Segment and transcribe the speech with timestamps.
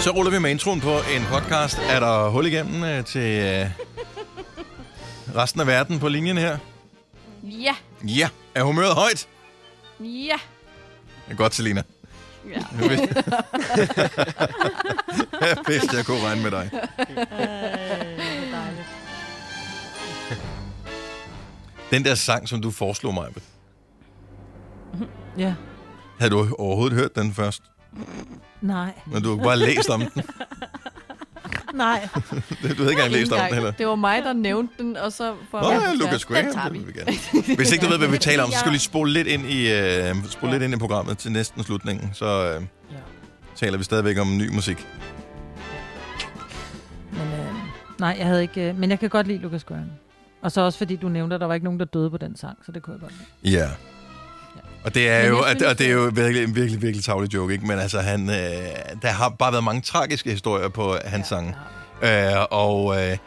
[0.00, 1.78] Så ruller vi med introen på en podcast.
[1.78, 3.66] Er der hul igennem øh, til øh,
[5.36, 6.58] resten af verden på linjen her?
[7.42, 7.74] Ja,
[8.06, 8.28] Ja.
[8.54, 9.28] Er humøret højt?
[10.00, 10.36] ja.
[11.26, 11.82] Det er godt, Selina.
[12.48, 12.62] ja.
[12.80, 13.24] Jeg vidste,
[15.40, 16.70] jeg vidste, jeg kunne regne med dig.
[21.90, 23.28] Den der sang, som du foreslog mig,
[25.38, 25.54] Ja.
[26.20, 27.62] havde du overhovedet hørt den først?
[28.60, 28.92] Nej.
[29.06, 30.22] Men du har bare læst om den.
[31.74, 32.08] Nej.
[32.12, 33.70] Du havde ikke engang læst om den heller.
[33.70, 35.34] Det var mig, der nævnte den, og så...
[35.50, 36.70] For Nå ja, Lucas Den Graham, tager
[37.46, 37.54] vi.
[37.54, 39.46] Hvis ikke du ved, hvad vi taler om, så skal du lige spole lidt ind
[39.46, 39.72] i,
[40.10, 42.10] uh, spole lidt ind i programmet til næsten slutningen.
[42.14, 42.62] Så uh,
[42.92, 42.96] Ja.
[43.56, 44.86] taler vi stadigvæk om ny musik.
[47.12, 47.46] Men, øh,
[48.00, 48.68] nej, jeg havde ikke...
[48.68, 49.86] Øh, men jeg kan godt lide Lucas Graham.
[50.42, 52.36] Og så også fordi du nævnte, at der var ikke nogen, der døde på den
[52.36, 53.12] sang, så det kunne jeg godt
[53.42, 53.56] lide.
[53.58, 53.68] Ja.
[54.84, 56.82] Og det er jo, jeg og det, synes, og det er jo virkelig, en virkelig,
[56.82, 57.66] virkelig tavlig joke, ikke?
[57.66, 58.36] Men altså, han, øh,
[59.02, 61.54] der har bare været mange tragiske historier på hans ja, sange.
[62.02, 63.18] Øh, og, øh,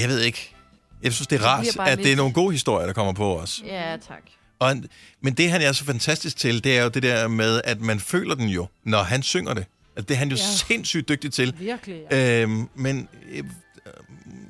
[0.00, 0.54] jeg ved ikke,
[1.02, 3.62] jeg synes, det er rart, at det er nogle gode historier, der kommer på os.
[3.66, 4.22] Ja, tak.
[4.58, 4.76] Og,
[5.20, 8.00] men det, han er så fantastisk til, det er jo det der med, at man
[8.00, 9.66] føler den jo, når han synger det.
[9.96, 10.42] Altså, det er han jo ja.
[10.42, 11.54] Sindssygt dygtig til.
[11.58, 12.42] Virkelig, ja.
[12.42, 13.44] Øhm, men øh,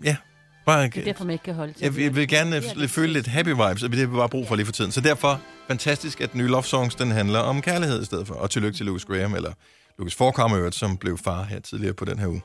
[0.05, 0.17] ja,
[0.67, 3.12] bare, Det er derfor, man ikke kan holde til jeg, jeg vil gerne Det føle
[3.12, 4.92] lidt happy vibes, og det har vi bare brug for lige for tiden.
[4.92, 8.34] Så derfor, fantastisk, at den nye Love Songs, den handler om kærlighed i stedet for.
[8.34, 9.53] Og tillykke til Lucas Graham, eller
[9.98, 12.42] Lucas Forkammer, som blev far her tidligere på den her uge,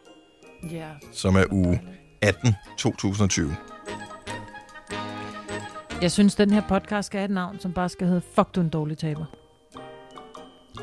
[0.72, 0.88] Ja.
[1.14, 1.82] som er uge
[2.22, 3.56] 18 2020.
[6.02, 8.62] Jeg synes, den her podcast skal have et navn, som bare skal hedde Fuck, du
[8.62, 9.26] en dårlig taber.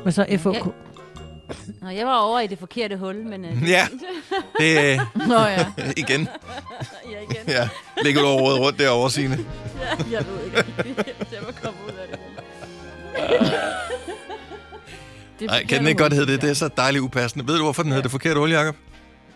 [0.05, 0.75] Og så FOK.
[1.81, 3.45] Nå, jeg var over i det forkerte hul, men...
[3.45, 3.87] Øh, Ja,
[4.59, 5.65] det er Nå ja.
[6.03, 6.27] igen.
[7.11, 7.43] ja, igen.
[7.47, 7.69] Ja,
[8.03, 9.37] ligger du råder rundt derovre, Signe?
[9.81, 10.57] Ja, jeg ved ikke.
[11.33, 12.19] Jeg må komme ud af det.
[15.39, 16.41] det Nej, kan den ikke godt hedde det?
[16.41, 17.47] Det er så dejligt upassende.
[17.47, 18.75] Ved du, hvorfor den hedder det forkerte hul, Jacob?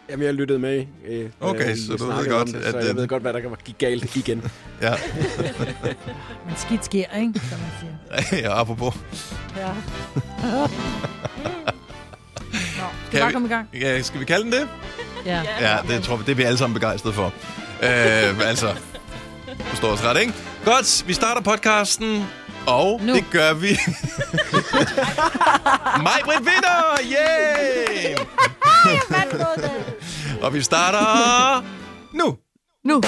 [0.09, 0.85] Jamen, jeg lyttede med.
[1.07, 3.33] Øh, Okay, øh, så du ved godt, det, at så den- jeg ved godt, hvad
[3.33, 4.51] der kan gik galt igen.
[4.81, 4.93] Ja,
[6.47, 7.39] Men skidt sker, ikke?
[7.49, 8.39] Som man siger.
[8.41, 8.95] ja apropos.
[9.57, 9.69] Ja.
[12.53, 12.59] Nå,
[13.07, 13.69] skal vi bare komme i gang?
[13.73, 14.67] Ja, skal vi kalde den det?
[15.25, 15.41] Ja.
[15.61, 17.33] Ja, det tror vi, det er vi alle sammen begejstrede for.
[17.83, 18.75] Øh, altså,
[19.59, 20.33] forstår os ret, ikke?
[20.65, 22.27] Godt, vi starter podcasten,
[22.65, 23.13] og nu.
[23.15, 23.67] Det gør vi.
[26.03, 26.99] Mig, Britt vinder!
[27.03, 28.15] Yay!
[30.41, 31.65] og vi starter
[32.13, 32.37] nu.
[32.85, 33.01] Nu.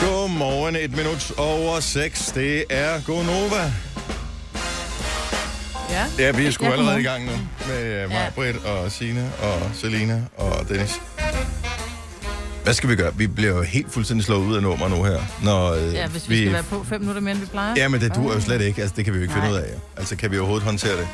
[0.00, 2.32] Godmorgen, et minut over 6.
[2.34, 3.72] Det er Gonova.
[5.90, 6.06] Ja.
[6.18, 7.32] Ja, vi er sgu allerede i gang nu
[7.68, 8.32] med uh, mig.
[8.34, 11.00] Britt og Signe og Selina og Dennis.
[12.64, 13.16] Hvad skal vi gøre?
[13.16, 15.20] Vi bliver jo helt fuldstændig slået ud af nummer nu her.
[15.42, 17.74] Når, øh, Ja, hvis vi, skal være på fem minutter mere, end vi plejer.
[17.76, 18.80] Ja, men det duer jo slet ikke.
[18.82, 19.56] Altså, det kan vi jo ikke finde Nej.
[19.56, 19.68] ud af.
[19.72, 19.78] Jo.
[19.96, 21.08] Altså, kan vi overhovedet håndtere det?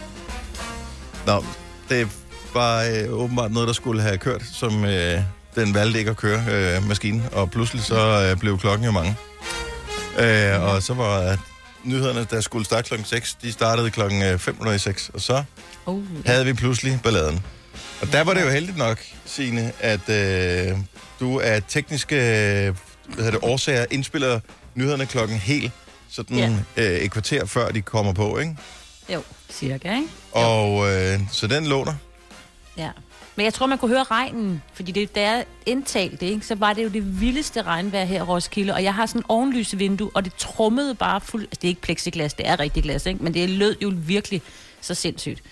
[1.27, 1.45] Nå,
[1.89, 2.09] det
[2.55, 5.21] var øh, åbenbart noget, der skulle have kørt, som øh,
[5.55, 7.23] den valgte ikke at køre øh, maskinen.
[7.33, 9.17] Og pludselig så øh, blev klokken jo mange.
[10.19, 11.37] Øh, og så var øh,
[11.85, 15.43] nyhederne, der skulle starte klokken 6, de startede klokken øh, 5.06, og så
[15.87, 17.41] Oh, havde vi pludselig balladen.
[18.01, 20.79] Og der var det jo heldigt nok, Signe, at øh,
[21.21, 22.75] du af tekniske øh,
[23.07, 24.41] hvad hedder det, årsager indspiller
[24.75, 25.73] nyhederne klokken helt,
[26.11, 26.51] sådan Ja.
[26.77, 28.57] øh, et kvarter før de kommer på, ikke?
[29.13, 30.09] Jo, cirka, ikke?
[30.33, 31.95] Og øh, så den låner.
[32.77, 32.91] Ja.
[33.37, 36.55] Men jeg tror, man kunne høre regnen, fordi det, da jeg indtalte det, ikke, så
[36.55, 39.77] var det jo det vildeste regnvejr her i Roskilde, og jeg har sådan en ovenlyse
[39.77, 41.43] vindue, og det trummede bare fuld...
[41.43, 43.25] Altså, det er ikke plexiglas, det er rigtig glas, ikke?
[43.25, 44.43] men det lød jo virkelig
[44.81, 45.43] så sindssygt.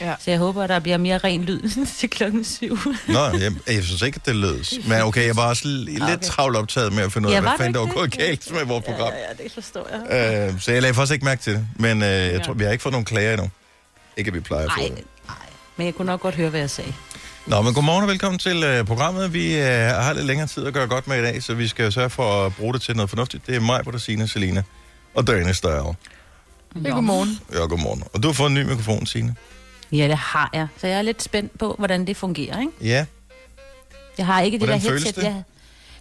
[0.00, 0.14] Ja.
[0.20, 2.78] Så jeg håber, at der bliver mere ren lyd til klokken syv.
[3.08, 4.88] Nå, jeg, jeg synes ikke, at det lød.
[4.88, 6.18] Men okay, jeg var også l- lidt Okay.
[6.22, 8.18] travlt optaget med at finde ud af, Ja, hvad fanden der var gået det?
[8.20, 9.12] galt med vores program.
[9.12, 10.48] Ja, ja, det forstår jeg.
[10.50, 11.66] Øh, så jeg lagde faktisk ikke mærke til det.
[11.76, 13.50] Men øh, jeg tror, vi har ikke fået nogen klager endnu.
[14.16, 14.92] Ikke, at vi plejer at få det.
[15.28, 15.36] nej.
[15.76, 16.92] Men jeg kunne nok godt høre, hvad jeg sagde.
[17.48, 19.32] Nå, men godmorgen og velkommen til øh, programmet.
[19.32, 21.84] Vi øh, har lidt længere tid at gøre godt med i dag, så vi skal
[21.84, 23.46] jo sørge for at bruge det til noget fornuftigt.
[23.46, 24.62] Det er mig, hvor der Signe, Selina
[25.14, 25.94] og Dennis, der er
[26.84, 27.38] Ja, godmorgen.
[27.52, 28.02] Ja, godmorgen.
[28.14, 29.34] Og du har fået en ny mikrofon, Signe.
[29.92, 30.68] Ja, det har jeg.
[30.76, 32.72] Så jeg er lidt spændt på, hvordan det fungerer, ikke?
[32.80, 33.06] Ja.
[34.18, 35.24] Jeg har ikke det Hvordan der føles headset.
[35.24, 35.28] det?
[35.28, 35.42] Jeg,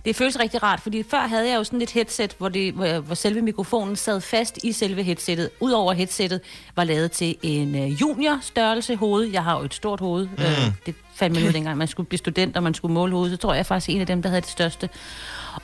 [0.06, 3.00] det føles rigtig rart, fordi før havde jeg jo sådan et headset, hvor, det, hvor,
[3.00, 5.50] hvor selve mikrofonen sad fast i selve headsettet.
[5.60, 6.42] Udover headsettet
[6.76, 9.26] var lavet til en uh, junior størrelse hoved.
[9.26, 10.28] Jeg har jo et stort hoved.
[10.28, 10.44] Mm.
[10.44, 13.32] Uh, det fandt man ud dengang, man skulle blive student, og man skulle måle hovedet.
[13.32, 14.90] Så tror jeg faktisk en af dem, der havde det største.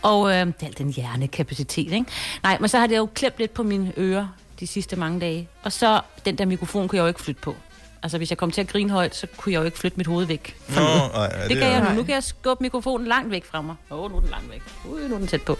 [0.01, 2.05] Og uh, det er alt den hjernekapacitet, ikke?
[2.43, 4.27] Nej, men så har det jo klemt lidt på mine ører
[4.59, 5.47] de sidste mange dage.
[5.63, 7.55] Og så den der mikrofon kunne jeg jo ikke flytte på.
[8.03, 10.07] Altså, hvis jeg kom til at grine højt, så kunne jeg jo ikke flytte mit
[10.07, 10.55] hoved væk.
[10.67, 11.31] fra Nå, noget.
[11.31, 11.95] ej, ja, Det kan jeg nu.
[11.95, 13.75] Nu kan jeg skubbe mikrofonen langt væk fra mig.
[13.91, 14.61] Åh, oh, nu er den langt væk.
[14.89, 15.57] Ui, nu er den tæt på.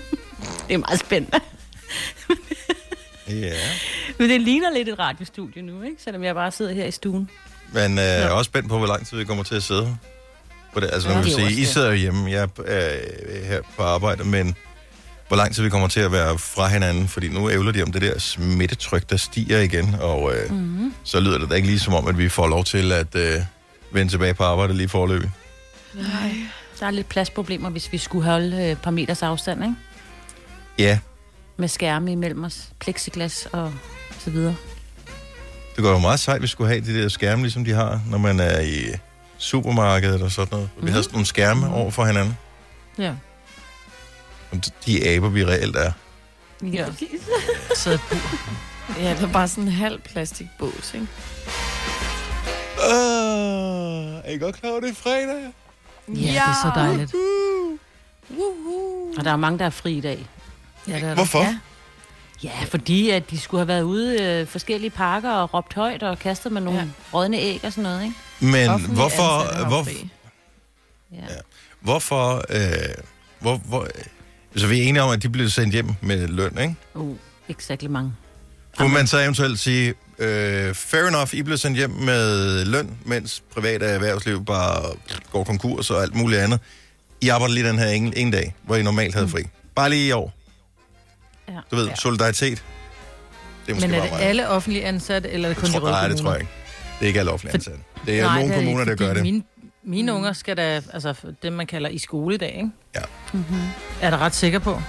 [0.68, 1.40] det er meget spændende.
[3.28, 3.54] Ja.
[4.18, 5.96] Men det ligner lidt et radiostudie nu, ikke?
[6.02, 7.30] Selvom jeg bare sidder her i stuen.
[7.72, 9.96] Men øh, jeg er også spændt på, hvor lang tid vi kommer til at sidde
[10.74, 10.90] på det.
[10.92, 13.82] Altså, Ja, ja, er jo sige, I sidder jo hjemme, jeg er øh, her på
[13.82, 14.56] arbejde, men
[15.28, 17.92] hvor lang tid vi kommer til at være fra hinanden, fordi nu ævler de om
[17.92, 20.94] det der smittetryk, der stiger igen, og øh, mm-hmm.
[21.04, 23.40] så lyder det da ikke lige som om, at vi får lov til at øh,
[23.92, 25.30] vende tilbage på arbejde lige forløbig.
[25.94, 26.34] Nej.
[26.80, 29.74] Der er lidt pladsproblemer, hvis vi skulle holde øh, et par meters afstand, ikke?
[30.78, 30.98] Ja,
[31.56, 33.72] Med skærme imellem os, plexiglas og
[34.18, 34.54] så videre.
[35.78, 38.00] Det går jo meget sejt, at vi skulle have de der skærme, ligesom de har,
[38.10, 38.86] når man er i
[39.36, 40.68] supermarkedet og sådan noget.
[40.74, 40.86] Mm-hmm.
[40.86, 42.38] Vi har sådan nogle skærme over for hinanden.
[42.98, 43.12] Ja.
[44.86, 45.92] De aber, vi reelt er.
[46.62, 46.86] Ja.
[47.76, 47.98] Så
[49.00, 51.06] Ja, det er bare sådan en halv plastikbås, ikke?
[52.76, 52.94] Uh,
[54.24, 55.52] er I godt klar over, det er fredag?
[56.08, 57.14] Ja, det er så dejligt.
[59.18, 60.26] Og der er mange, der er fri i dag.
[60.88, 61.14] Ja, det er der.
[61.14, 61.38] Hvorfor?
[61.38, 61.58] Ja.
[62.44, 66.02] Ja, fordi at de skulle have været ude i øh, forskellige parker og råbt højt
[66.02, 66.86] og kastet med nogle Ja.
[67.14, 68.14] rådne æg og sådan noget, ikke?
[68.40, 69.86] Men Offentligt hvorfor, hvor.
[71.12, 71.16] Ja.
[71.16, 71.36] Ja.
[71.80, 72.94] hvorfor, øh,
[73.40, 73.88] hvor, hvor,
[74.56, 76.74] så vi er enige om, at de bliver sendt hjem med løn, ikke?
[76.94, 77.16] Uh,
[77.48, 78.12] ikke særlig mange.
[78.78, 83.42] Kunne man så eventuelt sige, øh, fair enough, I bliver sendt hjem med løn, mens
[83.54, 84.82] private erhvervsliv bare
[85.32, 86.60] går konkurs og alt muligt andet.
[87.20, 89.42] I arbejder lige den her en, en dag, hvor I normalt havde fri.
[89.74, 90.32] Bare lige i år.
[91.48, 91.54] Ja.
[91.70, 91.94] Du ved, Ja.
[91.94, 92.62] solidaritet.
[93.66, 94.22] Det er måske Men er bare det mig.
[94.28, 96.52] alle offentlige ansatte, eller er det kun de tror, røde nej, det tror jeg ikke.
[96.98, 97.80] Det er ikke alle offentlige ansatte.
[98.06, 99.22] Det er Nej, nogle det er kommuner, der gør det.
[99.22, 99.42] Mine,
[99.84, 102.70] mine unger skal da, altså dem man kalder i skoledag, ikke?
[102.94, 103.00] Ja.
[103.32, 103.56] Mm-hmm.
[104.00, 104.82] Er der ret sikker på?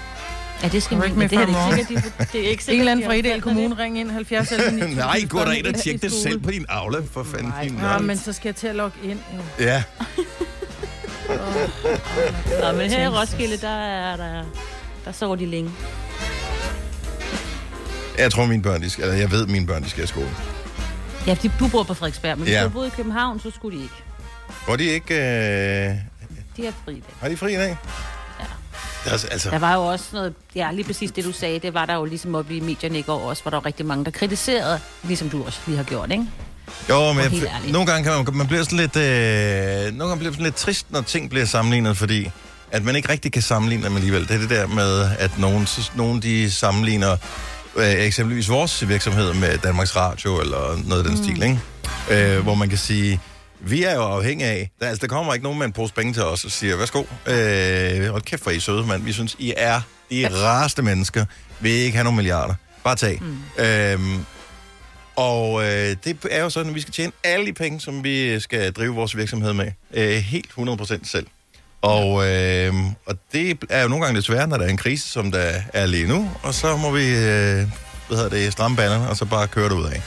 [0.64, 2.64] Ja, det skal man ikke det er det fra ikke sikkert, de, det er ikke
[2.64, 4.96] sikkert, En eller anden de fra opfattet Kommune, ring ind 70 11 9000.
[4.98, 7.48] Nej, gå derind og i tjek det selv på din Aula, for fanden.
[7.48, 8.02] Nej, nørd.
[8.02, 9.20] men så skal jeg til at logge ind.
[9.36, 9.42] jo.
[9.66, 9.84] Ja,
[10.18, 10.26] det.
[12.64, 14.44] Nå, men her i Roskilde, der er der...
[15.06, 15.72] Der sover de længe.
[18.20, 20.30] Jeg tror, mine børn, de skal, eller jeg ved, mine børn, de skal i skole.
[21.28, 22.64] Ja, de, du bor på Frederiksberg, men hvis Ja.
[22.64, 23.96] du boede i København, så skulle de ikke.
[24.66, 25.14] Går de ikke...
[25.14, 25.96] Øh,
[26.58, 27.04] De har fri i dag.
[27.22, 27.78] har de fri i dag?
[28.40, 28.46] Ja.
[29.06, 31.74] Er altså, altså, Der var jo også noget, ja, lige præcis det du sagde, det
[31.74, 34.06] var der jo ligesom oppe i medierne i går også, hvor der var rigtig mange,
[34.06, 36.26] der kritiserede, ligesom du også lige har gjort, ikke?
[36.90, 37.74] jo, men helt jeg, ærligt.
[37.74, 40.56] nogle gange kan man, man bliver sådan lidt, øh, nogle gange bliver man sådan lidt
[40.56, 42.32] trist, når ting bliver sammenlignet, fordi
[42.72, 44.28] at man ikke rigtig kan sammenligne dem alligevel.
[44.28, 47.18] Det er det der med, at nogen, så- nogen de sammenligner
[47.76, 51.24] øh, eksempelvis vores virksomhed med Danmarks Radio eller noget af den mm.
[51.24, 51.60] stil, ikke?
[52.12, 53.20] Øh, hvor man kan sige,
[53.60, 56.14] vi er jo afhængige af, der, altså der kommer ikke nogen med en pose penge
[56.14, 59.04] til os og siger, værsgo, øh, hold kæft for I søde, mand.
[59.04, 59.82] Vi synes, I er
[60.12, 61.26] de rareste mennesker.
[61.60, 62.54] Vi ikke have nogen milliarder.
[62.84, 63.22] Bare tag.
[63.22, 63.64] Mm.
[63.64, 64.26] Øhm,
[65.16, 68.40] og øh, det er jo sådan, at vi skal tjene alle de penge, som vi
[68.40, 69.72] skal drive vores virksomhed med.
[69.94, 71.28] Øh, helt 100% selv.
[71.82, 72.74] Og, øh,
[73.06, 75.86] og det er jo nogle gange svært, når der er en krise, som der er
[75.86, 76.32] lige nu.
[76.44, 77.68] Og så må vi øh,
[78.08, 80.02] hvad hedder det, stramme ballerne, og så bare køre det ud af.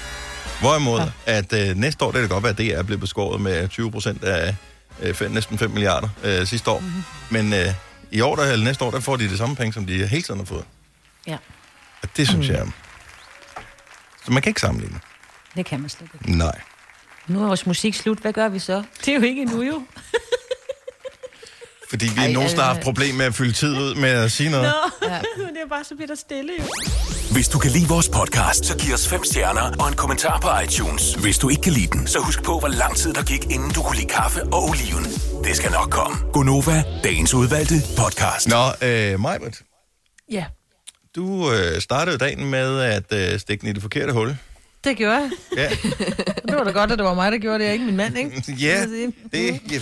[0.60, 1.08] Hvorimod, ja.
[1.26, 3.90] at øh, næste år, det kan godt være, at det er blevet beskåret med 20
[3.90, 4.54] procent af
[5.02, 6.78] øh, fem, næsten 5 milliarder øh, sidste år.
[6.80, 7.02] Mm-hmm.
[7.30, 7.66] Men øh,
[8.10, 10.22] i år, der, eller næste år, der får de det samme penge, som de hele
[10.22, 10.64] tiden har fået.
[11.26, 11.36] Ja,
[12.02, 12.54] Og det synes mm.
[12.54, 12.66] jeg...
[14.25, 15.00] Så man kan ikke sammenligne.
[15.56, 16.38] det kan man slet ikke.
[16.38, 16.60] Nej.
[17.26, 18.18] Nu er vores musik slut.
[18.18, 18.82] Hvad gør vi så?
[19.04, 19.82] Det er jo ikke endnu, jo.
[21.92, 24.08] Fordi vi Ej, er nogen, der har haft problem med at fylde tid ud med
[24.10, 24.72] at sige noget.
[25.02, 25.18] Nå, Ja.
[25.54, 26.64] det er bare så bliver der stille, jo.
[27.32, 30.49] Hvis du kan lide vores podcast, så giv os fem stjerner og en kommentar på
[30.64, 31.14] iTunes.
[31.14, 33.70] Hvis du ikke kan lide den, så husk på, hvor lang tid der gik, inden
[33.70, 35.04] du kunne lide kaffe og oliven.
[35.44, 36.16] Det skal nok komme.
[36.32, 38.49] Gonova, dagens udvalgte podcast.
[38.49, 39.61] Nå, øh, Majbert,
[40.30, 40.44] Ja,
[41.16, 44.37] du øh, startede dagen med at øh, stikke den i det forkerte hul.
[44.84, 45.30] Det gjorde jeg.
[45.56, 45.68] Ja,
[46.48, 48.18] Det var da godt, at det var mig, der gjorde det, og ikke min mand,
[48.18, 48.30] ikke?
[48.48, 49.80] ja det, ja, det, det, jeg,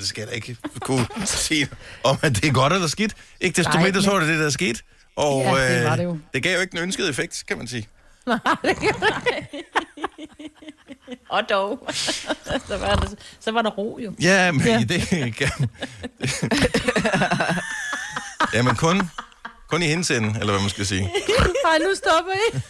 [0.00, 1.68] det skal jeg da ikke kunne sige,
[2.04, 3.14] om at det er godt eller skidt.
[3.40, 4.82] Ikke desto Nej, mindre så var det det, der skete.
[5.16, 6.18] Og Ja, det var øh, det jo.
[6.34, 7.88] det gav jo ikke den ønskede effekt, kan man sige.
[11.30, 11.88] Og dog.
[12.68, 13.06] så, var der,
[13.40, 14.14] så var der ro, jo.
[14.20, 14.72] Ja, men Ja.
[14.72, 14.84] ja.
[14.84, 15.50] det kan...
[18.54, 19.10] Jamen kun,
[19.68, 21.00] kun i hendes ende, eller hvad man skal sige.
[21.64, 22.60] Nej, nu stopper I.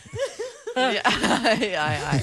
[0.79, 2.23] Ej, ej, ej.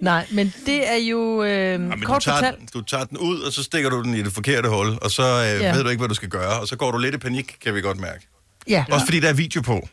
[0.00, 2.74] Nej, men det er jo øh, Ja, men du, kort tager, fortalt...
[2.74, 5.22] du tager den ud, og så stikker du den i det forkerte hul, og så
[5.22, 5.56] øh, Ja.
[5.58, 5.74] ja.
[5.74, 7.74] ved du ikke, hvad du skal gøre, og så går du lidt i panik, kan
[7.74, 8.28] vi godt mærke.
[8.68, 9.88] Ja, Også fordi der er video på.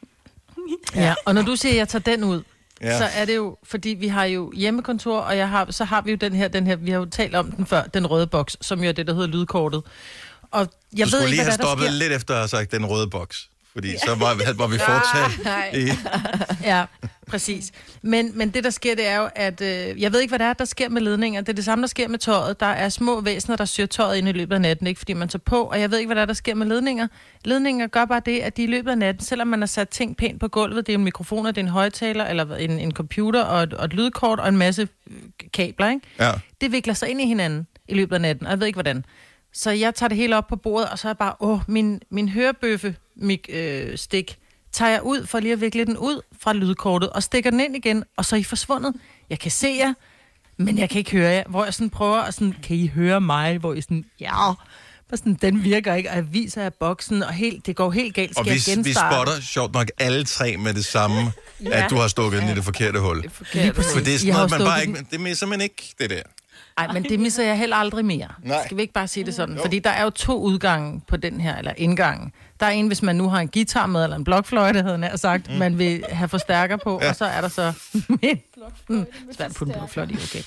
[0.95, 2.41] ja, og når du siger, at jeg tager den ud,
[2.81, 2.87] Ja.
[2.87, 2.97] ja.
[2.97, 6.11] så er det jo, fordi vi har jo hjemmekontor, og jeg har, så har vi
[6.11, 8.57] jo den her, den her, vi har jo talt om den før, den røde boks,
[8.61, 9.81] som jo er det, der hedder lydkortet.
[10.51, 11.93] Og jeg du ved skulle ikke, lige hvad have der, der stoppet sker.
[11.97, 13.49] lidt efter at have sagt den røde boks.
[13.75, 15.89] Fordi så var, var vi fortsat Nej.
[16.71, 16.85] Ja,
[17.27, 17.71] Præcis.
[18.01, 20.47] Men, men det, der sker, det er jo, at øh, jeg ved ikke, hvad det
[20.47, 21.41] er, der sker med ledninger.
[21.41, 22.59] Det er det samme, der sker med tøjet.
[22.59, 25.27] Der er små væsener, der syr tøjet ind i løbet af natten, ikke fordi man
[25.27, 25.63] tager på.
[25.63, 27.07] Og jeg ved ikke, hvad der, er, der sker med ledninger.
[27.45, 30.17] Ledninger gør bare det, at de i løbet af natten, selvom man har sat ting
[30.17, 33.43] pænt på gulvet, det er en mikrofon, det er en højtaler, eller en, en computer,
[33.43, 35.17] og et, og et lydkort, og en masse øh,
[35.53, 36.01] kabler, ikke?
[36.19, 36.31] Ja.
[36.61, 39.05] det vikler sig ind i hinanden i løbet af natten, og jeg ved ikke hvordan.
[39.53, 42.01] Så jeg tager det hele op på bordet, og så er jeg bare, åh, min,
[42.09, 44.37] min hørebøffe mik, øh, stik,
[44.71, 47.75] tager jeg ud for lige at vikle den ud fra lydkortet, og stikker den ind
[47.75, 48.93] igen, og så er I forsvundet.
[49.29, 49.93] Jeg kan se jer,
[50.57, 51.43] men jeg kan ikke høre jer.
[51.49, 53.57] Hvor jeg sådan prøver, at sådan, kan I høre mig?
[53.57, 54.49] Hvor I sådan, ja,
[55.11, 58.15] og sådan, den virker ikke, og jeg viser jer boksen, og helt, det går helt
[58.15, 58.37] galt.
[58.37, 61.31] Og Skal vi, jeg vi spotter sjovt nok alle tre med det samme,
[61.63, 61.83] ja.
[61.83, 63.17] at du har stukket den i det forkerte hul.
[63.17, 63.75] Det er forkert.
[63.75, 65.05] For det er sådan noget, man bare ikke...
[65.11, 66.21] Det misser man ikke, det der.
[66.77, 68.27] Nej, men det misser jeg heller aldrig mere.
[68.43, 68.65] Nej.
[68.65, 69.57] Skal vi ikke bare sige det sådan?
[69.61, 72.31] Fordi der er jo to udgange på den her, eller indgangen.
[72.59, 74.97] Der er en, hvis man nu har en guitar med, eller en blokfløjte, havde jeg
[74.99, 75.55] nær sagt, mm.
[75.57, 77.09] man vil have forstærker på, ja.
[77.09, 77.73] og så er der så...
[78.21, 78.41] Men,
[78.89, 80.41] mm, svært at putte en blokfløjte i, okay.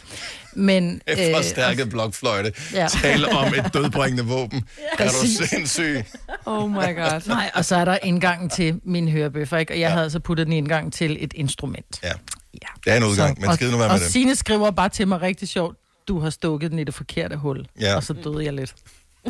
[0.55, 2.53] Men, Øh, forstærket blokfløjte.
[2.73, 2.87] ja.
[2.89, 4.65] Tale om et dødbringende våben.
[4.99, 6.05] Er du sindssyg?
[6.47, 7.29] Oh my god.
[7.29, 9.73] Nej, og så er der indgangen til min hørebøffer, ikke?
[9.73, 9.95] Og jeg ja.
[9.95, 12.01] havde så puttet den indgang til et instrument.
[12.03, 12.13] Ja,
[12.55, 12.69] Ja.
[12.85, 14.13] det er en udgang, men og, skide nu være og med det.
[14.13, 15.77] Signe skriver bare til mig rigtig sjovt,
[16.09, 17.67] du har stukket den i det forkerte hul.
[17.81, 17.97] Ja.
[17.97, 18.75] Og så døde jeg lidt.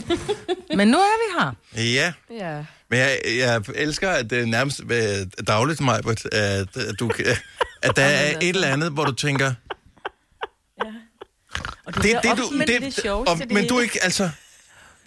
[0.76, 1.82] Men nu er vi her.
[1.84, 2.64] Ja, Ja.
[2.90, 7.10] men jeg, jeg elsker, at det er nærmest øh, dagligt, Majbert, at, at, du,
[7.82, 9.54] at der er et eller andet, hvor du tænker...
[11.86, 13.98] Og du Det, bliver det, du, det, det sjoveste, og, det men du er ikke,
[14.04, 14.30] altså...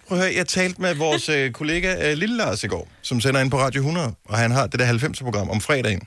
[0.08, 3.20] Prøv at høre, jeg talte med vores øh, kollega øh, Lille Lars i går, som
[3.20, 6.02] sender ind på Radio 100, og han har det der 90'er-program om fredagen.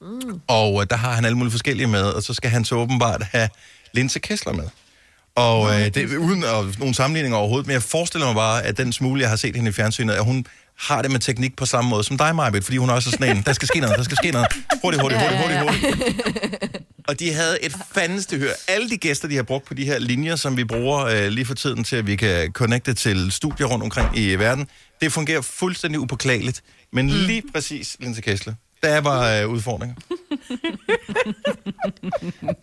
[0.00, 0.40] Mm.
[0.48, 3.22] Og øh, der har han alle mulige forskellige med, og så skal han så åbenbart
[3.22, 3.48] have
[3.92, 4.68] Linse Kessler med.
[5.36, 8.92] Og øh, det uden at, nogen sammenligning overhovedet, men jeg forestiller mig bare, at den
[8.92, 10.46] smule, jeg har set hende i fjernsynet, at hun
[10.78, 13.36] har det med teknik på samme måde som dig, Majbet, fordi hun også er sådan
[13.36, 14.46] en, der skal ske noget, der skal ske noget.
[14.82, 16.76] Hurtigt, hurtigt, hurtigt, hurtigt, hurtigt.
[17.08, 18.52] Og de havde et fandeste hør.
[18.68, 21.46] Alle de gæster, de har brugt på de her linjer, som vi bruger øh, lige
[21.46, 24.66] for tiden til, at vi kan connecte til studier rundt omkring i verden,
[25.00, 26.62] det fungerer fuldstændig upåklageligt.
[26.92, 27.12] Men mm.
[27.12, 29.96] lige præcis, Linse Kessler, der var øh, udfordringer.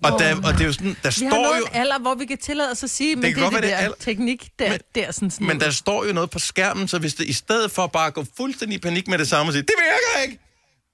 [0.04, 1.66] og, der, og det er jo sådan, der Vi har står nået jo...
[1.66, 3.74] en alder, hvor vi kan tillade os at sige, men det, det er det det
[3.74, 6.40] er der al- teknik, der, Men- der sådan sådan Men der står jo noget på
[6.40, 9.28] skærmen, så hvis det i stedet for bare at gå fuldstændig i panik med det
[9.28, 10.40] samme og sige, det virker ikke,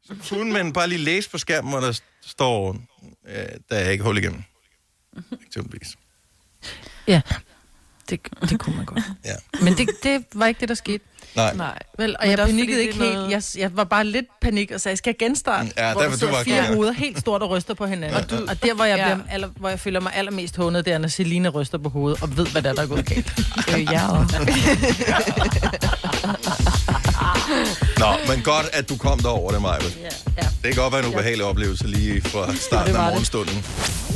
[0.04, 2.78] så kunne man bare lige læse på skærmen, hvor der står,
[3.30, 3.36] øh,
[3.70, 4.44] der er ikke hul igennem.
[5.48, 5.96] Eksempelvis.
[7.08, 7.22] Ja,
[8.10, 8.20] det,
[8.50, 9.04] det kunne man godt.
[9.26, 9.36] Ja.
[9.62, 11.04] Men det, det var ikke det, der skete.
[11.38, 11.54] Nej.
[11.56, 11.80] Nej.
[12.00, 13.14] Vel, og Men jeg panikkede ikke er helt.
[13.16, 15.70] noget- Jeg, jeg var bare lidt panik og sagde, skal jeg genstarte?
[15.78, 18.18] Ja, hvor der der var du bare fire hoveder helt stort og ryster på hinanden.
[18.18, 19.14] Og, du, og der, hvor jeg, Ja.
[19.16, 22.22] bliver, aller, hvor jeg føler mig allermest hånet, det er, når Celine ryster på hovedet
[22.24, 23.32] og ved, hvad der er, der er gået galt.
[23.76, 24.38] Øh, jeg også.
[27.98, 29.74] Nå, men godt, at du kom derover det, Maja.
[30.02, 30.48] Ja, ja.
[30.64, 33.14] Det kan godt være en ubehagelig oplevelse lige fra starten af var det.
[33.14, 33.66] morgenstunden.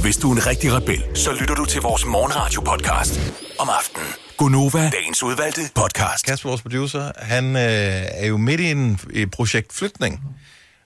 [0.01, 3.19] Hvis du er en rigtig rebel, så lytter du til vores morgenradio-podcast
[3.59, 4.07] om aftenen.
[4.41, 6.25] Gunova, dagens udvalgte podcast.
[6.25, 10.23] Kasper, vores producer, han øh, er jo midt i en i projekt flytning,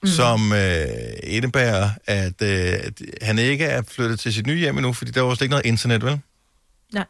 [0.03, 0.07] mm.
[0.07, 0.87] som øh,
[1.23, 5.21] indebærer, at øh, at han ikke er flyttet til sit nye hjem endnu, fordi der
[5.21, 6.19] var slet ikke noget internet, vel?
[6.93, 7.03] ja.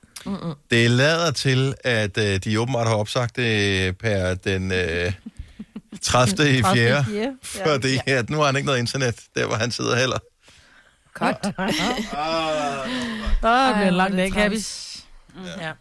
[0.71, 5.11] Det lader til, at øh, de åbenbart har opsagt det per den øh,
[6.01, 6.57] 30.
[6.57, 6.75] i 30.
[6.75, 7.05] fjerde.
[7.43, 7.69] fjerde.
[7.71, 10.19] Fordi at nu har han ikke noget internet, der hvor han sidder heller.
[11.13, 11.37] Godt.
[13.43, 14.95] Åh, det bliver en lang dag, Kabis.
[15.61, 15.71] Ja.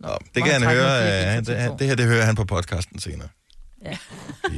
[0.00, 1.02] Nå, det kan han høre.
[1.02, 3.28] Øh, det han, det, det her, det hører han på podcasten senere.
[3.84, 3.96] Ja.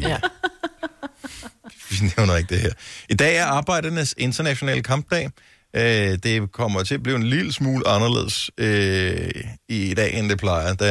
[0.08, 0.18] Ja.
[1.90, 2.72] Vi nævner ikke det her.
[3.08, 5.30] I dag er Arbejdernes Internationale Kampdag.
[5.76, 9.30] Øh, det kommer til at blive en lille smule anderledes øh,
[9.68, 10.74] i dag, end det plejer.
[10.74, 10.86] Der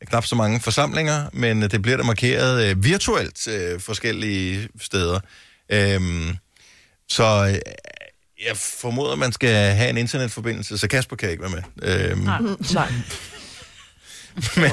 [0.00, 5.20] er knap så mange forsamlinger, men det bliver der markeret øh, virtuelt øh, forskellige steder.
[5.72, 6.36] Øhm,
[7.08, 7.58] så øh,
[8.48, 11.62] jeg formoder, man skal have en internetforbindelse, så Kasper kan ikke være med.
[12.10, 12.20] Øhm,
[12.74, 12.92] Nej.
[14.56, 14.70] men,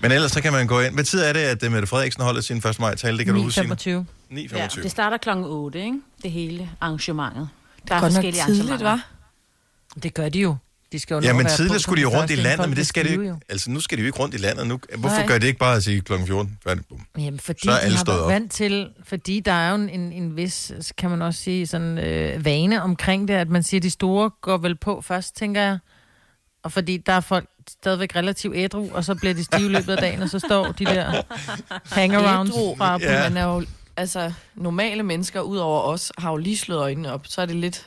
[0.00, 0.94] men ellers så kan man gå ind.
[0.94, 2.80] Hvad tid er det, at øh, Mette Frederiksen holder sin 1.
[2.80, 3.18] maj tale?
[3.18, 4.04] Det kan du huske, Signe?
[4.30, 4.34] 9.25.
[4.34, 4.56] 9.25.
[4.58, 6.00] Ja, det starter klokken 8, ikke?
[6.22, 7.48] Det hele arrangementet.
[7.88, 8.86] Der er Godt nok forskellige tidligt, arrangementer.
[8.86, 10.00] var.
[10.02, 10.56] Det gør de jo.
[10.92, 12.42] De skal jo Ja, nå men være tidligere på skulle de jo rundt i første,
[12.48, 13.34] landet, men det skal de jo ikke.
[13.48, 14.66] Altså, nu skal de jo ikke rundt i landet.
[14.66, 15.26] Nu, hvorfor Nej.
[15.26, 16.58] gør de ikke bare at sige klokken 14?
[16.64, 17.00] Færdig, bum.
[17.18, 18.30] Jamen, fordi Så er de alle har stået været op.
[18.32, 21.98] vant til, fordi der er jo en, en, en vis, kan man også sige, sådan
[21.98, 25.62] øh, vane omkring det, at man siger, at de store går vel på først, tænker
[25.62, 25.78] jeg.
[26.62, 29.92] Og fordi der er folk stadigvæk relativt ædru, og så bliver de stive i løbet
[29.92, 31.22] af dagen, og så står de der
[31.94, 32.76] hangarounds Ædru.
[32.76, 32.98] fra...
[33.00, 33.12] Ja.
[33.12, 33.22] Ja.
[33.28, 33.64] Man er jo,
[33.96, 37.26] altså, normale mennesker, ud over os, har jo lige slået øjnene op.
[37.26, 37.86] Så er det lidt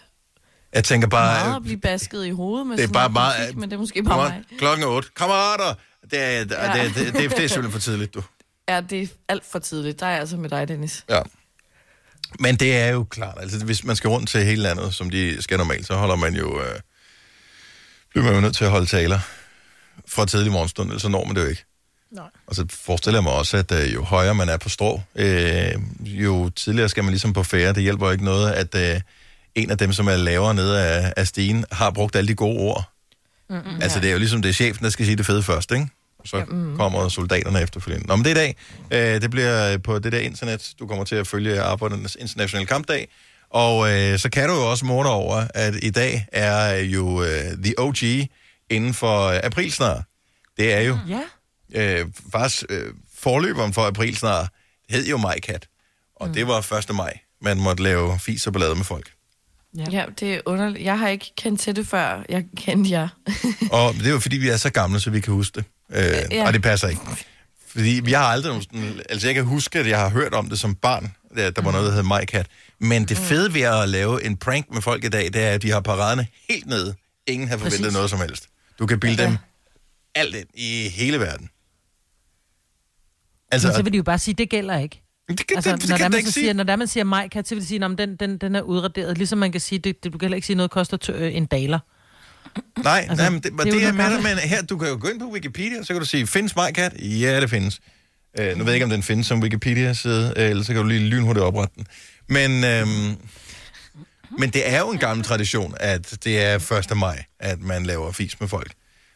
[0.74, 1.56] Jeg tænker meget bare...
[1.56, 3.76] at blive basket i hovedet med det er sådan bare noget meget- politik, men det
[3.76, 4.44] er måske bare mig.
[4.58, 5.10] Klokken er 8.
[5.16, 5.74] Kammerater!
[6.12, 6.84] Det er, det, Ja.
[6.84, 8.24] det, det, det, det er simpelthen for tidligt, du.
[8.70, 10.00] Ja, det er alt for tidligt.
[10.00, 11.06] Der er jeg altså med dig, Dennis.
[11.10, 11.22] Ja.
[12.40, 15.42] Men det er jo klart, altså hvis man skal rundt til hele landet, som de
[15.42, 16.80] skal normalt, så holder man jo, øh,
[18.10, 19.20] bliver man jo nødt til at holde taler
[20.08, 21.66] fra tidlig morgenstund, ellers så når man det jo ikke.
[22.12, 22.26] Nej.
[22.48, 25.72] Og så forestiller jeg mig også, at øh, jo højere man er på strå, øh,
[26.02, 27.74] jo tidligere skal man ligesom på færre.
[27.74, 29.02] Det hjælper ikke noget, at øh,
[29.56, 32.58] en af dem, som er lavere nede af, af stigen, har brugt alle de gode
[32.58, 32.90] ord.
[33.50, 33.82] Mm-hmm.
[33.82, 35.88] Altså det er jo ligesom, det er chefen, der skal sige det fede først, ikke?
[36.26, 36.78] Så ja, mm.
[36.78, 38.08] kommer soldaterne efterfølgende.
[38.08, 38.54] Nå, men det er i
[38.92, 39.16] dag.
[39.16, 40.74] Øh, det bliver på det der internet.
[40.80, 43.08] Du kommer til at følge Arbejdernes Internationale Kampdag.
[43.50, 47.64] Og øh, så kan du jo også morde over, at i dag er jo øh,
[47.64, 48.28] The OG
[48.70, 50.04] inden for øh, april snart.
[50.58, 51.22] Det er jo Ja.
[52.00, 54.48] øh, faktisk øh, forløberen for april snart,
[54.90, 55.68] hed jo Majkat.
[56.16, 56.34] Og mm.
[56.34, 56.96] det var 1.
[56.96, 59.12] maj, man måtte lave fis og ballade med folk.
[59.92, 60.84] Ja, det er underligt.
[60.86, 62.24] Jeg har ikke kendt til det før.
[62.30, 63.08] Jeg kendte jer.
[63.72, 65.66] Og det er jo fordi, vi er så gamle, så vi kan huske det.
[65.90, 66.22] Øh, ja.
[66.32, 66.48] Ja.
[66.48, 67.02] Og det passer ikke.
[67.68, 68.52] Fordi jeg har aldrig...
[68.54, 71.14] nogensinde- Altså, jeg kan huske, at jeg har hørt om det som barn.
[71.36, 72.48] Der, der var noget, der hed Majkat.
[72.80, 75.62] Men det fede ved at lave en prank med folk i dag, det er, at
[75.62, 76.96] de har paraderne helt nede.
[77.28, 77.94] Ingen har forventet Præcis.
[77.94, 78.48] noget som helst.
[78.80, 79.30] Du kan bilde ja.
[79.30, 79.38] dem
[80.16, 81.50] alt ind i hele verden.
[83.52, 85.02] Altså, Men så vil de jo bare sige, det gælder ikke.
[85.30, 86.44] det, kan, Altså, det, det når, kan der, man så sige.
[86.44, 88.62] siger, når der man siger majkat, så vil de sige, at den, den, den er
[88.62, 89.18] udraderet.
[89.18, 91.36] Ligesom man kan sige, det, det, du kan heller ikke sige, noget koster tø, øh,
[91.36, 91.80] en daler.
[92.84, 94.78] Nej, Altså, altså, nej, men det, det, det er det er med men her, du
[94.78, 96.94] kan jo gå ind på Wikipedia, så kan du sige, findes MyCat?
[97.02, 97.80] Ja, det findes.
[98.40, 100.88] Uh, nu ved jeg ikke, om den findes som Wikipedia-side, uh, eller så kan du
[100.88, 101.86] lige lynhurtigt oprette den.
[102.28, 103.18] Men, øhm,
[104.38, 106.98] men det er jo en gammel tradition, at det er 1.
[106.98, 108.72] maj, at man laver fis med folk.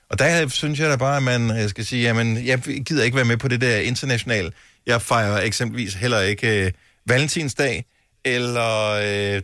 [0.10, 3.16] Og der synes jeg da bare, at man jeg skal sige, jamen, jeg gider ikke
[3.16, 4.52] være med på det der internationale.
[4.86, 6.72] Jeg fejrer eksempelvis heller ikke øh,
[7.06, 7.86] valentinsdag,
[8.26, 9.42] eller øh,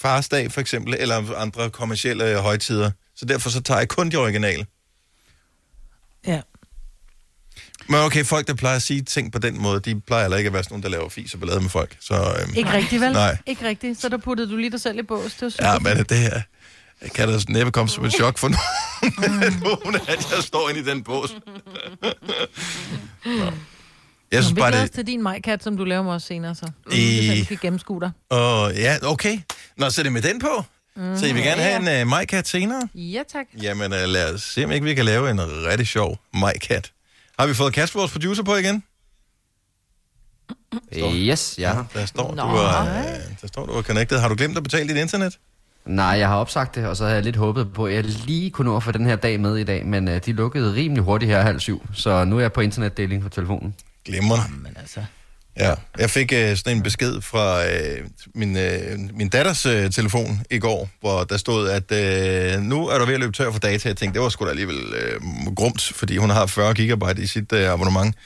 [0.00, 2.90] farsdag for eksempel, eller andre kommercielle højtider.
[3.16, 4.66] Så derfor så tager jeg kun de originale.
[6.26, 6.40] Ja.
[7.88, 10.48] Men okay, folk, der plejer at sige ting på den måde, de plejer heller ikke
[10.48, 11.96] at være sådan nogen, der laver fis og ballade med folk.
[12.00, 13.12] Så, øhm, Ikke rigtigt, vel?
[13.12, 13.36] Nej.
[13.46, 14.00] Ikke rigtigt.
[14.00, 15.32] Så der puttede du lige dig selv i bås.
[15.32, 15.70] Det var super.
[15.70, 16.40] Ja, men det her
[17.14, 20.84] kan da næppe komme som et chok for nogen, nogen at jeg står inde i
[20.84, 21.36] den bås.
[23.24, 23.52] Nå.
[24.32, 24.92] Jeg synes vi bare, det...
[24.92, 26.70] til din majkat, som du laver med os senere, så.
[26.92, 27.30] I-.
[27.34, 28.10] Vi kan gennemskue dig.
[28.30, 29.38] Åh, ja, okay.
[29.76, 30.64] Nå, så er det med den på.
[31.16, 32.88] Så I vil gerne have en uh, majkat senere?
[32.94, 33.46] Ja, tak.
[33.62, 36.92] Jamen, uh, lad os se, om ikke vi kan lave en rigtig sjov majkat.
[37.38, 38.82] Har vi fået Kasper, vores producer, på igen?
[40.96, 41.74] Yes, ja.
[41.94, 42.42] Der står, Nå.
[42.42, 44.18] du er, uh, der står, du er connected.
[44.18, 45.38] Har du glemt at betale dit internet?
[45.84, 48.50] Nej, jeg har opsagt det, og så havde jeg lidt håbet på, at jeg lige
[48.50, 51.04] kunne nå at få den her dag med i dag, men uh, de lukkede rimelig
[51.04, 53.74] hurtigt her halv syv, så nu er jeg på internetdeling på telefonen.
[54.04, 54.44] Glemrende.
[54.58, 55.04] Men altså...
[55.58, 60.40] Ja, jeg fik øh, sådan en besked fra øh, min, øh, min datters øh, telefon
[60.50, 63.58] i går, hvor der stod, at øh, nu er du ved at løbe tør for
[63.58, 63.88] data.
[63.88, 65.20] Jeg tænkte, det var sgu da alligevel øh,
[65.56, 68.16] grumt, fordi hun har 40 gigabyte i sit øh, abonnement.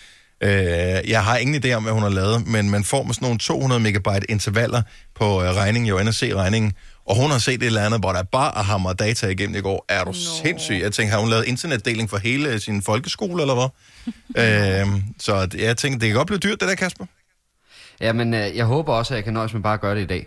[0.42, 3.27] Øh, jeg har ingen idé om, hvad hun har lavet, men man får med sådan
[3.27, 4.83] nogle 200 megabyte intervaller
[5.14, 6.73] på øh, regningen, jo NSC-regningen,
[7.07, 9.85] og hun har set et eller andet, hvor der bare hammer data igennem i går.
[9.88, 10.16] Er du no.
[10.42, 10.81] sindssyg?
[10.83, 13.68] Jeg tænkte, har hun lavet internetdeling for hele sin folkeskole, eller hvad?
[14.42, 17.07] øh, så jeg tænkte, det kan godt blive dyrt, det der, Kasper.
[18.03, 20.01] Ja, men uh, jeg håber også, at jeg kan nøjes med bare at gøre det
[20.03, 20.27] i dag,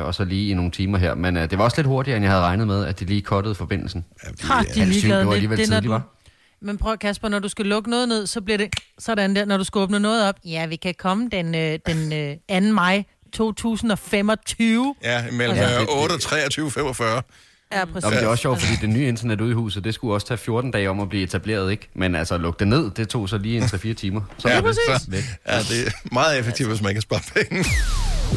[0.00, 2.16] uh, og så lige i nogle timer her, men uh, det var også lidt hurtigere,
[2.16, 4.04] end jeg havde regnet med, at de lige kottede forbindelsen.
[4.24, 5.96] Ja, vi, Har øh, de syv, ligeglade det var alligevel Det er, når tidligt, du...
[5.98, 6.16] hva'?
[6.62, 9.56] Men prøv, Kasper, når du skal lukke noget ned, så bliver det sådan der, når
[9.56, 10.34] du skal åbne noget op.
[10.44, 12.72] Ja, vi kan komme den, øh, den øh, 2.
[12.74, 14.94] maj 2025.
[15.04, 17.22] Ja, mellem Ja, ja, det- 8 og 23, 45.
[17.72, 18.10] Ja, Nå, men præcis.
[18.10, 20.38] det er også sjovt, fordi det nye internet ude i huset, det skulle også tage
[20.38, 21.88] 14 dage om at blive etableret, ikke?
[21.94, 24.20] Men altså, lukke det ned, det tog så lige en 3-4 timer.
[24.38, 25.16] Så Ja, er det så,
[25.48, 27.64] ja, det er meget effektivt, hvis man kan spare penge.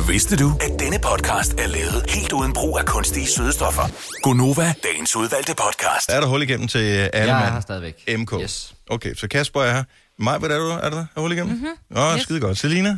[0.08, 3.84] Vidste du, at denne podcast er lavet helt uden brug af kunstige sødestoffer?
[4.24, 6.10] Gonova, dagens udvalgte podcast.
[6.10, 7.54] Er der hul igennem til alle Jeg er mand?
[7.54, 8.04] her stadigvæk.
[8.18, 8.34] MK.
[8.42, 8.74] Yes.
[8.90, 9.84] Okay, så Kasper er her.
[10.20, 10.66] Maj, hvad er du?
[10.70, 11.56] Er der er hul igennem?
[11.56, 11.98] Mm-hmm.
[11.98, 12.58] Åh, skide godt.
[12.58, 12.98] Selina?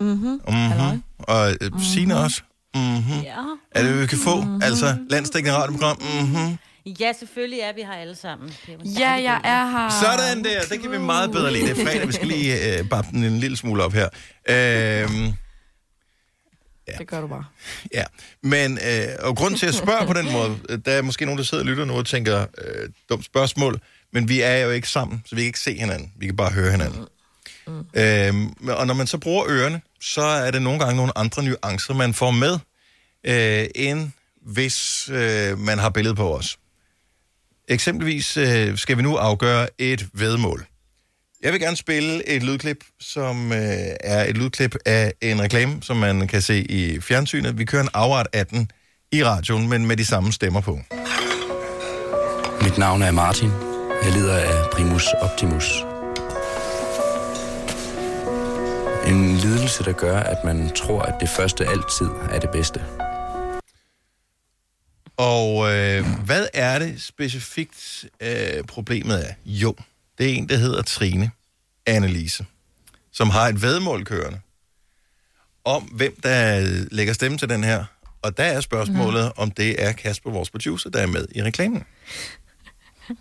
[0.00, 0.40] Mhm.
[0.48, 1.02] Mm-hmm.
[1.18, 2.42] Og øh, Signe også?
[2.74, 3.20] Mhm.
[3.24, 3.32] Ja.
[3.70, 4.44] Er det, vi kan få?
[4.62, 6.02] Altså, landstækkende radioprogram?
[6.22, 6.58] Mhm.
[7.00, 8.52] ja, selvfølgelig er vi her alle sammen.
[8.98, 9.88] Ja, jeg er her.
[10.02, 11.66] Sådan der, det kan vi meget bedre lide.
[11.66, 14.08] Det er fredag, vi skal lige øh, bappe den en lille smule op her.
[14.48, 15.32] Øhm,
[16.98, 17.44] Det gør du bare.
[17.94, 18.04] Ja,
[18.42, 21.38] men øh, og grund til at spørge på den måde, øh, der er måske nogen,
[21.38, 23.80] der sidder og lytter nu og tænker, øh, dumt spørgsmål,
[24.12, 26.12] men vi er jo ikke sammen, så vi kan ikke se hinanden.
[26.18, 27.04] Vi kan bare høre hinanden.
[27.66, 27.78] Mm.
[27.94, 28.34] Øh,
[28.78, 32.14] og når man så bruger ørerne, så er det nogle gange nogle andre nuancer, man
[32.14, 32.58] får med,
[33.26, 34.10] øh, end
[34.46, 36.58] hvis øh, man har billede på os.
[37.68, 40.66] Eksempelvis øh, skal vi nu afgøre et vedmål.
[41.42, 43.58] Jeg vil gerne spille et lydklip, som øh,
[44.00, 47.58] er et lydklip af en reklame, som man kan se i fjernsynet.
[47.58, 48.70] Vi kører en afart af den
[49.12, 50.80] i radioen, men med de samme stemmer på.
[52.62, 53.50] Mit navn er Martin.
[54.04, 55.91] Jeg lider af primus optimus.
[59.62, 62.84] Lidelse der gør, at man tror, at det første altid er det bedste.
[65.16, 69.34] Og øh, hvad er det specifikt øh, problemet er?
[69.46, 69.74] Jo,
[70.18, 71.30] det er en, der hedder Trine
[71.86, 72.46] Annelise,
[73.12, 74.40] som har et vedmål kørende
[75.64, 77.84] om, hvem der lægger stemme til den her.
[78.22, 79.42] Og der er spørgsmålet, mm.
[79.42, 81.84] om det er Kasper, vores producer, der er med i reklamen.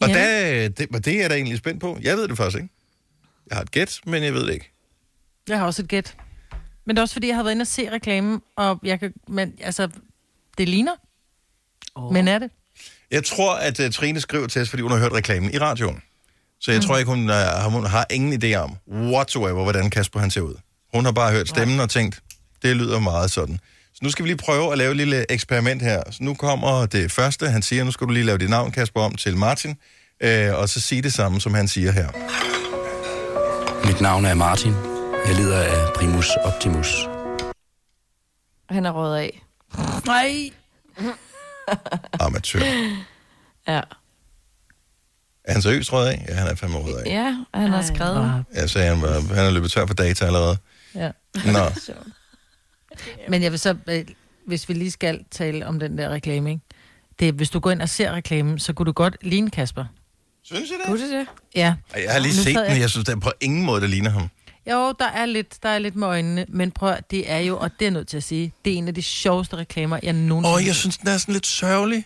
[0.00, 0.14] Og Ja.
[0.14, 1.98] der, det, og det er jeg da egentlig spændt på.
[2.02, 2.74] Jeg ved det faktisk ikke.
[3.50, 4.70] Jeg har et gæt, men jeg ved det ikke.
[5.48, 6.16] Jeg har også et gæt.
[6.84, 9.12] Men det er også fordi, jeg har været inde og se reklamen, og jeg kan,
[9.28, 9.88] men altså,
[10.58, 10.92] det ligner.
[11.94, 12.12] Oh.
[12.12, 12.50] Men er det?
[13.10, 16.02] Jeg tror, at uh, Trine skriver til os, fordi hun har hørt reklamen i radioen.
[16.60, 16.86] Så jeg mm.
[16.86, 20.54] tror ikke, hun, uh, hun har ingen idé om whatsoever, hvordan Kasper han ser ud.
[20.94, 22.20] Hun har bare hørt stemmen og tænkt,
[22.62, 23.60] det lyder meget sådan.
[23.94, 26.02] Så nu skal vi lige prøve at lave et lille eksperiment her.
[26.10, 29.00] Så nu kommer det første, han siger, nu skal du lige lave dit navn, Kasper,
[29.00, 29.76] om til Martin,
[30.20, 32.08] øh, og så sige det samme, som han siger her.
[33.88, 34.72] Mit navn er Martin.
[35.26, 37.08] Jeg lider af primus optimus.
[38.70, 39.42] Han er røget af.
[40.06, 40.50] Nej.
[42.26, 42.58] Amatør.
[43.68, 43.80] Ja.
[45.44, 46.24] Er han seriøst rød af?
[46.28, 47.06] Ja, han er fandme rød af.
[47.06, 48.44] Ja, han har skrevet.
[48.54, 50.56] Jeg sagde, han, var, han er løbet tør for data allerede.
[50.94, 51.10] Ja.
[51.34, 51.92] Nå,
[53.30, 54.04] Men jeg vil så, øh,
[54.46, 56.62] hvis vi lige skal tale om den der reklame, ikke?
[57.18, 59.84] Det, er, hvis du går ind og ser reklamen, så kunne du godt ligne Kasper.
[60.44, 60.80] Synes I det?
[60.86, 61.26] Kunne det det?
[61.54, 61.74] Ja.
[61.94, 63.80] Ej, Jeg har lige Nu set sad den, jeg- jeg synes, den på ingen måde,
[63.80, 64.28] der ligner ham.
[64.70, 67.58] Jo, der er lidt, der er lidt med øjnene, men prøv, at- det er jo,
[67.58, 69.98] og det er jeg nødt til at sige, det er en af de sjoveste reklamer,
[70.02, 72.04] jeg nogensinde Åh, jeg synes, den er sådan lidt sørgelig.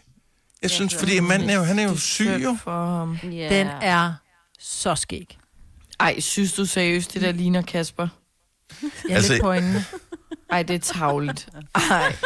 [0.63, 2.57] Jeg synes, fordi manden er jo, han er jo syg, jo.
[2.65, 3.19] For ham.
[3.33, 3.49] Ja.
[3.59, 4.13] Den er
[4.61, 5.39] så skæg.
[6.01, 8.09] Ej, synes du seriøst, det der ligner Kasper?
[8.83, 9.85] Jeg er Altså- altså, lidt på øjnene.
[10.53, 11.49] Ej, det er tavligt.
[11.75, 12.17] Ej.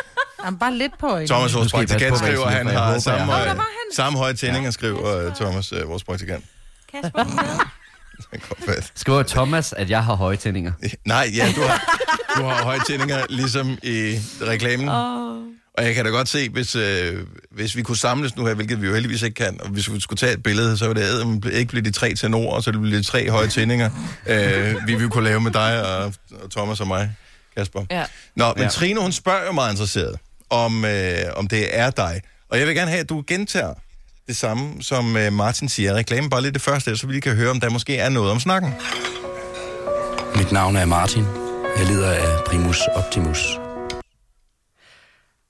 [0.45, 1.29] Jamen, bare lidt på øjnene.
[1.29, 5.35] Thomas, vores praktikant, skriver, siger, han har håber, samme, var samme høje tændinger, skriver øh,
[5.35, 6.45] Thomas, øh, vores praktikant.
[6.93, 8.91] Kasper, er.
[8.95, 10.73] Skriver Thomas, at jeg har høje tændinger.
[11.05, 11.99] Nej, ja, du har,
[12.37, 14.89] du har høje tændinger, ligesom i reklamen.
[14.89, 15.37] Oh.
[15.79, 18.83] Og jeg kan da godt se, hvis, øh, hvis vi kunne samles nu her, hvilket
[18.83, 21.53] vi jo heldigvis ikke kan, og hvis vi skulle tage et billede, så ville det
[21.53, 23.91] ikke blive de tre tenorer, så det ville blive de tre høje tændinger,
[24.27, 26.05] øh, vi ville kunne lave med dig og,
[26.43, 27.15] og Thomas og mig,
[27.57, 27.85] Kasper.
[27.90, 28.05] Ja.
[28.37, 28.69] Nå, men Ja.
[28.69, 30.19] Trine, hun spørger jo meget interesseret,
[30.51, 32.21] om, øh, om det er dig.
[32.49, 33.75] Og jeg vil gerne have, at du gentager
[34.27, 35.95] det samme, som øh, Martin siger.
[35.95, 38.31] Reklamen bare lidt det første, så vi lige kan høre, om der måske er noget
[38.31, 38.75] om snakken.
[40.37, 41.25] Mit navn er Martin.
[41.79, 43.59] Jeg lider af primus optimus.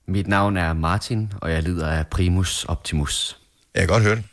[0.07, 3.37] Mit navn er Martin, og jeg lider af primus optimus.
[3.75, 4.23] Jeg kan godt høre det.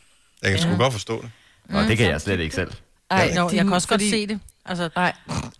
[0.43, 1.31] Jeg kan sgu godt forstå det.
[1.75, 2.71] Og det kan jeg slet ikke selv.
[3.11, 4.39] Ej, Nå, jeg din- kan også fordi- godt se det.
[4.65, 5.13] Altså, Nej,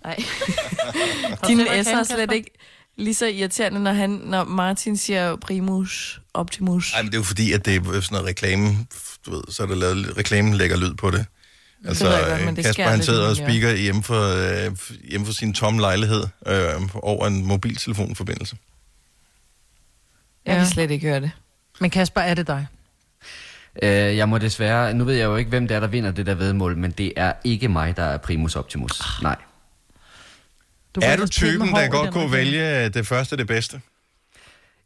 [0.04, 0.16] nej.
[0.20, 2.52] se Din reklamen, S er slet ikke
[2.98, 6.94] lige så irriterende, når, han, når Martin siger primus optimus.
[6.94, 8.78] Nej, men det er jo fordi, at det er sådan noget reklame,
[9.26, 11.26] du ved, så er der lavet reklamen lægger lyd på det.
[11.86, 14.22] Altså, jeg godt, det Kasper han sidder og speaker hjemme for,
[14.66, 14.78] øh,
[15.10, 18.58] hjemme for sin tomme lejlighed øh, over en mobiltelefonforbindelse.
[20.46, 21.32] Jeg kan slet ikke høre det.
[21.80, 22.68] men Kasper, er det dig?
[23.84, 24.94] Øh, jeg må desværre...
[24.94, 27.14] Nu ved jeg jo ikke, hvem det er, der vinder det der vedmål, men det
[27.16, 29.02] er ikke mig, der er primus optimus.
[29.22, 29.36] Nej.
[30.96, 33.82] Du er du typen, der godt kunne vælge det første det bedste?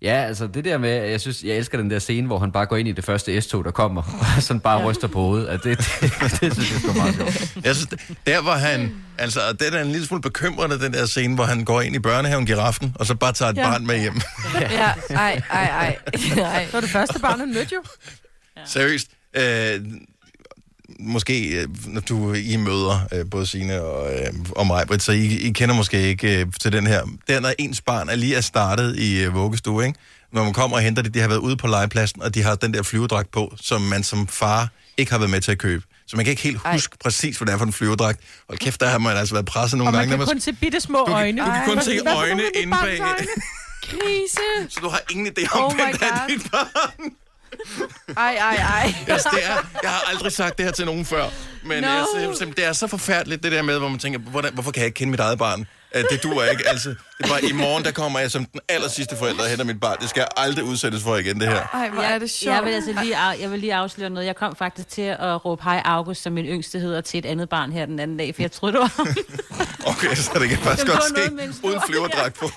[0.01, 2.65] Ja, altså det der med, jeg synes, jeg elsker den der scene, hvor han bare
[2.65, 4.01] går ind i det første S-tog, der kommer,
[4.37, 5.47] og sådan bare ryster på hovedet.
[5.47, 5.87] At det, det,
[6.41, 7.65] det, synes jeg er meget sjovt.
[7.65, 7.89] Jeg synes,
[8.27, 11.65] der var han, altså det er en lille smule bekymrende, den der scene, hvor han
[11.65, 13.69] går ind i børnehaven, giraffen, og så bare tager et ja.
[13.69, 14.13] barn med hjem.
[14.59, 15.97] Ja, ej, ej, ej.
[16.37, 16.63] ej.
[16.65, 17.81] Det var det første barn, han mødte jo.
[18.65, 19.07] Seriøst.
[19.37, 19.81] Øh,
[20.99, 25.11] måske, øh, når du I møder øh, både Signe og, øh, og mig, Britt, så
[25.11, 27.03] I, I kender måske ikke til den her.
[27.27, 29.99] Den er ens barn er lige er startet i vuggestue, ikke?
[30.33, 32.55] Når man kommer og henter det, de har været ude på legepladsen, og de har
[32.55, 34.67] den der flyverdragt på, som man som far
[34.97, 35.83] ikke har været med til at købe.
[36.07, 36.71] Så man kan ikke helt Ej.
[36.73, 38.19] huske præcis, hvad det er for en flyverdragt.
[38.47, 40.11] Og kæft, der har man altså været presset nogle Og man gange.
[40.11, 41.41] kan når kun se bitte små du, kan- øjne.
[41.41, 42.99] du kan Ej, kun se øjne inde bag.
[43.89, 44.69] Krise.
[44.69, 47.11] Så du har ingen idé om, Oh hvem der er dit barn.
[48.17, 48.93] Ej, ej, ej.
[49.07, 51.25] Altså, det er, jeg har aldrig sagt det her til nogen før,
[51.63, 51.89] men No.
[52.19, 54.85] simpelthen, det er så forfærdeligt, det der med, hvor man tænker, hvordan, hvorfor kan jeg
[54.85, 55.67] ikke kende mit eget barn?
[55.91, 56.67] At det duer ikke.
[56.67, 59.49] Altså, det er bare, i morgen, der kommer jeg som den aller sidste forælder og
[59.49, 59.97] henter mit barn.
[60.01, 61.61] Det skal jeg aldrig udsættes for igen, det her.
[61.73, 62.55] Ej, hvor er det sjovt.
[62.55, 64.27] Jeg vil, altså lige, jeg vil lige afsløre noget.
[64.27, 67.49] Jeg kom faktisk til at råbe hej August, som min yngste hedder, til et andet
[67.49, 69.07] barn her den anden dag, for jeg troede, det var ham.
[69.85, 72.49] Okay, så det kan faktisk var godt ske stor- uden flyverdragt på.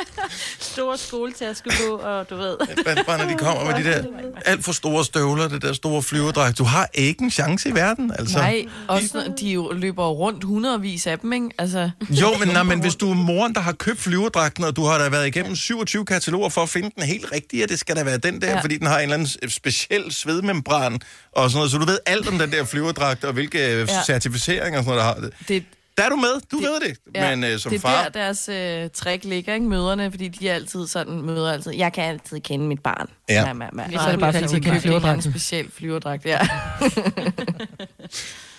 [0.60, 2.56] store skoletaske på, og du ved.
[2.82, 4.04] Hvad bare, når de kommer med de der
[4.44, 6.58] alt for store støvler, det der store flyverdragt.
[6.58, 8.38] Du har ikke en chance i verden, altså.
[8.38, 11.48] Nej, også de løber rundt hundredvis af dem, ikke?
[11.58, 14.84] Altså, Jo, men, nej, men hvis du er moren, der har købt flyverdragten, og du
[14.84, 17.96] har da været igennem 27 kataloger for at finde den helt rigtige, og det skal
[17.96, 18.60] da være den der, ja.
[18.60, 21.00] Fordi den har en eller anden speciel svedmembran
[21.32, 23.78] og sådan noget, så du ved alt om den der flyverdragt, og hvilke ja.
[23.78, 23.86] Ja.
[24.06, 25.64] certificeringer og sådan noget, der har det.
[25.96, 26.96] Der er du med, du Det- ved det.
[27.14, 28.02] Ja, Men øh, som det er far...
[28.02, 29.66] der, deres øh, trick ligger, ikke?
[29.66, 33.06] Møderne, fordi de er altid sådan, møder altid, jeg kan altid kende mit barn.
[33.28, 33.34] Ja.
[33.34, 33.98] ja, ja, ja.
[33.98, 35.30] Så er det bare, fordi de kender en flyverdragten.
[35.32, 36.38] speciel flyverdragt, ja.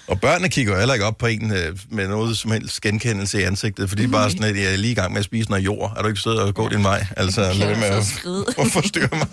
[0.10, 3.41] Og børnene kigger jo heller ikke op på en øh, med noget som helst genkendelse
[3.41, 5.50] i ansigtet, fordi de bare sådan, at jeg er lige i gang med at spise
[5.50, 5.93] noget jord.
[5.98, 7.06] Er du ikke sød og gå din vej?
[7.17, 9.28] Altså, lad være med at at forstyrre mig.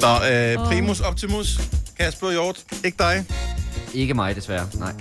[0.00, 1.60] Nå, øh, Primus Optimus,
[2.00, 3.24] Kasper Hjort, ikke dig?
[3.94, 4.66] Ikke mig, desværre.
[4.74, 4.92] Nej.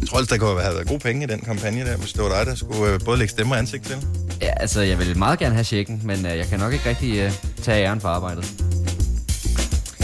[0.00, 2.22] Jeg tror altså, der kunne have været gode penge i den kampagne der, hvis det
[2.22, 3.96] var dig, der skulle øh, både lægge stemme og ansigt til.
[4.42, 7.18] Ja, altså, jeg vil meget gerne have checken, men øh, jeg kan nok ikke rigtig
[7.18, 8.52] øh, tage æren for arbejdet.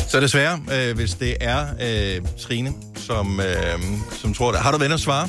[0.08, 4.60] Så desværre, øh, hvis det er øh, Trine, som, øh, som tror det.
[4.60, 5.28] Har du venner at svare?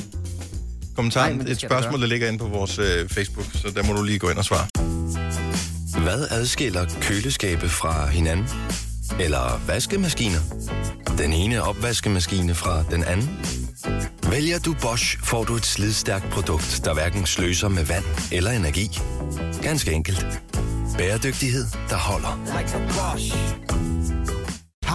[0.96, 4.02] Kommentar, Nej, et spørgsmål, der ligger inde på vores øh, Facebook, så der må du
[4.02, 4.66] lige gå ind og svare.
[6.02, 8.46] Hvad adskiller køleskabe fra hinanden?
[9.20, 10.40] Eller vaskemaskiner?
[11.18, 13.30] Den ene opvaskemaskine fra den anden?
[14.30, 19.00] Vælger du Bosch, får du et slidstærkt produkt, der hverken sløser med vand eller energi.
[19.62, 20.26] Ganske enkelt.
[20.98, 22.38] Bæredygtighed, der holder.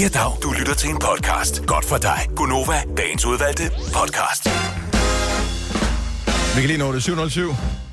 [0.00, 0.32] Ja, dag.
[0.42, 1.66] Du lytter til en podcast.
[1.66, 2.18] Godt for dig.
[2.36, 4.44] Gunova, dagens udvalgte podcast.
[6.54, 7.85] Vi kan lige nå det 707.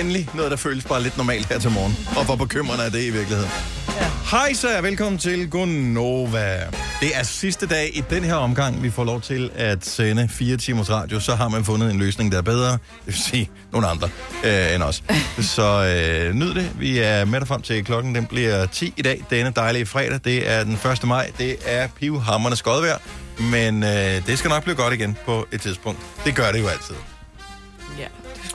[0.00, 1.96] Endelig noget, der føles bare lidt normalt her til morgen.
[2.16, 3.50] Og hvor bekymrende er det i virkeligheden.
[3.96, 4.06] Ja.
[4.30, 6.66] Hej så, velkommen til Gunova.
[7.00, 10.56] Det er sidste dag i den her omgang, vi får lov til at sende fire
[10.56, 11.20] timers radio.
[11.20, 12.72] Så har man fundet en løsning, der er bedre.
[12.72, 14.08] Det vil sige, nogle andre
[14.44, 15.02] øh, end os.
[15.40, 16.70] Så øh, nyd det.
[16.78, 18.14] Vi er med dig frem til klokken.
[18.14, 19.24] Den bliver 10 i dag.
[19.30, 20.20] Denne dejlige fredag.
[20.24, 21.04] Det er den 1.
[21.04, 21.30] maj.
[21.38, 22.98] Det er pivhammerende skodvejr.
[23.38, 26.00] Men øh, det skal nok blive godt igen på et tidspunkt.
[26.24, 27.15] Det gør det jo altid.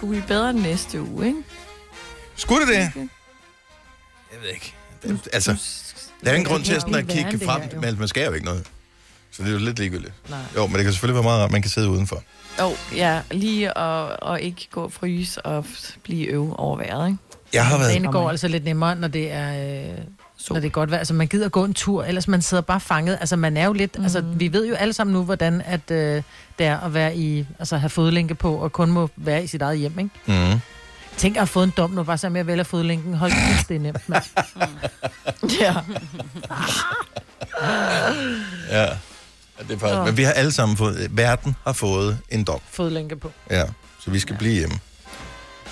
[0.01, 1.43] Det skulle blive bedre næste uge, ikke?
[2.35, 2.91] Skulle det det?
[4.31, 4.75] Jeg ved ikke.
[5.03, 5.51] Det, altså,
[6.23, 8.25] der er ingen grund til at, sådan at kigge det frem, her, men man skal
[8.25, 8.67] jo ikke noget.
[9.31, 10.13] Så det er jo lidt ligegyldigt.
[10.29, 10.39] Nej.
[10.55, 12.23] Jo, men det kan selvfølgelig være meget rart, man kan sidde udenfor.
[12.59, 15.65] Jo, ja, lige at, og ikke gå og fryse og
[16.03, 17.19] blive øv over vejret, ikke?
[17.53, 17.89] Jeg har været...
[17.89, 19.91] Dagen går altså lidt nemmere, når det er...
[19.91, 19.97] Øh,
[20.49, 20.99] når det er godt vejr.
[20.99, 23.17] Altså, man gider gå en tur, ellers man sidder bare fanget.
[23.19, 23.97] Altså, man er jo lidt...
[23.97, 24.03] Mm.
[24.03, 26.23] Altså, vi ved jo alle sammen nu, hvordan at, øh,
[26.59, 27.45] det er at være i...
[27.59, 30.11] Altså, have fodlænke på, og kun må være i sit eget hjem, ikke?
[30.53, 30.59] Mm.
[31.17, 33.13] Tænk at have fået en dom nu, bare så med at vælge fodlænken.
[33.13, 34.23] Hold kæft, det er nemt, mand.
[35.61, 35.75] Ja.
[38.69, 38.81] Ja.
[38.81, 38.87] ja
[39.67, 41.07] det er faktisk, men vi har alle sammen fået...
[41.11, 42.59] Verden har fået en dom.
[42.69, 43.31] Fodlænke på.
[43.49, 43.63] Ja,
[43.99, 44.79] så vi skal blive hjemme.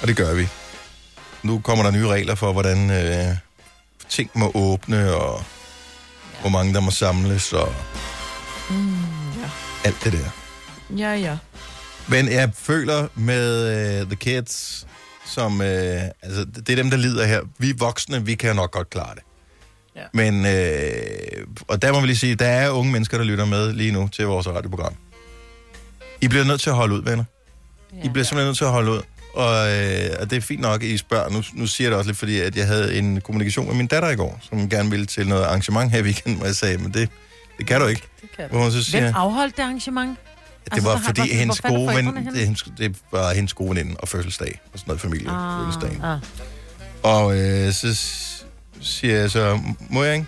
[0.01, 0.47] Og det gør vi.
[1.43, 3.35] Nu kommer der nye regler for, hvordan øh,
[4.09, 5.43] ting må åbne, og
[6.41, 7.73] hvor mange der må samles, og
[8.69, 9.49] Mm, ja.
[9.83, 10.29] alt det der.
[10.97, 11.37] Ja, ja.
[12.07, 14.87] Men jeg føler med uh, The Kids,
[15.25, 15.59] som...
[15.59, 17.41] Uh, altså, det er dem, der lider her.
[17.57, 19.23] Vi voksne, vi kan nok godt klare det.
[19.95, 20.01] Ja.
[20.13, 23.73] Men, øh, og der må vi lige sige, der er unge mennesker, der lytter med
[23.73, 24.93] lige nu til vores radioprogram.
[26.21, 27.23] I bliver nødt til at holde ud, venner.
[27.93, 29.01] Ja, I bliver simpelthen nødt til at holde ud.
[29.33, 31.29] Og, øh, og det er fint nok, at I spørger.
[31.29, 33.87] Nu, nu siger jeg det også lidt, fordi at jeg havde en kommunikation med min
[33.87, 36.77] datter i går, som gerne ville til noget arrangement her i weekenden, hvor jeg sagde,
[36.77, 37.09] men det,
[37.57, 38.03] det kan du ikke.
[38.21, 40.17] Det kan Hvor hun så siger, Hvem afholdt det arrangement?
[40.65, 43.95] det Altså, var fordi hvor- hendes gode ven, det, hendes, det var hendes gode veninde
[43.99, 46.03] og fødselsdag, og sådan noget familie ah, fødselsdag.
[46.03, 46.19] Ah.
[47.03, 47.99] Og øh, så
[48.81, 50.27] siger jeg så, må jeg ikke?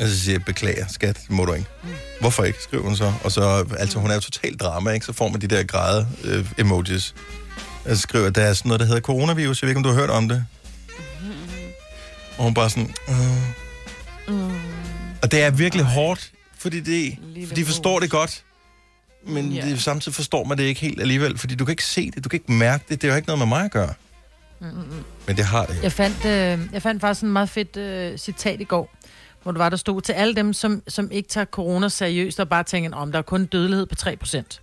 [0.00, 1.66] Og så siger jeg, beklager, skat, må du ikke.
[1.82, 1.88] Mm.
[2.20, 3.12] Hvorfor ikke, skriver hun så.
[3.24, 5.06] Og så, altså hun er jo totalt drama, ikke?
[5.06, 7.14] Så får man de der græde øh, emojis.
[7.84, 9.62] Og så skriver jeg, der er sådan noget, der hedder coronavirus.
[9.62, 10.46] Jeg ved ikke, om du har hørt om det.
[12.38, 14.34] Og hun bare sådan, øh.
[14.34, 14.50] Mm.
[15.22, 17.18] Og det er virkelig hårdt, fordi, det,
[17.48, 18.44] for de forstår det godt.
[19.26, 19.64] Men Ja.
[19.68, 22.28] det, samtidig forstår man det ikke helt alligevel, fordi du kan ikke se det, du
[22.28, 23.02] kan ikke mærke det.
[23.02, 23.94] Det har jo ikke noget med mig at gøre.
[24.60, 25.04] Mm-mm.
[25.26, 25.82] Men det har det.
[25.82, 28.94] Jeg fandt, øh, jeg fandt faktisk en meget fedt øh, citat i går,
[29.42, 32.48] hvor det var, der stod til alle dem, som, som ikke tager corona seriøst, og
[32.48, 34.60] bare tænker, om der er kun dødelighed på 3%.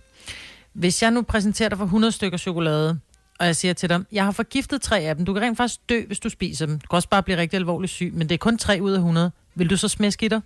[0.72, 2.98] Hvis jeg nu præsenterer dig for 100 stykker chokolade,
[3.42, 5.24] og jeg siger til dig, jeg har forgiftet tre af dem.
[5.24, 6.78] Du kan rent faktisk dø, hvis du spiser dem.
[6.78, 8.96] Du kan også bare blive rigtig alvorligt syg, men det er kun 3 ud af
[8.96, 10.40] 100, Vil du så smæske i dig?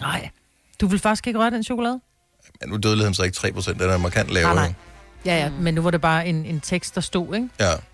[0.00, 0.30] Nej.
[0.80, 2.00] Du vil faktisk ikke røre den chokolade?
[2.62, 4.54] Ja, nu er dødeligheden så ikke 3%, den er markant lavere.
[4.54, 4.74] Nej, nej.
[5.26, 7.48] Ja, ja, men nu var det bare en, en tekst, der stod, ikke?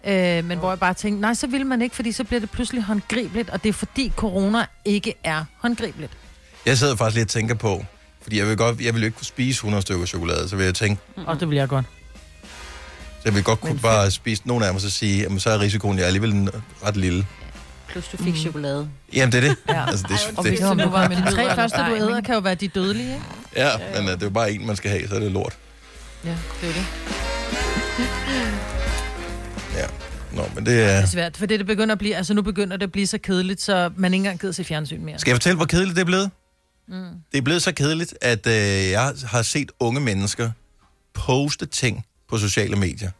[0.04, 0.38] Ja.
[0.38, 2.50] Øh, men hvor jeg bare tænkte, nej, så vil man ikke, fordi så bliver det
[2.50, 6.12] pludselig håndgribeligt, og det er fordi corona ikke er håndgribeligt.
[6.66, 7.84] Jeg sidder faktisk lidt og tænker på,
[8.22, 10.74] fordi jeg vil, godt, jeg vil ikke kunne spise 100 stykker chokolade, så vil jeg
[10.74, 11.24] tænke, Mm.
[11.26, 11.84] Og det vil jeg godt.
[13.24, 15.50] Så jeg vil godt kunne bare spise nogle af dem, og så sige, jamen så
[15.50, 16.48] er risikoen jeg er alligevel en-
[16.84, 17.26] ret lille.
[17.88, 18.88] Plus du fik chokolade.
[19.12, 19.56] Jamen det er det.
[19.68, 19.84] Ja.
[19.90, 22.34] Altså, det, Og det, hvis det nu var med de tre første, du æder, kan
[22.34, 23.24] jo være de dødelige, ikke?
[23.56, 25.56] ja, men uh, det er jo bare en, man skal have, så er det lort.
[26.24, 26.86] Ja, det er det.
[29.76, 29.86] Ja.
[30.32, 30.88] Nå, men det Det er...
[30.88, 33.18] er svært, for det, det begynder at blive, altså nu begynder det at blive så
[33.18, 35.18] kedeligt, så man ikke engang gider se fjernsyn mere.
[35.18, 36.30] Skal jeg fortælle, hvor kedeligt det er blevet?
[36.88, 36.94] Mm.
[37.32, 40.50] Det er blevet så kedeligt, at øh, jeg har set unge mennesker
[41.14, 43.10] poste ting på sociale medier,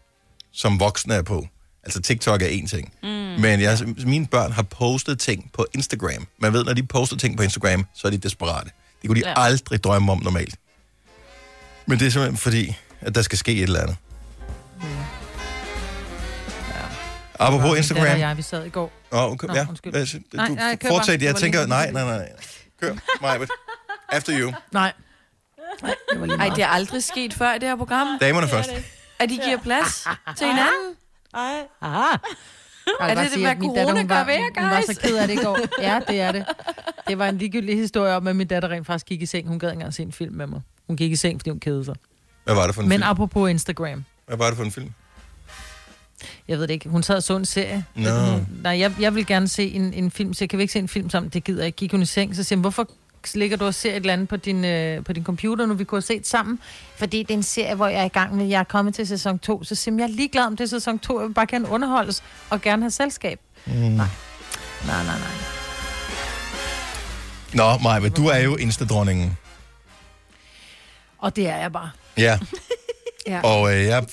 [0.53, 1.49] som voksne er på.
[1.85, 2.93] Altså TikTok er en ting.
[3.03, 3.09] Mm.
[3.09, 6.27] Men jeg, mine børn har postet ting på Instagram.
[6.39, 8.71] Man ved, når de poster ting på Instagram, så er de desperate.
[9.03, 9.41] Det kunne de Ja.
[9.41, 9.45] ja.
[9.45, 10.55] aldrig drømme om normalt.
[11.87, 13.97] Men det er simpelthen fordi, at der skal ske et eller andet.
[14.83, 14.87] Mm.
[17.39, 18.07] Apropos Der Instagram.
[18.13, 18.93] og jeg, vi sad i går.
[19.13, 19.67] Åh, oh, okay, Nå, ja.
[19.69, 19.93] undskyld.
[20.33, 21.23] Du Nej, nej, fortsæt.
[21.23, 22.29] Jeg Det tænker, nej, nej, nej.
[22.81, 23.51] Kør, Majbet.
[24.09, 24.53] After you.
[24.73, 24.93] Nej.
[26.41, 28.19] Ej, det er aldrig sket før i det her program.
[28.21, 28.71] Damerne først.
[29.19, 30.07] At de giver plads
[30.37, 30.95] til hinanden.
[31.35, 31.41] Ej.
[31.83, 32.17] Aha.
[33.01, 35.17] Er det det, hvad min corona hun var, gør ved jer, Hun var så ked
[35.17, 35.59] af det i går.
[35.83, 36.45] Ja, det er det.
[37.09, 39.49] Det var en ligegyldig historie om, at min datter rent faktisk gik i seng.
[39.49, 40.61] Hun gad ikke engang se en film med mig.
[40.87, 41.95] Hun gik i seng, fordi hun kedede sig.
[42.45, 43.11] Hvad var det for en Men film?
[43.11, 44.05] apropos Instagram.
[44.27, 44.91] Hvad var det for en film?
[46.49, 46.89] Jeg ved det ikke.
[46.89, 47.85] Hun sad og så en serie.
[47.95, 48.11] Nå.
[48.11, 50.73] Hun- Nej, jeg, jeg vil gerne se en, en film, så jeg kan vi ikke
[50.73, 51.31] se en film sammen.
[51.31, 51.77] Det gider jeg ikke.
[51.77, 52.91] Gik hun i seng, så siger hun, hvorfor
[53.35, 55.85] ligger du og ser et eller andet på din, øh, på din computer, nu vi
[55.85, 56.59] kunne have set sammen?
[56.97, 59.07] Fordi det er en serie, hvor jeg er i gang med, jeg er kommet til
[59.07, 59.65] sæson 2.
[59.65, 61.21] Så siger hun, jeg er ligeglad om det er sæson 2.
[61.21, 63.41] Jeg vil bare gerne underholdes og gerne have selskab.
[63.67, 63.73] Mm.
[63.73, 64.07] Nej.
[64.87, 65.29] Nej, nej, nej.
[67.55, 69.37] Nå, Maja, du er jo Insta-dronningen.
[71.19, 71.91] Og det er jeg bare.
[72.17, 72.39] Ja.
[73.27, 73.41] Ja.
[73.41, 74.07] Og øh, jeg...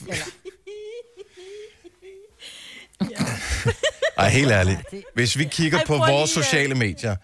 [4.17, 4.80] Ej, helt ærligt.
[5.13, 7.15] Hvis vi kigger Ej, på vores lige sociale medier,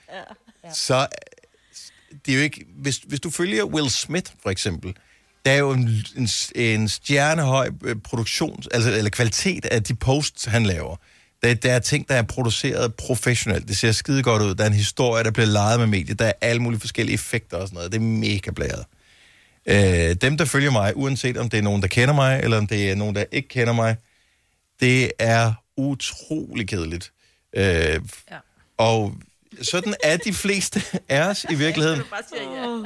[0.73, 1.07] så
[2.25, 2.65] det er jo ikke...
[2.75, 4.93] Hvis, hvis du følger Will Smith, for eksempel,
[5.45, 10.45] der er jo en, en, en stjernehøj øh, produktion, altså, eller kvalitet af de posts,
[10.45, 10.95] han laver.
[11.43, 13.67] Der, der er ting, der er produceret professionelt.
[13.67, 14.55] Det ser skide godt ud.
[14.55, 16.15] Der er en historie, der bliver lejet med medier.
[16.15, 17.91] Der er alle mulige forskellige effekter og sådan noget.
[17.91, 18.85] Det er mega blæret.
[19.65, 22.67] Øh, dem, der følger mig, uanset om det er nogen, der kender mig, eller om
[22.67, 23.95] det er nogen, der ikke kender mig,
[24.79, 27.11] det er utrolig kedeligt.
[27.55, 27.99] Øh, ja.
[28.77, 29.15] Og
[29.61, 32.01] sådan er de fleste af os i virkeligheden.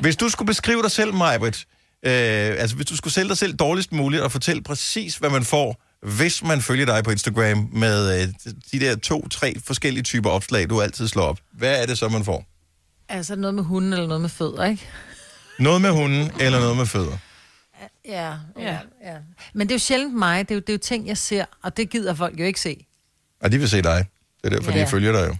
[0.01, 1.65] Hvis du skulle beskrive dig selv, Majbrit,
[2.05, 5.43] øh, altså hvis du skulle sælge dig selv dårligst muligt og fortælle præcis, hvad man
[5.43, 8.27] får, hvis man følger dig på Instagram med øh,
[8.71, 12.09] de der to, tre forskellige typer opslag, du altid slår op, hvad er det så,
[12.09, 12.45] man får?
[13.09, 14.87] Altså noget med hunden eller noget med fødder, ikke?
[15.59, 17.17] Noget med hunden eller noget med fødder?
[18.05, 19.15] Ja, ja, ja.
[19.53, 20.49] Men det er jo sjældent mig.
[20.49, 22.59] Det er jo, det er jo ting, jeg ser, og det gider folk jo ikke
[22.59, 22.85] se.
[23.41, 24.05] Og de vil se dig.
[24.43, 24.77] Det er derfor, Ja.
[24.77, 24.83] ja.
[24.85, 25.35] de følger dig jo.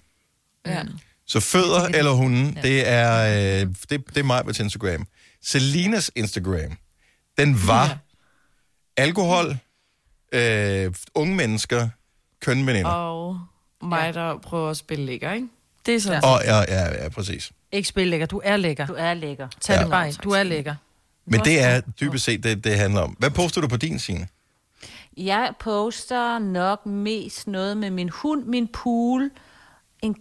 [0.72, 0.84] Ja.
[1.32, 2.62] Så fødder eller hunden, ja.
[2.62, 5.08] det er øh, det, det er mig på Instagram.
[5.44, 6.78] Selinas Instagram,
[7.38, 7.98] den var ja.
[8.98, 9.58] alkohol,
[10.32, 11.90] øh, unge mennesker,
[12.40, 12.90] kønveninder.
[12.92, 13.40] Og
[13.82, 15.48] mig, der prøver at spille lækker, ikke?
[15.86, 16.24] Det er sådan.
[16.24, 17.52] Og ja, ja, ja, præcis.
[17.72, 18.26] Ikke spil lækker.
[18.26, 18.86] Du er lækker.
[18.86, 19.48] Du er lækker.
[19.62, 19.82] Tag Ja.
[19.82, 20.16] det bare ind.
[20.16, 20.76] Du er lækker.
[21.26, 23.10] Men det er dybest set det, det handler om.
[23.20, 24.28] Hvad poster du på din scene?
[25.18, 29.32] Jeg poster nok mest noget med min hund, min pool.
[30.02, 30.16] En,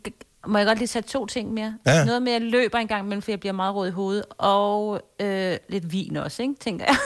[0.47, 1.79] må jeg godt lige sætte to ting mere?
[1.87, 2.05] Ja.
[2.05, 4.25] Noget med, at jeg løber en gang imellem, for jeg bliver meget rød i hovedet.
[4.39, 6.55] Og øh, lidt vin også, ikke?
[6.61, 6.97] tænker jeg.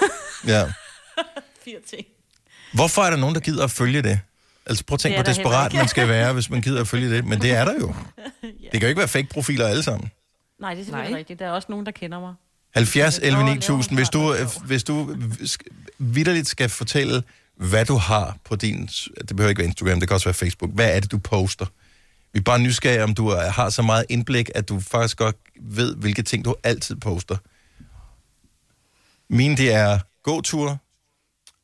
[0.46, 0.72] Ja.
[1.64, 2.06] Fire ting.
[2.74, 4.20] Hvorfor er der nogen, der gider at følge det?
[4.66, 7.24] Altså prøv at tænke, hvor desperat man skal være, hvis man gider at følge det.
[7.24, 7.94] Men det er der jo.
[8.42, 10.10] Det kan jo ikke være fake-profiler alle sammen.
[10.60, 11.18] Nej, det er selvfølgelig Nej.
[11.18, 11.38] rigtigt.
[11.38, 12.34] Der er også nogen, der kender mig.
[12.74, 17.22] 70 11 Nå, 9000, hvis du, øh, hvis du sk- vidderligt skal fortælle,
[17.56, 18.86] hvad du har på din...
[19.28, 20.70] Det behøver ikke være Instagram, det kan også være Facebook.
[20.74, 21.66] Hvad er det, du poster?
[22.34, 25.96] Vi er bare nysgerrige, om du har så meget indblik, at du faktisk godt ved,
[25.96, 27.36] hvilke ting du altid poster.
[29.30, 30.78] Mine, det er gåtur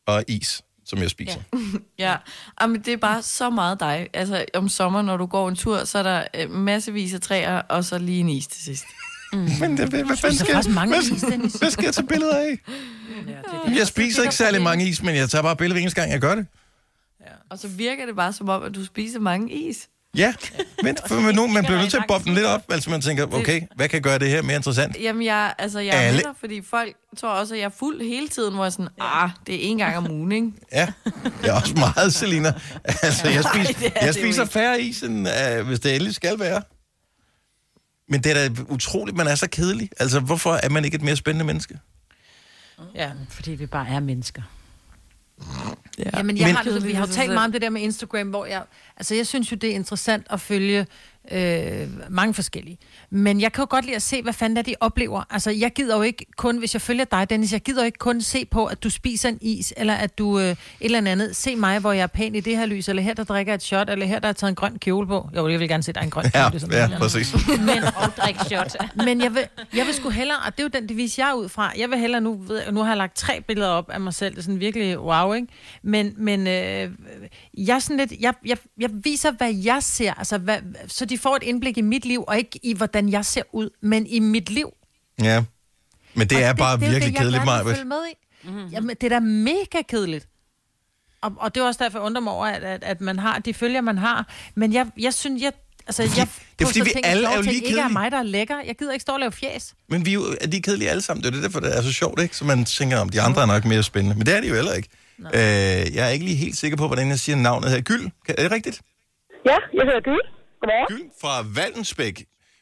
[0.06, 1.40] og is, som jeg spiser.
[1.98, 2.16] Ja,
[2.60, 4.08] Jamen, det er bare så meget dig.
[4.14, 7.58] Altså, om sommeren, når du går en tur, så er der øh, massevis af træer,
[7.58, 8.84] og så lige en is til sidst.
[9.32, 9.38] Mm.
[9.38, 11.54] Men det, hvad, hvad, fanden skal, faktisk mange hvad, is, Dennis.
[11.54, 12.58] hvad skal jeg tage billeder af?
[13.76, 16.20] Jeg spiser ikke særlig mange is, men jeg tager bare billeder hver eneste gang, jeg
[16.20, 16.46] gør det.
[17.50, 19.88] Og så virker det bare som om, at du spiser mange is.
[20.16, 20.34] Ja,
[20.82, 23.00] men, for, men nu, man bliver nødt til at boppe den lidt op, altså man
[23.00, 24.96] tænker, okay, hvad kan gøre det her mere interessant?
[25.00, 27.70] Jamen, jeg, altså, jeg er Alle- med dig, fordi folk tror også, at jeg er
[27.78, 30.52] fuld hele tiden, hvor jeg er sådan, ah, det er en gang om ugen, ikke?
[30.72, 30.92] Ja,
[31.42, 32.52] jeg er også meget, Selina.
[32.84, 35.28] Altså, jeg, spiser, er jeg spiser færre is, end
[35.60, 36.62] uh, hvis det endelig skal være.
[38.08, 39.90] Men det er da utroligt, man er så kedelig.
[40.00, 41.78] Altså, hvorfor er man ikke et mere spændende menneske?
[42.94, 44.42] Ja, fordi vi bare er mennesker.
[45.98, 46.04] Ja.
[46.16, 48.46] Jamen, jeg Men- har, vi har jo talt meget om det der med Instagram, hvor
[48.46, 48.62] jeg...
[48.96, 50.86] Altså, jeg synes jo, det er interessant at følge
[51.32, 52.78] øh, mange forskellige.
[53.10, 55.22] Men jeg kan jo godt lide at se, hvad fanden er de oplever.
[55.30, 57.98] Altså, jeg gider jo ikke kun, hvis jeg følger dig, Dennis, jeg gider jo ikke
[57.98, 61.36] kun se på, at du spiser en is, eller at du øh, et eller andet.
[61.36, 63.62] Se mig, hvor jeg er pæn i det her lys, eller her, der drikker et
[63.62, 65.28] shot, eller her, der er taget en grøn kjole på.
[65.36, 66.60] Jo, jeg vil gerne se dig en grøn Ja, kjole.
[66.60, 67.00] sådan ja, noget.
[67.02, 67.34] præcis.
[67.58, 68.76] Men og drik shot.
[69.06, 69.42] Men jeg vil,
[69.76, 71.90] jeg vil sgu hellere, og det er jo den devis, jeg er ud fra, jeg
[71.90, 74.38] vil hellere, nu, ved nu har jeg lagt tre billeder op af mig selv, det
[74.38, 75.46] er sådan virkelig wow, ikke?
[75.82, 76.90] Men, men øh,
[77.58, 81.18] jeg er sådan lidt, jeg, jeg, jeg viser, hvad jeg ser, altså hvad, så de
[81.18, 84.18] får et indblik i mit liv, og ikke i, hvordan jeg ser ud, men i
[84.18, 84.70] mit liv.
[85.22, 85.42] Ja.
[86.14, 87.62] Men det Og er bare det er jo virkelig det, jeg kedeligt, Maja.
[87.62, 88.14] følge med i.
[88.48, 88.66] Mm-hmm.
[88.68, 90.28] Jamen, det er da mega kedeligt.
[91.22, 93.38] Og, og det er også derfor, jeg undrer mig over, at, at, at man har
[93.38, 94.28] de følger, man har.
[94.54, 95.52] Men jeg, jeg synes, jeg...
[95.86, 97.92] Altså, jeg det er fordi, vi ting, alle er jo lige Ikke er kedelige.
[97.92, 98.60] mig, der er lækker.
[98.66, 99.74] Jeg gider ikke stå og lave fjes.
[99.88, 101.24] Men vi er jo er de kedelige alle sammen.
[101.24, 102.36] Det er jo derfor, det er så sjovt, ikke?
[102.36, 104.16] Så man tænker, om de andre er nok mere spændende.
[104.18, 104.88] Men det er de jo heller ikke.
[105.18, 107.80] Øh, jeg er ikke lige helt sikker på, hvordan jeg siger navnet her.
[107.80, 108.80] Gyld, er det rigtigt?
[109.46, 110.39] Ja, jeg hedder Gyld.
[110.60, 110.88] Godmorgen.
[110.92, 112.16] Gyld fra Valdensbæk.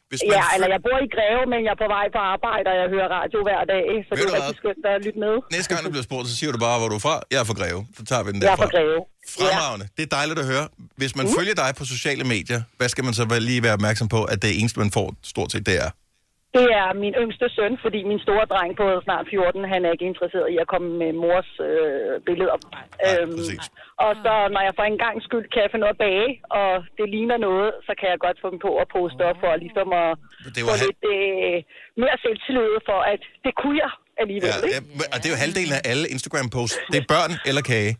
[0.09, 2.77] Hvis Ja, eller jeg bor i Greve, men jeg er på vej på arbejde, og
[2.81, 5.33] jeg hører radio hver dag, så det Ved er du rigtig skønt at lytte med.
[5.55, 7.15] Næste gang, du bliver spurgt, så siger du bare, hvor du er fra.
[7.33, 7.81] Jeg er fra Greve.
[7.97, 8.65] Så tager vi den Jeg er derfra.
[8.65, 8.99] fra Greve.
[9.37, 9.85] Fremragende.
[9.97, 10.65] Det er dejligt at høre.
[11.01, 14.19] Hvis man følger dig på sociale medier, hvad skal man så lige være opmærksom på,
[14.33, 15.89] at det eneste, man får stort set, det er?
[16.57, 20.09] Det er min yngste søn, fordi min store dreng på snart 14, han er ikke
[20.11, 22.57] interesseret i at komme med mors øh, billeder.
[23.07, 23.39] Øhm,
[24.05, 26.29] og så når jeg for en gang skyld kan finde noget at bage,
[26.59, 29.51] og det ligner noget, så kan jeg godt få dem på at poste op for
[29.65, 30.09] ligesom at
[30.55, 31.55] Det få var lidt øh,
[32.03, 33.91] mere selvtillid for, at det kunne jeg
[34.21, 34.49] alligevel.
[34.49, 34.75] Ja, ikke?
[34.99, 36.77] ja, og det er jo halvdelen af alle Instagram-posts.
[36.91, 37.91] Det er børn eller kage.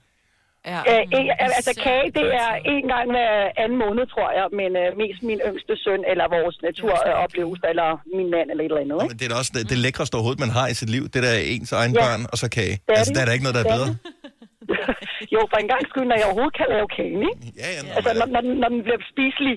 [0.73, 0.79] Ja.
[0.91, 3.31] Øh, ikke, altså kage, det er en gang hver
[3.63, 8.27] anden måned, tror jeg, men øh, mest min yngste søn, eller vores naturoplevelse, eller min
[8.35, 8.97] mand, eller et eller andet.
[9.03, 9.11] Ikke?
[9.11, 11.03] Men det er også det, det lækreste overhovedet, man har i sit liv.
[11.13, 12.01] Det der er ens egen Ja.
[12.03, 12.75] børn, og så kage.
[12.85, 13.89] Det er Altså, der er der ikke noget, der er bedre.
[15.35, 17.41] Jo, for en gang skyld, når jeg overhovedet kan lave kagen, ikke?
[17.61, 19.55] Ja, ja, nå, Altså, når, når, den- når den bliver spiselig.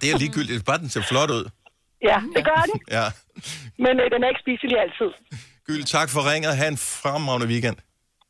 [0.00, 0.64] Det er ligegyldigt.
[0.68, 1.44] Bare den ser flot ud.
[2.10, 3.06] ja, det gør den, Ja.
[3.84, 5.10] men øh, den er ikke spiselig altid.
[5.66, 6.56] Gyld, tak for ringet.
[6.60, 7.76] Ha' en fremragende weekend.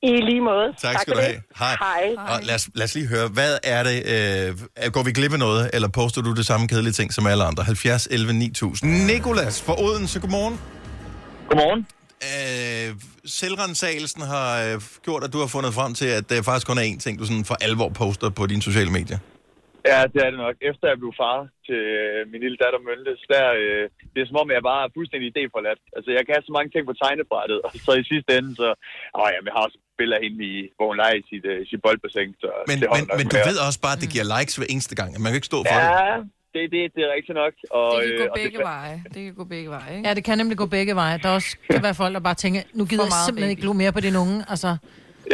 [0.02, 0.66] I lige måde.
[0.78, 1.26] Tak, skal for du det.
[1.26, 1.40] have.
[1.58, 1.76] Hej.
[2.18, 2.34] Hej.
[2.34, 3.98] Og lad os, lad os lige høre, hvad er det?
[4.14, 7.44] Øh, går vi glip af noget, eller poster du det samme kedelige ting som alle
[7.44, 7.62] andre?
[7.62, 9.06] 70, 11, 9000.
[9.06, 10.60] Nikolas fra Odense, godmorgen.
[11.48, 11.86] Godmorgen.
[12.30, 12.88] Øh,
[13.24, 16.86] selvrensagelsen har øh, gjort, at du har fundet frem til, at det faktisk kun er
[16.92, 19.18] én ting, du sådan for alvor poster på dine sociale medier.
[19.90, 20.56] Ja, det er det nok.
[20.70, 21.38] Efter jeg blev far
[21.68, 24.94] til øh, min lille datter Mølles, der, øh, det er som om, jeg bare er
[24.96, 25.82] fuldstændig idéforladt.
[25.96, 28.68] Altså, jeg kan have så mange ting på tegnebrættet, og så i sidste ende, så...
[29.18, 29.78] Åh, jamen, jeg har også
[30.16, 33.02] af hende i, hvor hun leger i sit, øh, sit boldbassin, så Men, det men,
[33.18, 35.08] men du ved også bare, at det giver likes hver eneste gang.
[35.22, 35.86] Man kan ikke stå for det.
[35.90, 36.16] Ja,
[36.54, 37.54] det, det, det er rigtigt nok.
[37.78, 38.96] Og, Det kan øh, gå og begge det, veje.
[39.14, 40.04] Det kan gå begge veje, ikke?
[40.08, 41.14] Ja, det kan nemlig gå begge veje.
[41.22, 43.54] Der er også kan være folk, der bare tænker, nu gider jeg simpelthen baby.
[43.54, 44.38] ikke glo mere på dine unge.
[44.54, 44.70] Altså,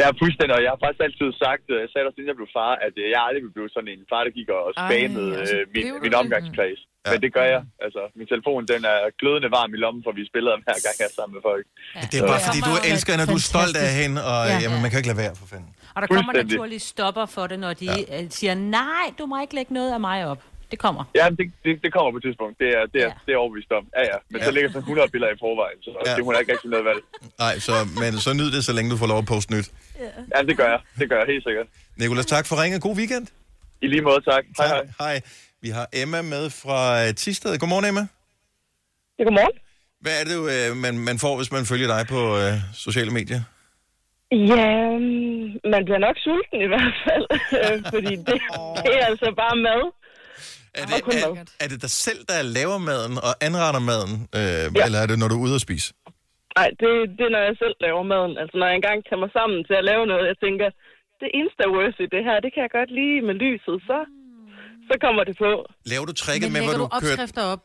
[0.01, 0.53] Ja, fuldstændig.
[0.59, 2.73] Og jeg har faktisk altid sagt, øh, jeg sagde det også, inden jeg blev far,
[2.87, 5.85] at jeg aldrig ville blive sådan en far, der gik og spammede Ej, altså, min,
[6.05, 6.19] min det?
[6.23, 6.81] omgangskreds.
[7.07, 7.11] Ja.
[7.13, 7.63] Men det gør jeg.
[7.87, 10.95] Altså, min telefon, den er glødende varm i lommen, for vi spiller dem hver gang,
[11.01, 11.65] jeg er sammen med folk.
[11.97, 12.01] Ja.
[12.11, 14.53] Det er bare fordi, du elsker hende, og du er stolt af hende, og Ja.
[14.53, 14.59] ja.
[14.65, 15.71] jamen, man kan ikke lade være for fanden.
[15.95, 18.29] Og der kommer naturlige stopper for det, når de ja.
[18.39, 20.43] siger, nej, du må ikke lægge noget af mig op.
[20.71, 21.03] Det kommer.
[21.15, 22.55] Ja, men det, det, det kommer på et tidspunkt.
[22.63, 23.85] Det er, det er, det er overbevist om.
[23.97, 24.19] Ja, ja.
[24.31, 24.45] Men ja.
[24.47, 26.15] så ligger sådan 100 billeder i forvejen, så ja.
[26.17, 27.01] det hun er ikke rigtig noget valg.
[27.45, 29.69] Nej, så, men så nyd det, så længe du får lov at poste nyt.
[30.35, 30.81] Ja, det gør jeg.
[31.01, 31.67] Det gør jeg helt sikkert.
[31.97, 32.83] Nikolas, tak for ringet.
[32.83, 33.27] God weekend.
[33.83, 34.45] I lige måde, tak.
[34.59, 34.85] Hej, hej.
[34.99, 35.21] Hej.
[35.67, 37.53] Vi har Emma med fra øh, Tisted.
[37.61, 38.05] Godmorgen, Emma.
[39.19, 39.57] Ja, godmorgen.
[40.05, 42.53] Hvad er det, øh, man, man får, hvis man følger dig på øh,
[42.87, 43.41] sociale medier?
[44.53, 47.27] Ja, mm, man bliver nok sulten i hvert fald,
[47.61, 48.39] øh, fordi det,
[48.85, 49.83] det er altså bare mad.
[50.81, 51.31] Er det, er,
[51.65, 54.85] er det dig selv, der laver maden og anretter maden, øh, ja.
[54.87, 55.89] eller er det, når du er ude at spise?
[56.59, 58.33] Nej, det, det er, når jeg selv laver maden.
[58.41, 60.69] Altså, når jeg engang tager mig sammen til at lave noget, jeg tænker,
[61.21, 61.29] det
[61.65, 63.99] er worth i det her, det kan jeg godt lide med lyset, så,
[64.91, 65.51] så kommer det på.
[65.93, 67.13] Laver du tricket men med, hvor lægger du, du kører...
[67.13, 67.63] opskrifter op?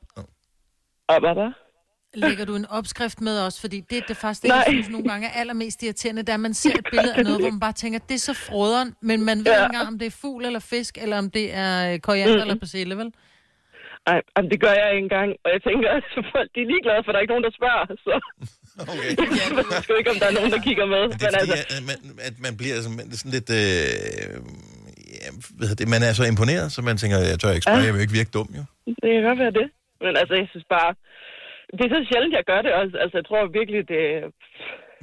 [1.11, 1.51] Og hvad der?
[2.13, 3.61] Lægger du en opskrift med os?
[3.61, 4.57] Fordi det er det faktisk, det, Nej.
[4.57, 7.49] jeg synes nogle gange er allermest irriterende, da man ser et billede af noget, hvor
[7.49, 9.51] man bare tænker, det er så froderen, men man ved Ja.
[9.57, 12.41] ikke engang, om det er fugl eller fisk, eller om det er øh, koriander Mm.
[12.41, 13.09] eller persille, vel?
[14.07, 15.29] Ej, jamen, det gør jeg ikke engang.
[15.45, 16.03] Og jeg tænker, at
[16.35, 17.85] folk de er ligeglade, for der er ikke nogen, der spørger.
[18.05, 18.13] Så
[18.91, 19.11] okay.
[19.41, 21.03] jeg ved ikke, om der er nogen, der kigger med.
[21.19, 21.97] Det er Men fordi, altså, at man,
[22.29, 23.49] at man bliver sådan, er sådan lidt...
[23.61, 24.37] Øh,
[25.61, 27.85] hedder det, man er så imponeret, så man tænker, jeg tør ikke spørge, Ja.
[27.85, 28.63] jeg vil ikke virke dum, jo.
[29.03, 29.67] det kan godt være det.
[30.05, 30.91] Men altså, jeg synes bare,
[31.77, 32.93] det er så sjældent, jeg gør det også.
[33.03, 34.01] Altså, jeg tror virkelig, det,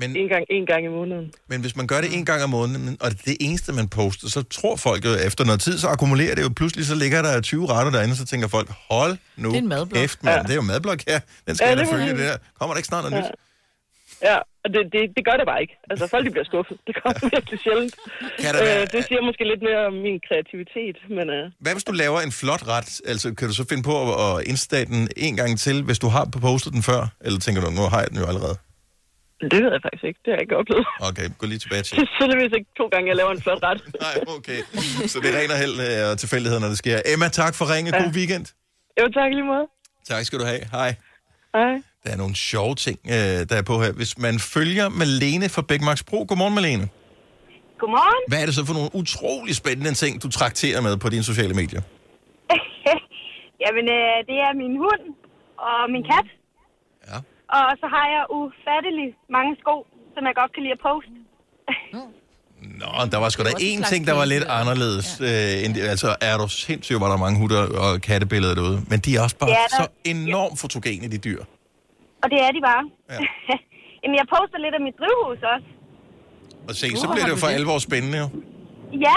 [0.01, 1.27] Men- en, gang, en gang i måneden.
[1.51, 3.89] Men hvis man gør det en gang om måneden, og det er det eneste, man
[3.99, 7.23] poster, så tror folk jo, efter noget tid, så akkumulerer det jo pludselig, så ligger
[7.23, 9.99] der 20 retter derinde, og så tænker folk, hold nu Det er en madblok.
[10.01, 10.37] kæft, mand.
[10.37, 10.43] Ja.
[10.43, 11.21] Det er jo madblok her.
[11.47, 12.37] Den skal Ja, jeg det da følge det der.
[12.59, 13.21] Kommer der ikke snart noget Ja.
[13.29, 13.35] nyt?
[14.29, 14.37] Ja,
[14.69, 15.75] og det, det, det gør det bare ikke.
[15.91, 16.77] Altså, folk de bliver skuffet.
[16.87, 17.95] Det kommer virkelig sjældent.
[18.43, 21.27] Kan der være- øh, det siger måske lidt mere om min kreativitet, men...
[21.37, 22.91] Øh, Hvad hvis du laver en flot ret?
[23.13, 26.09] Altså, kan du så finde på at, at indstage den en gang til, hvis du
[26.17, 27.01] har postet den før?
[27.27, 28.57] Eller tænker du, nu har jeg den jo allerede?
[29.53, 30.21] det ved jeg faktisk ikke.
[30.25, 30.87] Det har jeg ikke oplevet.
[31.09, 31.97] Okay, gå lige tilbage til.
[31.97, 33.81] Det er ikke to gange, jeg laver en flot ret.
[34.07, 34.61] Nej, okay.
[35.13, 36.97] Så det er og held øh, og tilfældighed, når det sker.
[37.13, 37.93] Emma, tak for ringe.
[37.93, 38.47] God weekend.
[39.01, 39.67] Jo, tak lige måde.
[40.11, 40.61] Tak skal du have.
[40.73, 40.91] Hej.
[41.55, 41.75] Hej.
[42.09, 43.93] Der er nogle sjove ting, øh, der er på her.
[43.93, 46.19] Hvis man følger Malene fra Bækmarksbro.
[46.29, 46.89] Godmorgen, Malene.
[47.81, 48.23] Godmorgen.
[48.31, 51.55] Hvad er det så for nogle utrolig spændende ting, du trakterer med på dine sociale
[51.55, 51.83] medier?
[53.65, 55.03] Jamen, øh, det er min hund
[55.69, 56.27] og min kat.
[57.11, 57.17] Ja.
[57.59, 59.75] Og så har jeg ufattelig mange sko,
[60.15, 61.13] som jeg godt kan lide at poste.
[62.83, 65.21] Nå, der var sgu da én ting, der var lidt anderledes.
[65.21, 65.77] Øh, end.
[65.77, 68.83] Altså, er du sindssygt, var der mange hutter og kattebilleder derude.
[68.91, 71.43] Men de er også bare Ja, ja, der- så enormt fotogene, de dyr.
[72.23, 72.83] Og det er de bare.
[73.13, 73.19] Ja.
[74.03, 75.69] Jamen, jeg poster lidt af mit drivhus også.
[76.69, 78.29] Og se, så bliver det jo for alvor spændende, jo.
[79.07, 79.17] Ja.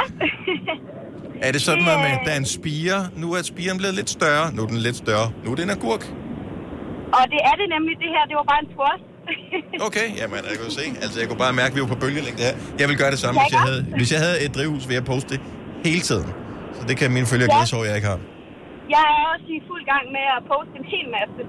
[1.48, 4.10] Er det sådan noget med, er- der er en spire, nu er spiren blevet lidt
[4.10, 6.04] større, nu er den lidt større, nu er det en agurk.
[7.18, 8.24] og det er det nemlig, det her.
[8.30, 9.02] Det var bare en squash.
[9.88, 10.86] Okay, jamen, jeg kunne se.
[11.04, 12.56] Altså, jeg kunne bare mærke, at vi var på bølgelængde her.
[12.80, 15.06] Jeg vil gøre det samme, hvis jeg, havde, hvis jeg havde et drivhus, ville jeg
[15.06, 15.40] poste det
[15.86, 16.28] hele tiden.
[16.78, 17.56] Så det kan mine følgere Ja.
[17.58, 18.20] glæde sig over, jeg ikke har.
[18.96, 21.42] Jeg er også i fuld gang med at poste en hel masse.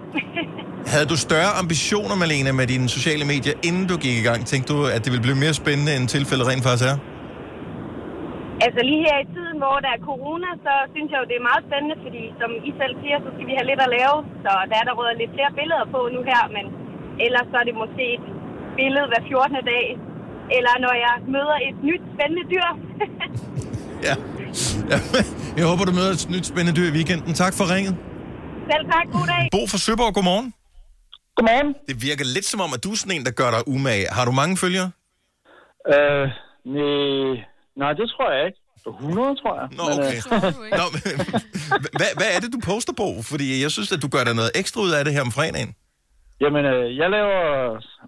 [0.93, 4.41] Havde du større ambitioner, Malene, med dine sociale medier, inden du gik i gang?
[4.53, 6.97] Tænkte du, at det ville blive mere spændende, end tilfældet rent faktisk er?
[8.67, 11.49] altså lige her i tiden, hvor der er corona, så synes jeg jo, det er
[11.51, 14.17] meget spændende, fordi som I selv siger, så skal vi have lidt at lave.
[14.45, 16.65] Så der er der råd lidt flere billeder på nu her, men
[17.27, 18.25] ellers så er det måske et
[18.79, 19.73] billede hver 14.
[19.75, 19.87] dag.
[20.57, 22.69] Eller når jeg møder et nyt spændende dyr.
[24.03, 24.15] Ja.
[24.91, 24.99] ja.
[25.57, 27.35] Jeg håber, du møder et nyt spændende dyr i weekenden.
[27.35, 27.97] Tak for ringet.
[28.71, 29.49] Selv tak, god dag.
[29.53, 30.55] Bo fra Søborg, godmorgen.
[31.37, 31.75] Godmorgen.
[31.89, 34.07] Det virker lidt som om, at du er sådan en, der gør dig umage.
[34.17, 34.91] Har du mange følgere?
[35.95, 36.25] Øh,
[36.77, 37.33] nej,
[37.83, 38.59] nej, det tror jeg ikke.
[38.87, 39.69] 100, tror jeg.
[39.79, 40.19] Nå, okay.
[40.79, 41.03] Nå, men,
[41.99, 43.23] hvad, hvad er det, du poster på?
[43.23, 45.75] Fordi jeg synes, at du gør dig noget ekstra ud af det her om fredagen.
[46.43, 47.41] Jamen, øh, jeg laver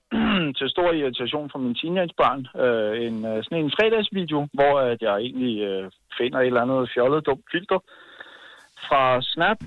[0.59, 5.17] til stor irritation for mine teenagebørn øh, en, øh, sådan en fredagsvideo, hvor at jeg
[5.29, 7.79] egentlig øh, finder et eller andet fjollet dumt filter
[8.89, 9.61] fra Snap,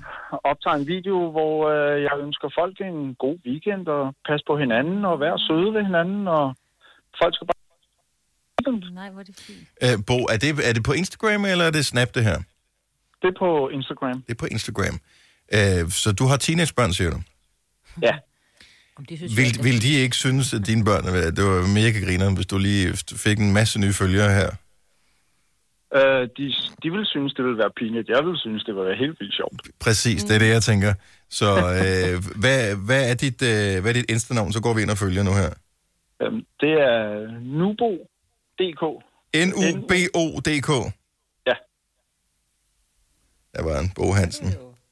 [0.50, 5.04] optager en video, hvor øh, jeg ønsker folk en god weekend og passe på hinanden
[5.04, 6.44] og være søde ved hinanden, og
[7.20, 7.56] folk skal bare...
[8.92, 9.68] Nej, hvor er det fint.
[9.84, 12.38] Øh, Bo, er det, er det på Instagram, eller er det Snap, det her?
[13.22, 14.22] Det er på Instagram.
[14.26, 14.96] Det er på Instagram.
[15.56, 17.20] Øh, så du har teenagebørn, siger du?
[18.02, 18.14] Ja.
[19.38, 21.04] Vil, vil de ikke synes, at dine børn...
[21.36, 22.86] Det var mega grineren, hvis du lige
[23.16, 24.50] fik en masse nye følgere her.
[25.94, 26.44] Øh, de,
[26.82, 28.08] de vil synes, det vil være pinligt.
[28.08, 29.62] Jeg vil synes, det vil være helt vildt sjovt.
[29.80, 30.94] Præcis, det er det, jeg tænker.
[31.28, 31.48] Så
[31.80, 34.52] øh, hvad, hvad, er dit, øh, hvad er dit Insta-navn?
[34.52, 35.50] Så går vi ind og følger nu her.
[36.22, 36.98] Øhm, det er
[37.58, 38.82] nubo.dk.
[39.46, 40.70] N-U-B-O-D-K.
[41.46, 41.56] Ja.
[43.54, 44.48] Der var en Bo Hansen.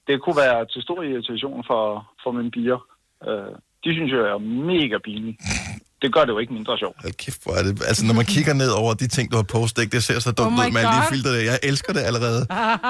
[0.06, 1.82] Det kunne være til stor irritation for,
[2.22, 2.80] for mine piger.
[3.28, 3.54] Øh,
[3.86, 5.34] de synes jo, jeg er mega pinlig.
[6.02, 6.96] Det gør det jo ikke mindre sjovt.
[7.02, 7.82] Hold kæft, hvor er det...
[7.86, 9.92] Altså, når man kigger ned over de ting, du har postet, ikke?
[9.96, 11.40] det ser så dumt Oh ud med alle de filter der.
[11.40, 12.40] Jeg elsker det allerede.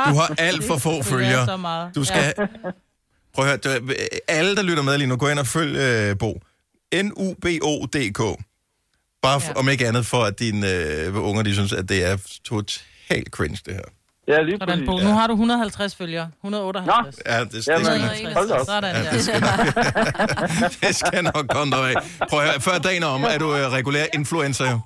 [0.09, 1.91] Du har alt for få er følgere.
[1.95, 2.35] Du skal...
[2.39, 2.47] Ja.
[3.35, 3.93] Prøv at høre, du,
[4.29, 6.41] alle, der lytter med lige nu, gå ind og følg øh, Bo.
[7.03, 8.21] N-U-B-O-D-K.
[9.23, 9.59] Bare for, ja.
[9.59, 13.59] om ikke andet for, at dine øh, unger, de synes, at det er totalt cringe,
[13.67, 13.89] det her.
[14.29, 14.99] Ja, lige Sådan, Bo.
[14.99, 16.29] Nu har du 150 følgere.
[16.45, 17.17] 158.
[17.27, 18.67] Ja, det, det, Jamen, skal, hold op.
[18.67, 19.11] Sådan Ja, der.
[19.11, 19.59] det skal nok,
[20.83, 21.95] det skal nok komme dig af.
[22.31, 24.79] Prøv at høre, før dagen er om, er du øh, regulær influencer jo.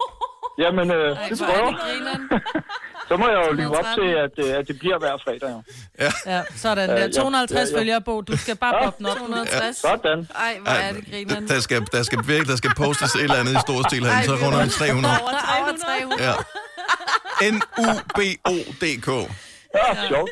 [0.58, 1.72] Jamen, øh, Ej, det er prøver.
[3.10, 5.50] Så må jeg jo leve op til, at, øh, at det bliver hver fredag.
[5.54, 5.62] Jo.
[6.26, 7.00] Ja, sådan Ja, der.
[7.00, 7.80] ja, 250 ja, ja.
[7.80, 8.20] følgere, Bo.
[8.20, 9.16] Du skal bare poppe den op.
[9.16, 9.76] 260.
[9.76, 10.28] Sådan.
[10.44, 11.48] Ej, hvor er det grineren.
[11.48, 14.24] Der skal, der skal virkelig, der skal postes et eller andet i stor stil herinde,
[14.24, 15.14] så runder vi 300.
[15.20, 16.24] Over 300.
[16.28, 16.34] Ja.
[17.50, 19.08] N-U-B-O-D-K.
[19.74, 20.30] Ja, sjovt.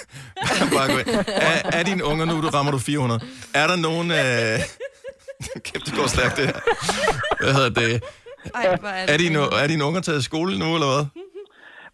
[0.76, 1.08] Bare gå ind.
[1.26, 3.20] Er, er dine unger nu, du rammer du 400?
[3.54, 4.10] Er der nogen...
[4.10, 4.16] Øh...
[5.64, 6.60] Kæft, det går stærkt, det her.
[7.44, 8.02] Hvad hedder det?
[8.54, 11.06] Ej, hvor er det Er dine, er dine unger taget i skole nu, eller hvad?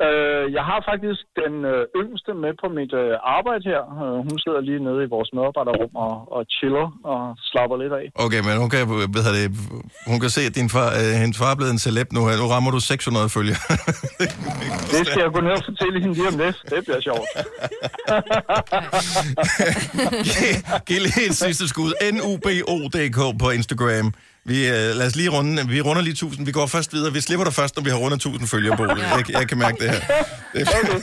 [0.06, 3.82] Øh, jeg har faktisk den øh, yngste med på mit øh, arbejde her.
[4.02, 8.06] Øh, hun sidder lige nede i vores medarbejderrum og, og chiller og slapper lidt af.
[8.24, 8.80] Okay, men hun kan,
[9.26, 9.48] hedder det,
[10.10, 12.20] hun kan se, at din far, øh, hendes far er blevet en celeb nu.
[12.42, 13.58] Nu rammer du 600 følger.
[14.94, 16.56] Det skal jeg gå ned og fortælle hende lige om lidt.
[16.72, 17.26] Det bliver sjovt.
[20.28, 21.90] Giv- Giv lige et sidste skud.
[22.14, 24.06] N-U-B-O-D-K på Instagram.
[24.50, 25.52] Vi, øh, lad os lige runde.
[25.74, 26.46] Vi runder lige 1000.
[26.50, 27.10] Vi går først videre.
[27.18, 28.84] Vi slipper dig først, når vi har rundet 1000 følgere på.
[29.16, 30.00] Jeg, jeg kan mærke det her.
[30.54, 30.98] Det, Okay.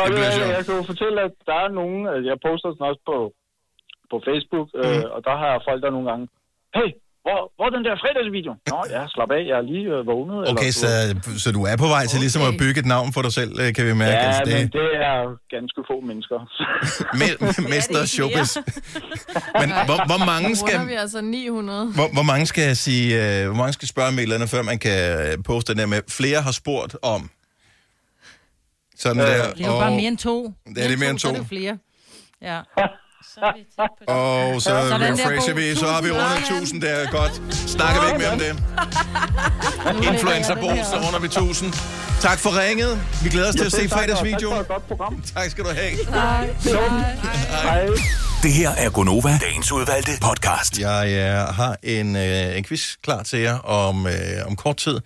[0.00, 1.98] Og Det bliver jeg, jeg kan jo fortælle, at der er nogen,
[2.30, 3.16] jeg poster sådan også på,
[4.12, 4.82] på Facebook, Mhm.
[4.86, 6.24] øh, og der har folk, der nogle gange,
[6.76, 6.88] hey,
[7.28, 8.52] hvor, hvor er den der fredagsvideo?
[8.72, 10.38] Nå, ja, slap af, jeg er lige øh, vågnet.
[10.52, 10.88] okay, så,
[11.44, 13.68] så du er på vej til ligesom at bygge et navn for dig selv, øh,
[13.76, 14.12] kan vi mærke.
[14.12, 15.16] Ja, Altså, men det er
[15.56, 16.38] ganske få mennesker.
[17.20, 17.38] Me-
[17.72, 18.50] Mester Showbiz.
[19.60, 20.88] Men hvor, hvor mange Runder skal...
[20.88, 21.92] vi altså 900.
[21.98, 24.98] Hvor, hvor mange skal jeg sige, øh, hvor mange skal spørge mailerne, før man kan
[25.20, 27.30] øh, poste den der med, flere har spurgt om.
[28.96, 29.52] Sådan der.
[29.56, 30.52] Det er jo bare mere end to.
[30.74, 31.38] Det er det mere end Så er to.
[31.38, 31.78] det flere.
[32.42, 32.60] Ja.
[34.08, 35.58] Og så Sådan der, refresher Bo.
[35.58, 36.56] vi, så har vi rundet tak.
[36.56, 37.42] 1000, det er godt.
[37.70, 38.52] Snakker vi ikke mere om det.
[40.12, 41.72] Influencer Bo, så runder vi 1000.
[42.20, 43.00] Tak for ringet.
[43.22, 44.64] Vi glæder os til at se fredagsvideoen.
[45.34, 45.92] Tak skal du have.
[46.08, 47.86] Hej.
[48.42, 50.78] Det her er Gonova, dagens udvalgte podcast.
[50.78, 54.12] Jeg øh, har en, øh, en quiz klar til jer om, øh,
[54.46, 55.00] om kort tid.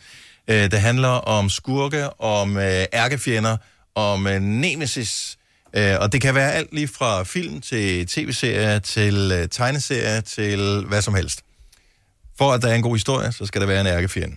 [0.48, 3.56] Øh, det handler om skurke, om øh, ærkefjender,
[3.94, 5.36] om øh, nemesis.
[5.76, 10.84] Øh, og det kan være alt lige fra film til tv-serier, til øh, tegneserier, til
[10.88, 11.40] hvad som helst.
[12.38, 14.36] For at der er en god historie, så skal der være en ærkefjende.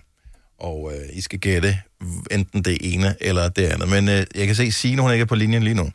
[0.60, 1.78] Og øh, I skal gætte
[2.30, 3.88] enten det ene eller det andet.
[3.88, 5.90] Men øh, jeg kan se, Signe, hun ikke er på linjen lige nu.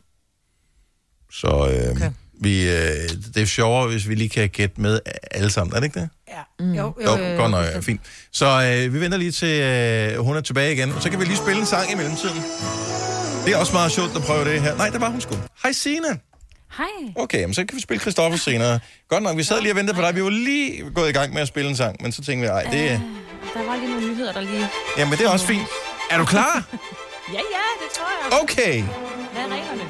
[1.32, 2.10] Så øh, okay.
[2.40, 5.76] vi, øh, det er sjovere, hvis vi lige kan gætte med alle sammen.
[5.76, 6.08] Er det ikke det?
[6.28, 6.64] Ja.
[6.64, 6.72] Mm.
[6.72, 8.00] Jo, Jo, godt nok, ja, fint.
[8.32, 8.46] Så
[8.86, 11.36] øh, vi venter lige til, øh, hun er tilbage igen, og så kan vi lige
[11.36, 12.42] spille en sang i mellemtiden.
[13.44, 14.76] Det er også meget sjovt at prøve det her.
[14.76, 15.34] Nej, det var hun sgu.
[15.62, 16.08] Hej Signe.
[16.78, 16.86] Hej.
[17.16, 18.80] Okay, men så kan vi spille Christoffer senere.
[19.08, 20.14] Godt nok, vi sad lige og ventede på dig.
[20.14, 22.48] Vi var lige gået i gang med at spille en sang, men så tænkte vi,
[22.48, 23.00] ej, det,
[23.54, 24.68] Der var lige nogle nyheder, der lige...
[24.98, 25.62] jamen, det er også fint.
[26.10, 26.64] Er du klar?
[27.32, 28.42] Ja, ja, det tror jeg.
[28.42, 28.84] Okay.
[29.32, 29.82] Hvad er reglerne?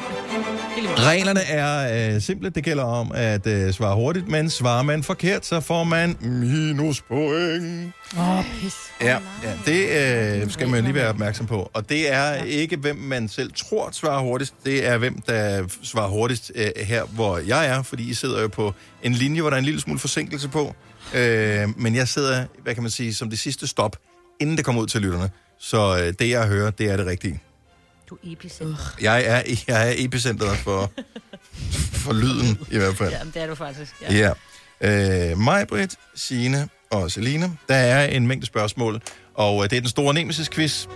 [0.97, 2.51] Reglerne er øh, simple.
[2.51, 7.93] Det gælder om at øh, svare hurtigt, men svarer man forkert, så får man minuspoint.
[8.17, 8.75] Åh, oh, pis.
[9.01, 11.71] Ja, ja det øh, skal man lige være opmærksom på.
[11.73, 14.55] Og det er ikke, hvem man selv tror svarer hurtigst.
[14.65, 17.83] Det er, hvem der svarer hurtigst øh, her, hvor jeg er.
[17.83, 20.75] Fordi I sidder jo på en linje, hvor der er en lille smule forsinkelse på.
[21.15, 23.97] Øh, men jeg sidder, hvad kan man sige, som det sidste stop,
[24.41, 25.31] inden det kommer ud til lytterne.
[25.59, 27.41] Så øh, det, jeg hører, det er det rigtige.
[28.13, 28.97] Du er epicenter.
[29.01, 30.93] Jeg er, jeg er epicentret for,
[32.05, 33.11] for lyden, i hvert fald.
[33.11, 33.95] Ja, men det er du faktisk.
[34.03, 34.33] Ja.
[34.81, 35.31] Ja.
[35.31, 37.51] Øh, mig, Britt, Signe og Selina.
[37.69, 39.03] Der er en mængde spørgsmål,
[39.35, 40.87] og øh, det er den store nemesis-quiz.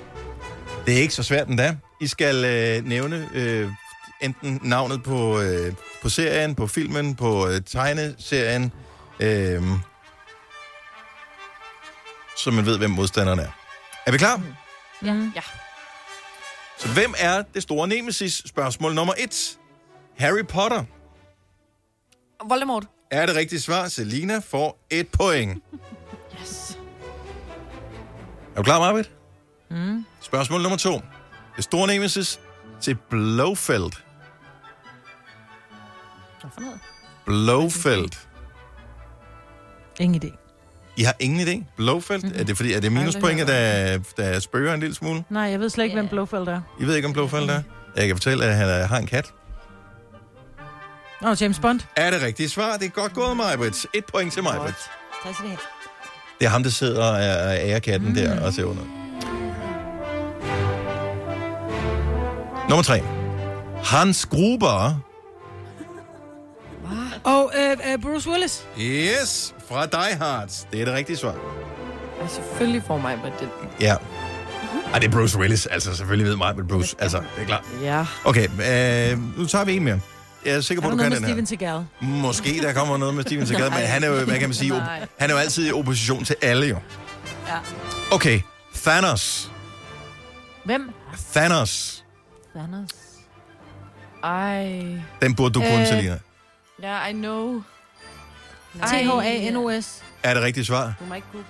[0.87, 1.77] Det er ikke så svært endda.
[2.01, 3.69] I skal øh, nævne øh,
[4.21, 8.73] enten navnet på, øh, på serien, på filmen, på øh, tegneserien,
[9.21, 9.63] øh,
[12.37, 13.51] så man ved, hvem modstanderen er.
[14.07, 14.43] Er vi klar?
[15.05, 15.15] Ja.
[15.35, 15.43] ja.
[16.79, 18.43] Så hvem er det store nemesis?
[18.47, 19.59] Spørgsmål nummer et.
[20.19, 20.85] Harry Potter.
[22.49, 22.87] Voldemort.
[23.11, 23.89] Er det rigtige svar?
[23.89, 25.63] Selina får et point.
[26.41, 26.79] Yes.
[28.53, 29.11] Er du klar, Marvitt?
[29.71, 30.05] Mm.
[30.21, 31.01] Spørgsmål nummer to.
[31.57, 32.41] Det store nemesis
[32.81, 33.93] til Blofeld.
[36.41, 36.81] Hvad for noget?
[37.27, 38.11] Blofeld.
[40.01, 40.46] Ingen idé.
[40.97, 41.65] I har ingen idé?
[41.77, 42.23] Blofeld?
[42.23, 42.41] Mm-hmm.
[42.41, 45.25] Er det fordi, er det minuspointet, der, der spørger en lille smule?
[45.31, 46.61] Nej, jeg ved slet ikke, hvem Blofeld er.
[46.81, 47.63] I ved ikke, om Blofeld er?
[47.97, 49.33] Jeg kan fortælle, at han har en kat.
[51.23, 51.81] Åh, oh, James Bond.
[51.97, 52.77] Er det rigtige svar?
[52.77, 53.87] Det er godt gået, Majbrit.
[53.95, 54.75] Et point til Majbrit.
[55.25, 55.59] Tak skal du have.
[56.39, 58.15] Det er ham, der sidder og er ærer katten mm.
[58.15, 58.83] der og ser under.
[62.69, 63.03] Nummer tre.
[63.85, 65.01] Hans Gruber.
[67.25, 68.65] Og øh, øh, Bruce Willis.
[68.81, 70.49] Yes, fra Die Hard.
[70.73, 71.35] Det er det rigtige svar.
[72.23, 73.49] Ja, selvfølgelig får mig på det.
[73.81, 73.97] Ja.
[74.93, 75.67] Ej, det er Bruce Willis.
[75.67, 76.97] Altså, selvfølgelig ved mig, men Bruce.
[76.99, 77.65] Altså, det er klart.
[77.83, 78.07] Ja.
[78.25, 78.45] Okay,
[79.13, 80.01] øh, nu tager vi en mere.
[80.45, 81.47] Jeg er sikker på, Er du kan den Steven her.
[81.47, 81.85] Seagal?
[82.01, 84.75] Måske der kommer noget med Steven Seagal, men han er jo, hvad kan man sige,
[84.75, 84.83] op-
[85.19, 86.77] han er jo altid i opposition til alle jo.
[87.49, 87.55] Ja.
[88.13, 88.41] Okay,
[88.75, 89.51] Thanos.
[90.65, 90.91] Hvem?
[91.33, 92.05] Thanos.
[92.57, 92.91] Thanos.
[94.25, 94.83] Ej.
[95.23, 95.87] Den burde du kunne, Øh.
[95.87, 96.19] Selina.
[96.83, 97.63] Ja, I know.
[98.87, 100.03] T-H-A-N-O-S.
[100.23, 100.95] Er det rigtigt svar?
[101.01, 101.47] Du må ikke google.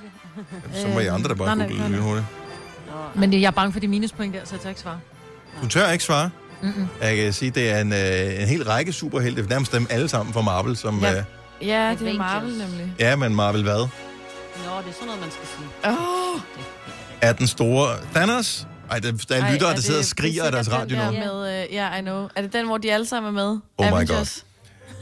[0.75, 2.09] Så må I andre da bare Øh, nej, nej, google nej, det nej.
[2.09, 2.27] hurtigt.
[3.15, 4.99] Men jeg er bange for de minuspoint der, så jeg tager ikke svar.
[5.63, 6.31] Du tør ikke svare.
[6.63, 6.89] Mm-mm.
[7.03, 10.33] Jeg kan sige, det er en, øh, en hel række superhelte, nærmest dem alle sammen
[10.35, 11.01] fra Marvel, som...
[11.03, 11.19] Ja.
[11.19, 11.25] Øh,
[11.61, 12.19] Ja, det er Avengers.
[12.19, 12.95] Marvel nemlig.
[12.99, 13.73] ja men Marvel hvad?
[13.79, 13.89] Nå, det
[14.67, 15.93] er sådan noget, man skal sige.
[15.93, 16.35] Åh!
[16.35, 16.41] Oh.
[17.21, 18.67] Er den store Thanos?
[18.91, 20.73] Ej, der, der er Ej, lyttere, er der det- sidder og skriger af er deres
[20.73, 21.03] radio nu.
[21.03, 22.29] der Med, uh, ja, I know.
[22.37, 23.59] Er det den, hvor de alle sammen er med?
[23.79, 24.45] Oh my Avengers.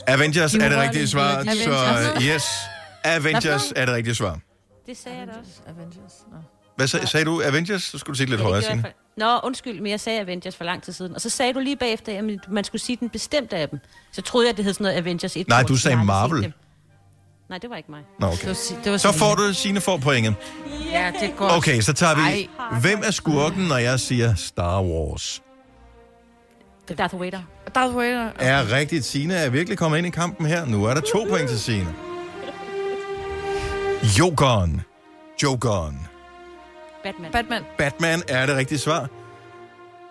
[0.07, 1.59] Avengers er det rigtige svar, Avengers.
[1.59, 2.45] så yes.
[3.05, 4.39] Avengers er det rigtige svar.
[4.87, 5.51] Det sagde jeg da også.
[5.69, 6.13] Avengers.
[6.33, 6.37] Nå.
[6.77, 7.43] Hvad sag, sagde du?
[7.45, 7.83] Avengers?
[7.83, 8.85] Så skulle du sige det lidt Ja, det højere, Signe.
[9.17, 11.15] Nå, undskyld, men jeg sagde Avengers for lang tid siden.
[11.15, 13.79] Og så sagde du lige bagefter, at man skulle sige den bestemte af dem.
[14.13, 15.49] Så troede jeg, det hed sådan noget Avengers 1.
[15.49, 16.53] Nej, du sagde Marvel.
[17.49, 18.01] Nej, det var ikke mig.
[18.21, 18.55] Nå, okay.
[18.99, 20.35] Så får du, Signe får pointet.
[20.93, 21.53] Ja, det er godt.
[21.53, 22.21] Okay, så tager vi...
[22.21, 22.81] Ej.
[22.81, 25.43] Hvem er skurken, når jeg siger Star Wars?
[26.89, 27.41] Darth Vader.
[27.75, 28.31] Darth Vader.
[28.39, 29.05] Er rigtigt.
[29.05, 30.65] Signe er virkelig kommet ind i kampen her.
[30.67, 31.95] Nu er der to point til Signe.
[34.19, 34.81] Jokeren.
[35.43, 36.07] Jokeren.
[37.05, 37.33] Batman.
[37.33, 37.63] Batman.
[37.79, 39.09] Batman er det rigtige svar.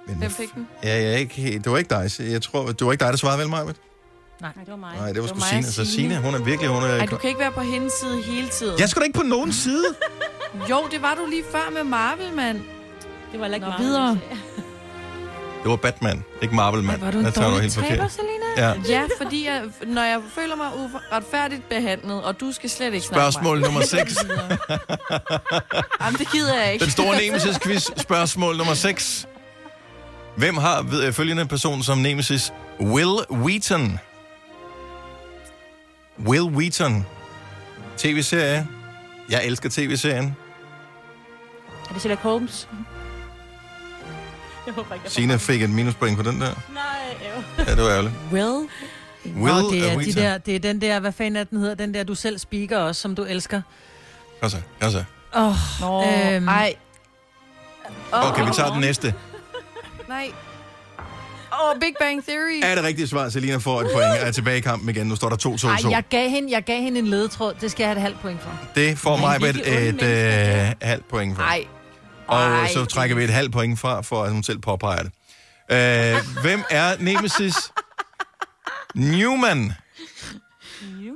[0.07, 0.67] Hvem fik den?
[0.83, 1.59] Ja, jeg er ikke.
[1.63, 2.09] Det var ikke dig.
[2.31, 3.75] Jeg tror, det var ikke dig, der svarede vel, Majbet?
[4.41, 4.95] Nej, det var mig.
[4.97, 5.67] Nej, det var sgu mig Signe.
[5.67, 6.69] og Så Signe, hun er virkelig...
[6.69, 6.87] Hun er...
[6.87, 8.77] Ej, du kan ikke være på hendes side hele tiden.
[8.77, 9.85] Jeg er sgu da ikke på nogen side.
[10.69, 12.61] Jo, det var du lige før med Marvel, mand.
[13.31, 14.19] Det var ikke Nå, videre.
[15.63, 17.01] Det var Batman, ikke Marvel, mand.
[17.01, 17.89] Var du en dårlig helt forkert.
[17.97, 18.33] taber, Selina?
[18.57, 18.73] Ja.
[18.89, 23.21] Ja, fordi jeg, når jeg føler mig uretfærdigt behandlet, og du skal slet ikke snakke
[23.21, 24.15] Spørgsmål nummer 6.
[26.01, 26.83] Jamen, det gider jeg ikke.
[26.83, 27.83] Den store Nemesis-quiz.
[27.97, 29.27] Spørgsmål nummer 6.
[30.35, 32.53] Hvem har ved, følgende person som Nemesis?
[32.79, 33.99] Will Wheaton.
[36.25, 37.05] Will Wheaton.
[37.97, 38.67] TV-serie.
[39.29, 40.35] Jeg elsker tv-serien.
[41.89, 42.67] Er det Sherlock Holmes?
[44.67, 46.51] Jeg håber ikke, jeg får Sina fik et minuspoint på den der.
[46.73, 46.83] Nej,
[47.21, 47.63] jo.
[47.67, 48.13] Ja, det var ærgerligt.
[48.31, 48.67] Will?
[49.25, 51.75] Will Nå, det er, de der, det er den der, hvad fanden er den hedder,
[51.75, 53.61] den der, du selv speaker også, som du elsker.
[54.41, 55.03] Kom så, kom så.
[55.35, 56.75] Åh, oh, Nå, øhm, ej.
[58.11, 59.13] Okay, vi tager den næste.
[60.07, 60.31] Nej.
[61.53, 62.61] Åh, oh, Big Bang Theory.
[62.63, 63.29] Er det rigtigt svar?
[63.29, 64.15] Selina får et point.
[64.19, 65.07] Er tilbage i kampen igen.
[65.07, 65.67] Nu står der 2-2-2.
[65.67, 67.53] Ej, jeg gav, hende, jeg gav hende en ledetråd.
[67.61, 68.49] Det skal jeg have et halvt point for.
[68.75, 71.43] Det får mig virkelig et onde øh, halvt point for.
[71.43, 71.65] Nej.
[72.33, 72.67] Og Ej.
[72.73, 75.11] så trækker vi et halvt point fra, for at hun selv påpeger det.
[75.71, 77.55] Øh, hvem er Nemesis?
[78.95, 79.73] Newman.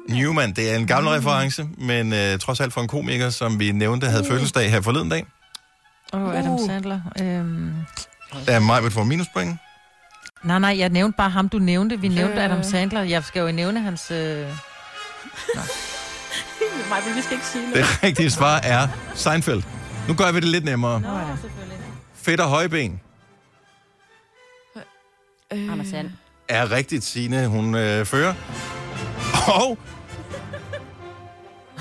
[0.09, 3.71] Newman, det er en gammel reference, men øh, trods alt for en komiker, som vi
[3.71, 5.25] nævnte, havde fødselsdag her forleden dag.
[6.13, 7.01] Åh, oh, Adam Sandler.
[7.21, 7.73] Øhm.
[8.45, 9.57] Der er mig, får minuspoint.
[10.43, 12.01] Nej, nej, jeg nævnte bare ham, du nævnte.
[12.01, 12.43] Vi nævnte Øh.
[12.45, 13.01] Adam Sandler.
[13.01, 14.11] Jeg skal jo nævne hans...
[14.11, 14.17] Øh...
[16.89, 17.85] Nej, men vi skal ikke sige noget.
[17.85, 19.63] Det rigtige svar er Seinfeld.
[20.07, 21.01] Nu gør vi det lidt nemmere.
[21.01, 21.07] Nå,
[21.41, 21.77] selvfølgelig.
[22.15, 23.01] Fedt og højben
[25.53, 26.09] Øh, Anders Sand.
[26.49, 28.33] er rigtigt, Signe, hun øh, fører.
[29.61, 29.77] Og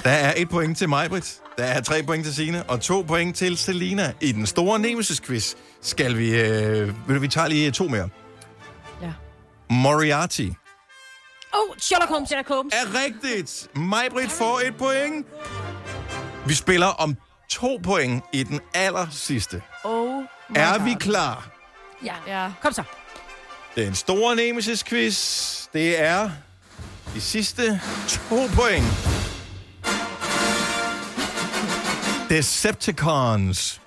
[0.04, 1.40] der er et point til mig, Britt.
[1.58, 4.12] Der er tre point til Signe, og to point til Selina.
[4.20, 6.40] I den store Nemesis-quiz skal vi...
[6.40, 8.08] Øh, du, vi tager lige to mere.
[9.02, 9.12] Ja.
[9.70, 10.48] Moriarty
[11.52, 12.28] Oh, Sherlock Holmes.
[12.28, 12.74] Sherlock Holmes.
[12.74, 13.68] er rigtigt.
[13.76, 15.26] Majbrit får et point.
[16.46, 17.16] Vi spiller om
[17.60, 19.62] to point i den aller sidste.
[19.84, 20.22] Oh
[20.54, 20.84] Er God.
[20.84, 21.48] vi klar?
[22.04, 22.14] Ja.
[22.26, 22.52] Ja.
[22.62, 22.82] Kom så.
[23.76, 26.30] Den store Nemesis-quiz, det er
[27.14, 28.84] de sidste to point.
[32.46, 33.80] Decepticons.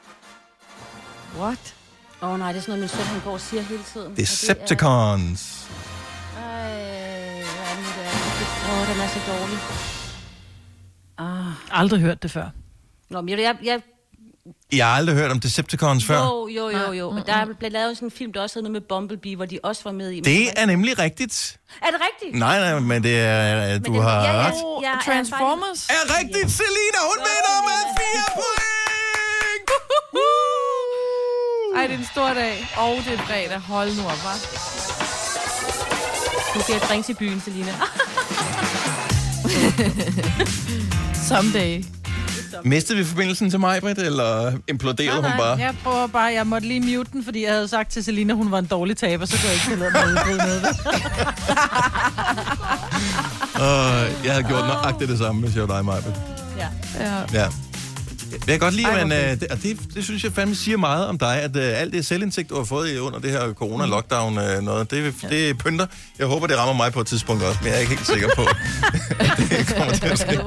[1.38, 1.76] What?
[2.22, 4.16] Åh oh, nej, det er sådan noget, min søn han går og siger hele tiden.
[4.18, 5.68] Decepticons.
[6.38, 8.72] er- Ej, hvad er det er?
[8.72, 9.60] Åh, oh, den er så dårlig.
[11.18, 11.80] Ah.
[11.82, 12.50] Aldrig hørt det før.
[13.10, 13.82] Nå, men jeg, jeg, jeg
[14.74, 16.18] Jeg har aldrig hørt om Decepticons før.
[16.20, 17.12] Jo, jo, jo, jo.
[17.12, 19.46] Men der er blevet lavet sådan en film, der også hedder noget med Bumblebee, hvor
[19.46, 20.20] de også var med i.
[20.20, 21.60] Det er nemlig rigtigt.
[21.82, 22.40] Er det rigtigt?
[22.40, 24.54] Nej, nej, men det er, du det- har ja, ja, ret.
[24.84, 25.88] ja, er Transformers?
[25.90, 29.70] Er rigtigt, Selina, hun vinder med fire point!
[31.78, 32.68] Ej, det er en stor dag.
[32.78, 33.60] Og det er fredag.
[33.60, 34.40] Hold nu op, hva'?
[36.54, 37.72] Du skal ring til byen, Selina.
[41.30, 41.84] Someday.
[42.64, 45.58] Mistede vi forbindelsen til mig, Britt, eller imploderede hun bare?
[45.58, 48.52] Jeg prøver bare, jeg måtte lige mute den, fordi jeg havde sagt til Selina, hun
[48.52, 50.66] var en dårlig taber, så kunne jeg ikke tillade mig at udbryde noget.
[53.56, 56.02] Uh, jeg havde gjort nøjagtigt det samme, hvis jeg var dig, Maja.
[56.58, 56.68] Ja.
[57.00, 57.20] Ja.
[57.34, 57.48] Ja.
[58.32, 60.56] Det kan jeg godt lide, Ej, men øh, det, og det, det synes jeg fandme
[60.56, 63.32] siger meget om dig, at øh, alt det selvindsigt, du har fået i- under det
[63.32, 65.86] her corona-lockdown, øh, noget, det, det pynter.
[66.20, 68.30] Jeg håber, det rammer mig på et tidspunkt også, men jeg er ikke helt sikker
[68.36, 68.42] på,
[69.20, 70.40] at det kommer til at ske.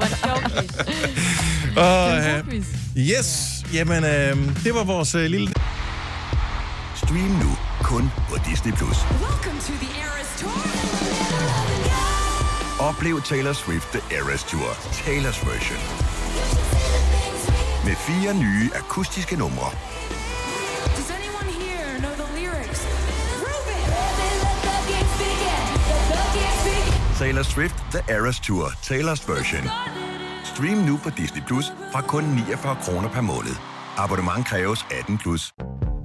[1.77, 2.63] Og, øh,
[2.97, 5.53] yes, jamen, øh, det var vores øh, lille...
[6.95, 8.73] Stream nu kun på Disney+.
[8.73, 8.97] Plus.
[12.79, 15.79] Oplev Taylor Swift The Eras Tour, Taylor's version.
[17.85, 19.69] Med fire nye akustiske numre.
[27.19, 29.69] Taylor Swift The Eras Tour, Taylor's version.
[30.53, 33.55] Stream nu på Disney Plus fra kun 49 kroner per måned.
[33.97, 35.41] Abonnement kræves 18 plus.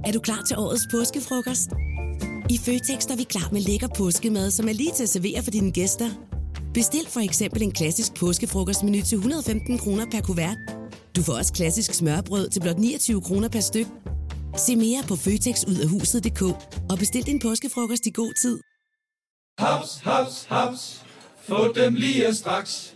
[0.05, 1.69] Er du klar til årets påskefrokost?
[2.49, 5.51] I Føtex er vi klar med lækker påskemad, som er lige til at servere for
[5.51, 6.09] dine gæster.
[6.73, 10.57] Bestil for eksempel en klassisk påskefrokostmenu til 115 kroner per kuvert.
[11.15, 13.87] Du får også klassisk smørbrød til blot 29 kroner per styk.
[14.57, 16.41] Se mere på føtexudafhuset.dk
[16.91, 18.59] og bestil din påskefrokost i god tid.
[19.59, 21.05] Haps, haps, haps.
[21.47, 22.95] Få dem lige straks.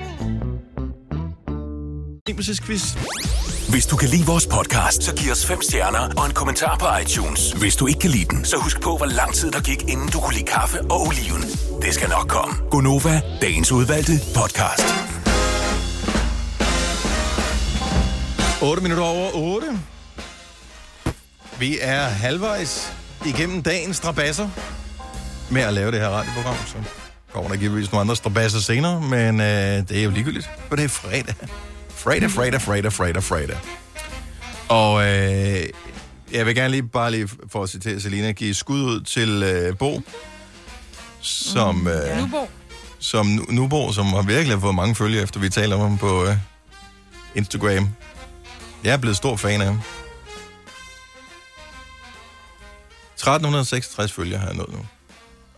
[2.25, 2.93] Quiz.
[3.69, 6.85] Hvis du kan lide vores podcast, så giv os fem stjerner og en kommentar på
[7.01, 7.51] iTunes.
[7.51, 10.09] Hvis du ikke kan lide den, så husk på, hvor lang tid der gik, inden
[10.09, 11.41] du kunne lide kaffe og oliven.
[11.81, 12.55] Det skal nok komme.
[12.71, 14.85] Gonova, dagens udvalgte podcast.
[18.63, 19.67] 8 minutter over 8.
[21.59, 22.93] Vi er halvvejs
[23.25, 24.49] igennem dagens strabasser
[25.51, 26.75] med at lave det her radioprogram, så
[27.33, 30.85] kommer der givetvis nogle andre strabasser senere, men øh, det er jo ligegyldigt, for det
[30.85, 31.35] er fredag.
[32.03, 33.57] Fredag, fredag, fredag, fredag, fredag.
[34.69, 35.63] Og øh,
[36.31, 39.77] jeg vil gerne lige, bare lige for at citere Selina, give skud ud til øh,
[39.77, 40.01] Bo,
[41.21, 42.47] som, øh, Nubo.
[42.99, 46.25] som Nu- Nubo, som har virkelig fået mange følgere, efter vi taler om ham på
[46.25, 46.35] øh,
[47.35, 47.89] Instagram.
[48.83, 49.81] Jeg er blevet stor fan af ham.
[53.15, 54.79] 1366 følgere har jeg nået nu.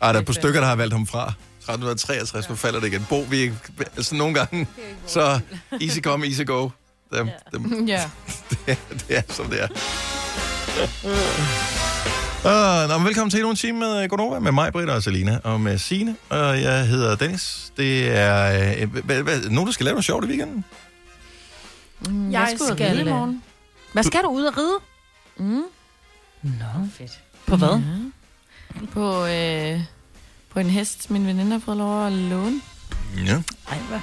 [0.02, 1.34] Ej, der er på stykker, der har valgt ham fra.
[1.64, 3.06] 1363, nu falder det igen.
[3.10, 3.52] Bo, vi,
[3.96, 4.68] altså nogle gange,
[5.08, 5.40] så
[5.82, 6.70] easy come, easy go.
[7.12, 8.10] Det, det, Ja.
[8.50, 9.68] det, det er, som det er.
[12.46, 15.40] Uh, nå, men velkommen til endnu en time med Gonova, med mig, Britta og Selina,
[15.44, 17.72] og med Signe, og jeg hedder Dennis.
[17.78, 18.74] Det er...
[18.82, 20.66] Øh, hvad, hvad, nogen, der skal lave noget sjovt i weekenden?
[22.08, 23.44] Mm, Jeg jeg skal, skal, ride i øh, morgen.
[23.94, 24.76] Hvad skal du ud og ride?
[25.38, 25.64] Mm.
[26.44, 27.12] Nå, fedt.
[27.46, 27.68] På hvad?
[27.70, 28.86] Ja.
[28.94, 29.80] På, øh,
[30.54, 32.62] på en hest, min veninde har fået lov at låne.
[33.26, 33.42] Ja.
[33.72, 34.00] Ej, hvad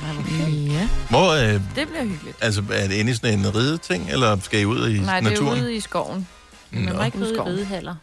[0.66, 2.36] Ja, Hvor, øh, det bliver hyggeligt.
[2.40, 5.26] altså, er det inde i sådan en rideting, eller skal I ud i Nej, det
[5.26, 5.60] er naturen?
[5.62, 6.26] ude i skoven.
[6.70, 7.02] Man må Nå.
[7.02, 7.52] ikke ride i Skoven.
[7.52, 7.94] ridehaller.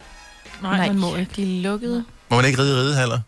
[0.62, 1.32] Nej, Nej, man må ikke.
[1.36, 2.04] De er lukkede.
[2.30, 3.20] Må man ikke ride i ridehaller?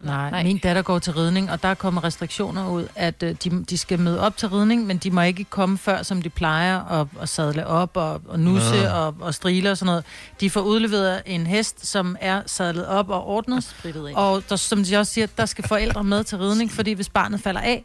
[0.00, 3.36] Nej, Nej, min datter går til ridning, og der er kommet restriktioner ud, at øh,
[3.44, 6.28] de, de skal møde op til ridning, men de må ikke komme før, som de
[6.30, 8.88] plejer, og, og sadle op og, og nusse Nå.
[8.88, 10.04] og, og strile og sådan noget.
[10.40, 14.12] De får udleveret en hest, som er sadlet op og ordnet, Spritet af.
[14.16, 17.40] og der, som de også siger, der skal forældre med til ridning, fordi hvis barnet
[17.40, 17.84] falder af,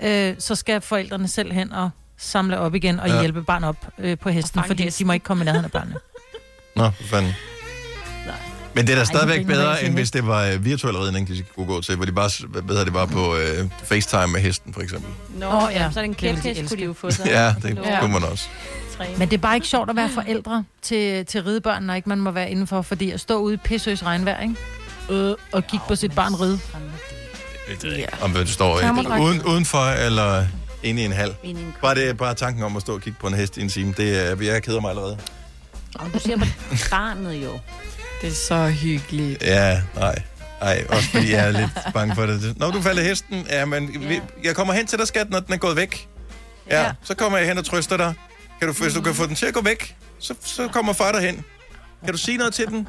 [0.00, 0.30] Ja.
[0.30, 3.20] øh, så skal forældrene selv hen og samle op igen og Ja.
[3.20, 5.04] hjælpe barnet op øh, på hesten, fordi hesten.
[5.04, 5.96] de må ikke komme i nærheden af børnene.
[6.76, 7.32] Nå, for fanden.
[8.76, 11.28] Men det er da Ej, stadigvæk bedre, jeg end hvis det var øh, virtuel ridning,
[11.28, 14.40] de kunne gå til, hvor de bare, hvad hedder det, var på øh, FaceTime med
[14.40, 15.10] hesten, for eksempel.
[15.38, 15.90] Nå, oh, ja.
[15.92, 17.26] så er det en Det vil de kæphest, kunne de jo få sig.
[17.26, 18.00] Ja, det Ja.
[18.00, 18.44] kunne man også.
[19.18, 22.18] Men det er bare ikke sjovt at være forældre til, til ridebørn, når ikke man
[22.20, 24.54] må være indenfor, fordi at stå ude i pissøs regnvejr, ikke?
[25.10, 26.60] Øh, og kigge på sit barn ride.
[27.84, 28.06] Ja.
[28.20, 30.46] Om du står øh, uden, udenfor eller
[30.82, 31.34] inde i en hal.
[31.44, 33.68] I Bare, det, bare tanken om at stå og kigge på en hest i en
[33.68, 35.18] time, det er, jeg keder mig allerede.
[35.94, 36.44] Og du siger på
[36.90, 37.50] barnet jo.
[38.20, 39.42] Det er så hyggeligt.
[39.42, 40.22] Ja, nej.
[40.60, 42.58] Ej, også fordi jeg er lidt bange for det.
[42.58, 45.52] Når du falder hesten, ja, men vi, jeg kommer hen til dig, skat, når den
[45.54, 46.08] er gået væk.
[46.70, 46.92] Ja, Ja.
[47.02, 48.14] så kommer jeg hen og trøster dig.
[48.58, 51.12] Kan du, hvis du kan få den til at gå væk, så, så kommer far
[51.12, 51.44] derhen.
[52.04, 52.88] Kan du sige noget til den?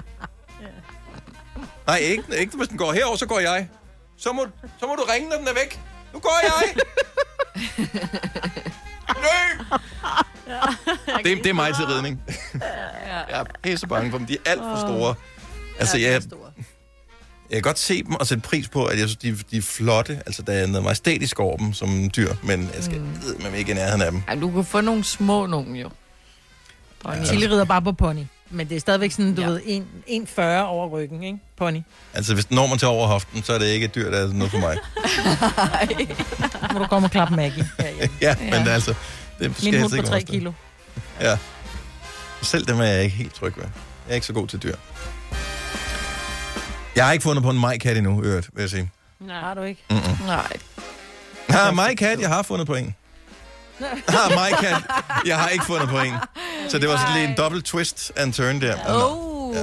[1.88, 3.68] Nej, ikke, ikke hvis den går herover, så går jeg.
[4.18, 4.46] Så må,
[4.80, 5.80] så må du ringe, når den er væk.
[6.14, 6.76] Nu går jeg!
[9.26, 9.80] Løb!
[11.24, 12.22] Det, det er mig til ridning.
[13.30, 14.28] Jeg er pisse bange for dem.
[14.28, 15.16] De er alt for store.
[15.80, 16.22] Altså, jeg, jeg
[17.56, 20.22] kan godt se dem og sætte pris på, at jeg synes, de, de er flotte.
[20.26, 23.44] Altså, der er noget majestætisk over dem som dyr, men jeg skal mm.
[23.52, 24.22] med ikke i nærheden af dem.
[24.28, 25.90] Ej, du kan få nogle små nogen jo.
[27.06, 27.26] Ja.
[27.26, 28.24] Tilly rider bare på pony.
[28.50, 29.48] Men det er stadigvæk sådan, du ja.
[29.48, 31.40] ved, en- 1,40 over ryggen, ikke?
[31.58, 31.80] Pony.
[32.14, 34.34] Altså, hvis når man til over hoften, så er det ikke et dyr, der er
[34.34, 34.78] noget for mig.
[36.52, 37.70] Så må du komme og klappe Maggie.
[37.80, 38.16] herhjemme.
[38.22, 38.70] ja, men ja.
[38.70, 38.94] altså,
[39.40, 40.28] det skal Min hund på 3 også.
[40.28, 40.52] kilo.
[41.22, 41.38] Ja.
[42.42, 43.64] Selv dem er jeg ikke helt tryg ved.
[44.08, 44.76] Jeg er ikke så god til dyr.
[46.96, 48.92] Jeg har ikke fundet på en majkat endnu, øvrigt, vil jeg sige.
[49.20, 49.40] Nej.
[49.40, 49.84] Har du ikke?
[49.90, 50.26] Mm-mm.
[50.26, 50.48] Nej.
[51.50, 52.96] Ja, majkat, jeg har fundet på en.
[54.08, 54.84] Ah, majkat,
[55.26, 56.14] jeg har ikke fundet på en.
[56.70, 58.78] Så det var sådan lige en dobbelt twist and turn der.
[58.88, 59.56] Oh.
[59.56, 59.62] Ja.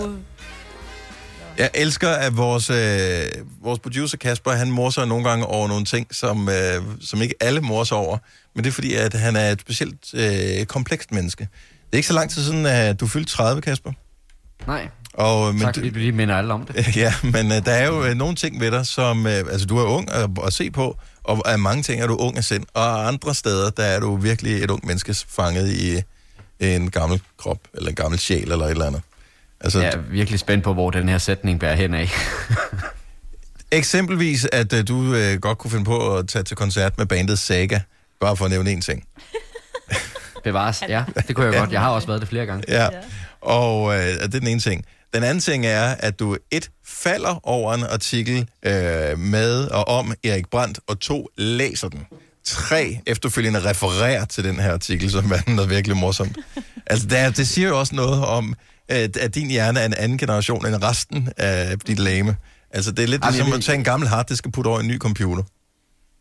[1.58, 3.26] Jeg elsker, at vores, øh,
[3.62, 7.60] vores producer Kasper, han morser nogle gange over nogle ting, som, øh, som ikke alle
[7.60, 8.18] morser over.
[8.54, 11.48] Men det er fordi, at han er et specielt øh, komplekst menneske.
[11.86, 13.92] Det er ikke så lang tid siden, at du fyldte 30, Kasper.
[14.66, 14.88] Nej.
[15.12, 16.86] Og, men tak, fordi du lige minder alle om det.
[16.96, 19.26] Ja, men øh, der er jo øh, nogle ting ved dig, som...
[19.26, 22.16] Øh, altså, du er ung at, at se på, og af mange ting er du
[22.16, 22.64] ung af sind.
[22.74, 26.02] Og andre steder, der er du virkelig et ung menneske fanget i
[26.60, 29.02] en gammel krop, eller en gammel sjæl, eller et eller andet.
[29.60, 32.10] Altså, Jeg er virkelig spændt på, hvor den her sætning bærer hen af.
[33.72, 37.38] Eksempelvis, at øh, du øh, godt kunne finde på at tage til koncert med bandet
[37.38, 37.80] Saga.
[38.20, 39.04] Bare for at nævne en ting.
[40.44, 41.04] Bevares, ja.
[41.28, 41.72] Det kunne jeg godt.
[41.72, 42.64] Jeg har også været det flere gange.
[42.68, 42.88] Ja.
[43.40, 44.84] Og øh, det er den ene ting.
[45.14, 50.14] Den anden ting er, at du et falder over en artikel øh, med og om
[50.24, 52.06] Erik Brandt, og to læser den.
[52.44, 56.38] Tre efterfølgende refererer til den her artikel, som er noget virkelig morsomt.
[56.86, 58.54] Altså, det, er, det siger jo også noget om,
[58.88, 62.36] at, at din hjerne er en anden generation end resten af dit lame.
[62.70, 64.68] Altså, det er lidt Jamen, ligesom jeg vil- at tage en gammel harddisk og putte
[64.68, 65.42] over i en ny computer.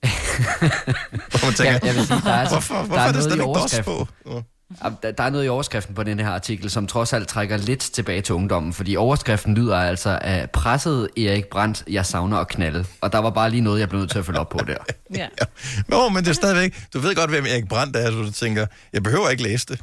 [1.32, 3.12] Hvor man tænker, Ja, jeg vil sige, der er, altså- hvorfor, der hvorfor er er
[3.12, 3.92] det noget slet i ikke DOS på?
[3.92, 4.46] overskriften.
[4.84, 7.58] Ja, Der, der er noget i overskriften på den her artikel, som trods alt trækker
[7.58, 12.48] lidt tilbage til ungdommen, fordi overskriften lyder altså af presset Erik Brandt, jeg savner at
[12.48, 12.86] knalde.
[13.02, 14.78] Og der var bare lige noget, jeg blev nødt til at følge op på der.
[15.16, 15.28] Ja.
[15.88, 16.84] Nå, men det er stadigvæk...
[16.94, 19.82] Du ved godt, hvem Erik Brandt er, så du tænker, jeg behøver ikke læse det.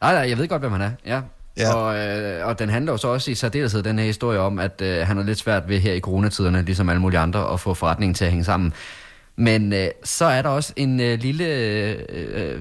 [0.00, 0.90] Nej, nej, jeg ved godt, hvem han er.
[1.06, 1.20] Ja.
[1.58, 1.74] Ja.
[1.74, 4.82] Og, øh, og den handler jo så også i særdeleshed den her historie om, at
[4.82, 7.74] øh, han er lidt svært ved her i coronatiderne, ligesom alle mulige andre, at få
[7.74, 8.72] forretningen til at hænge sammen.
[9.36, 12.60] Men øh, så er der også en øh, lille, øh, øh,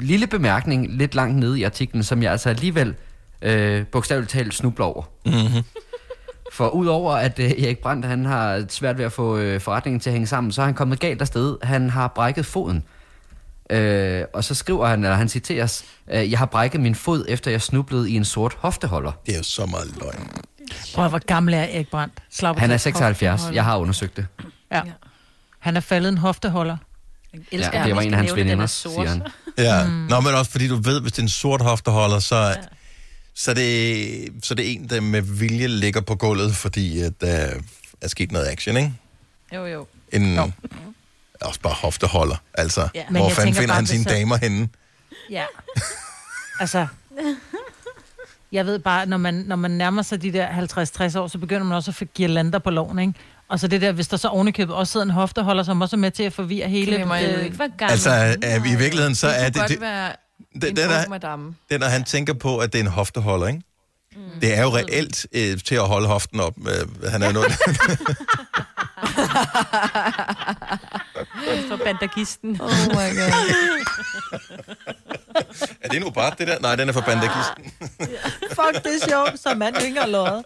[0.00, 2.94] lille bemærkning lidt langt nede i artiklen, som jeg altså alligevel
[3.42, 5.02] øh, bogstaveligt talt snubler over.
[5.26, 5.64] Mm-hmm.
[6.52, 10.10] For udover at øh, Erik Brandt han har svært ved at få øh, forretningen til
[10.10, 11.56] at hænge sammen, så er han kommet galt afsted.
[11.62, 12.84] Han har brækket foden.
[13.70, 17.50] Øh, og så skriver han, eller han citeres, øh, jeg har brækket min fod, efter
[17.50, 19.12] jeg snublede i en sort hofteholder.
[19.26, 20.30] Det er jo så meget løgn.
[20.94, 22.14] Prøv hvor gammel er Erik Brandt?
[22.30, 22.80] Slap Han er af.
[22.80, 23.42] 76.
[23.52, 24.26] Jeg har undersøgt det.
[24.72, 24.82] Ja.
[25.58, 26.76] Han er faldet en hofteholder.
[27.52, 29.22] Ja, det var en af hans veninder, siger han.
[29.58, 29.90] Ja, mm.
[29.90, 32.54] Nå, men også fordi du ved, hvis det er en sort hofteholder, så, ja.
[33.34, 37.20] så, er det, så er det en, der med vilje ligger på gulvet, fordi at,
[37.20, 37.50] der
[38.00, 38.92] er sket noget action, ikke?
[39.54, 39.86] Jo, jo.
[40.12, 40.50] En, jo.
[41.40, 42.88] Også bare hofteholder, altså.
[42.94, 43.04] Ja.
[43.10, 44.68] Hvor fanden finder bare, han sine så- damer henne?
[45.30, 45.44] Ja.
[46.60, 46.86] altså,
[48.52, 51.64] jeg ved bare, når man, når man nærmer sig de der 50-60 år, så begynder
[51.64, 53.14] man også at få girlander på loven, ikke?
[53.48, 56.00] Og så det der, hvis der så ovenikøbet også sidder en hofteholder, som også er
[56.00, 56.96] med til at forvirre hele...
[56.96, 58.10] Glemmer jeg øh, ikke, hvor gammel Altså,
[58.42, 59.60] er, i virkeligheden, så er det det...
[59.62, 60.12] kunne det godt være
[60.54, 61.54] den- en den ung er- madame.
[61.68, 63.62] det er, når han tænker på, at det er en hofteholder, ikke?
[64.16, 64.40] Mm.
[64.40, 66.54] Det er jo reelt øh, til at holde hoften op.
[66.68, 67.52] Øh, han er jo noget...
[71.68, 72.60] For bandagisten.
[72.60, 73.32] Oh my god.
[75.82, 76.58] er det en ubart, det der?
[76.58, 77.64] Nej, den er fra bandagisten.
[78.58, 80.44] Fuck, det er sjovt, så mand ikke har løjet.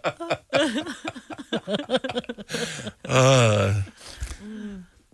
[3.09, 3.75] Uh.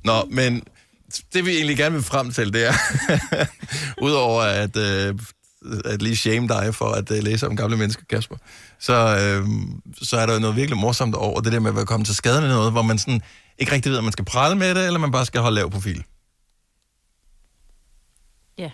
[0.04, 0.64] Nå, men
[1.34, 2.74] det vi egentlig gerne vil frem til, det er,
[4.08, 5.20] udover at, øh,
[5.86, 8.36] at lige shame dig for at øh, læse om gamle mennesker, Kasper,
[8.80, 9.48] så, øh,
[10.02, 12.16] så er der jo noget virkelig morsomt over det der med at være kommet til
[12.16, 13.22] skade med noget, hvor man sådan
[13.58, 15.72] ikke rigtig ved, om man skal prale med det, eller man bare skal holde lav
[15.72, 16.04] profil.
[18.58, 18.72] Ja.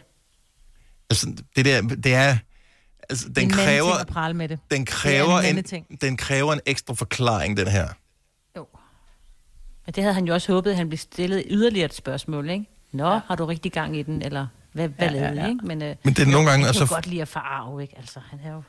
[1.10, 2.38] Altså, det der, det er...
[3.10, 4.60] Altså, den en kræver, ting at prale med det.
[4.72, 7.88] den Det kræver, er en en, den kræver en ekstra forklaring, den her.
[9.86, 12.66] Men det havde han jo også håbet, at han blev stillet yderligere et spørgsmål, ikke?
[12.92, 13.20] Nå, ja.
[13.28, 15.48] har du rigtig gang i den, eller hvad, hvad Ja, ja, ja, ja.
[15.48, 15.66] ikke?
[15.66, 17.94] Men, øh, Men det er nogle gange, Han kan altså- godt lide at forarve, ikke?
[17.98, 18.64] Altså, han er jo...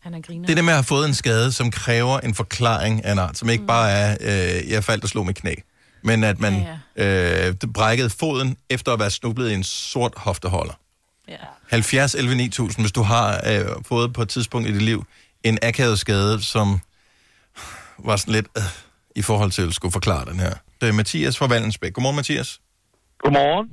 [0.00, 0.46] Han er griner.
[0.46, 3.18] Det er det med at have fået en skade, som kræver en forklaring af en
[3.18, 5.54] art, som ikke bare er, øh, jeg faldt og slog mit knæ,
[6.02, 6.66] men at man
[6.96, 10.72] ja, øh, brækkede foden efter at være snublet i en sort hofteholder.
[11.28, 11.36] Ja.
[11.70, 15.04] 70 11 9000, hvis du har øh, fået på et tidspunkt i dit liv
[15.44, 16.80] en akavet skade, som
[17.98, 18.62] var sådan lidt øh,
[19.16, 20.54] i forhold til at skulle forklare den her.
[20.80, 21.92] Det er Mathias fra Vallensbæk.
[21.92, 22.60] Godmorgen, Mathias.
[23.18, 23.68] Godmorgen.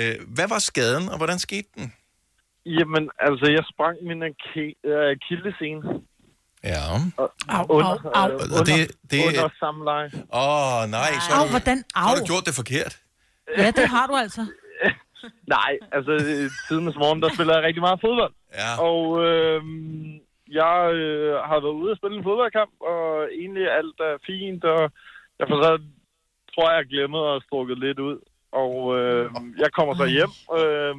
[0.00, 1.92] Øh, hvad var skaden, og hvordan skete den?
[2.66, 5.82] Jamen, altså, jeg sprang min øh, akillescene.
[6.72, 6.78] Ja.
[7.16, 8.28] Og, Au, under, au, au.
[8.30, 10.08] øh, Og Under, det- det- under samleje.
[10.42, 11.78] Åh, oh, nej, så Au, har, du, hvordan?
[11.78, 12.16] så har Au.
[12.18, 12.92] du gjort det forkert.
[13.60, 14.42] Ja, det har du altså.
[15.56, 16.12] Nej, altså,
[16.68, 18.34] siden morgen, der spiller jeg rigtig meget fodbold.
[18.62, 18.70] Ja.
[18.88, 19.60] Og øh,
[20.60, 23.04] jeg øh, har været ude og spille en fodboldkamp, og
[23.40, 24.80] egentlig alt er fint, og
[25.38, 25.70] jeg for så
[26.52, 28.18] tror jeg, jeg glemte at strukket lidt ud.
[28.62, 29.24] Og øh,
[29.62, 30.32] jeg kommer så hjem.
[30.58, 30.94] Øh,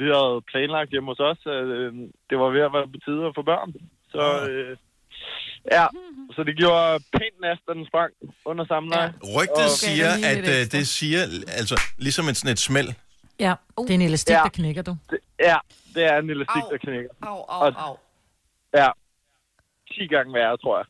[0.00, 1.92] vi havde planlagt hjemme hos os, at øh,
[2.30, 3.70] det var ved at være på tide at få børn.
[4.14, 4.76] Så øh,
[5.76, 5.86] ja,
[6.34, 8.10] så det gjorde pænt næst, da den sprang
[8.44, 9.14] under samleje.
[9.36, 11.20] Rygtet Og- siger, at øh, det siger,
[11.60, 12.88] altså ligesom et sådan et smæld.
[13.40, 14.40] Ja, det er en elastik, Ja.
[14.42, 14.96] der knækker du.
[15.10, 15.56] Det, ja,
[15.94, 17.10] det er en elastik, der knækker.
[17.22, 17.96] Au, au, au.
[18.74, 18.88] Ja,
[19.92, 20.86] 10 gange værre, tror jeg.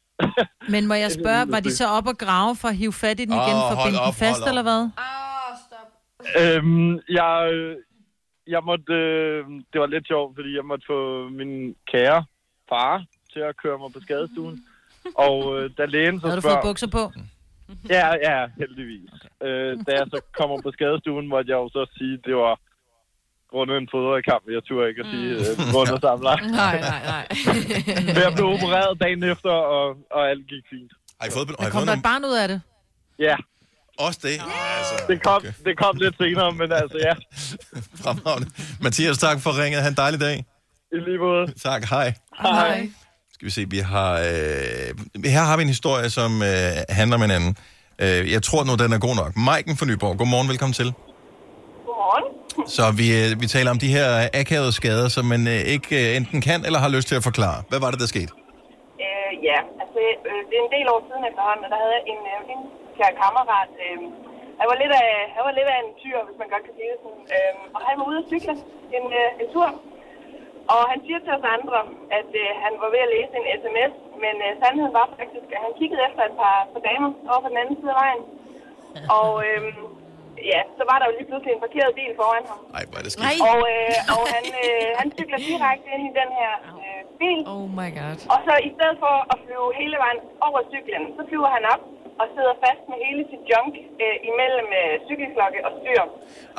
[0.69, 3.25] Men må jeg spørge, var de så op og grave for at hive fat i
[3.25, 4.89] den igen, Åh, for at binde den fast, eller hvad?
[6.41, 7.35] Øhm, jeg,
[8.47, 12.25] jeg måtte, øh, det var lidt sjovt, fordi jeg måtte få min kære
[12.69, 14.65] far til at køre mig på skadestuen.
[15.15, 16.57] Og øh, da lægen så Havde du spørger...
[16.57, 17.05] fået bukser på?
[17.89, 19.11] Ja, ja, heldigvis.
[19.41, 19.49] Okay.
[19.49, 22.61] Øh, da jeg så kommer på skadestuen, måtte jeg jo så sige, det var
[23.51, 24.45] grundet en fodboldkamp.
[24.57, 26.37] Jeg turde ikke at sige, øh, grundet samler.
[26.63, 27.25] Nej, nej, nej.
[28.07, 30.93] Men jeg blev opereret dagen efter, og, og alt gik fint.
[31.21, 32.61] Har I fået, Men kom der et barn ud af det?
[33.19, 33.37] Ja,
[33.99, 34.29] Også det?
[34.79, 37.15] Altså, Det kom, det kom lidt senere, men altså ja.
[38.03, 38.49] fremragende.
[38.83, 39.83] Mathias, tak for ringet.
[39.83, 40.45] Ha' en dejlig dag.
[40.93, 41.53] I lige måde.
[41.63, 42.13] Tak, hej.
[42.43, 42.89] Hej.
[43.35, 44.13] Skal vi se, vi har...
[44.19, 44.89] Øh,
[45.37, 47.57] her har vi en historie, som øh, handler om en anden.
[48.05, 49.33] Øh, jeg tror nu, den er god nok.
[49.37, 50.89] Maiken fra Nyborg, godmorgen, velkommen til.
[51.87, 52.27] Godmorgen.
[52.77, 54.09] Så vi, øh, vi taler om de her
[54.41, 57.59] akavede skader, som man øh, ikke øh, enten kan eller har lyst til at forklare.
[57.71, 58.33] Hvad var det, der skete?
[59.05, 59.99] Øh, ja, altså
[60.31, 62.61] øh, det er en del år siden efterhånden, og der havde jeg en, øh, en
[62.99, 63.71] kære kammerat.
[63.85, 63.99] Øh,
[64.61, 66.91] han, var lidt af, han var lidt af en tyr, hvis man godt kan sige
[66.93, 67.25] det sådan.
[67.35, 68.55] Øh, og han var ude at cykle
[68.97, 69.69] en, øh, en tur.
[70.75, 71.79] Og han siger til os andre,
[72.19, 75.61] at øh, han var ved at læse en sms, men øh, sandheden var faktisk, at
[75.65, 78.23] han kiggede efter et par, par damer over på den anden side af vejen.
[79.19, 79.61] Og øh,
[80.53, 82.61] ja, så var der jo lige pludselig en parkeret bil foran ham.
[82.79, 83.41] Ej, hvor er det skidt.
[83.51, 87.41] Og, øh, og han, øh, han cykler direkte ind i den her øh, bil.
[87.55, 88.19] Oh my god.
[88.33, 91.83] Og så i stedet for at flyve hele vejen over cyklen, så flyver han op
[92.21, 96.03] og sidder fast med hele sit junk øh, imellem øh, cykelklokke og styr.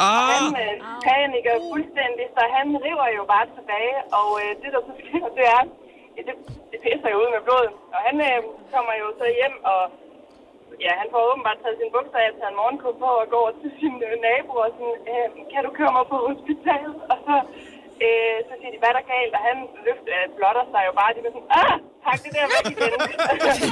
[0.03, 0.17] Ah.
[0.19, 0.73] Og han øh,
[1.07, 5.45] paniker fuldstændig, så han river jo bare tilbage, og øh, det der så sker, det
[5.57, 5.61] er,
[6.15, 6.35] ja, det,
[6.71, 7.73] det pisser jo ud med blodet.
[7.93, 8.39] Og han øh,
[8.73, 9.81] kommer jo så hjem, og
[10.85, 13.71] ja, han får åbenbart taget sin bukser af, taget en morgenkåb på og går til
[13.79, 16.95] sin øh, nabo og sådan, øh, kan du køre mig på hospitalet?
[17.11, 17.35] Og så,
[18.05, 19.33] øh, så siger de, hvad er der galt?
[19.37, 21.75] Og han løfter, øh, blotter sig jo bare, de var sådan, ah,
[22.05, 22.99] tak det der væk igen.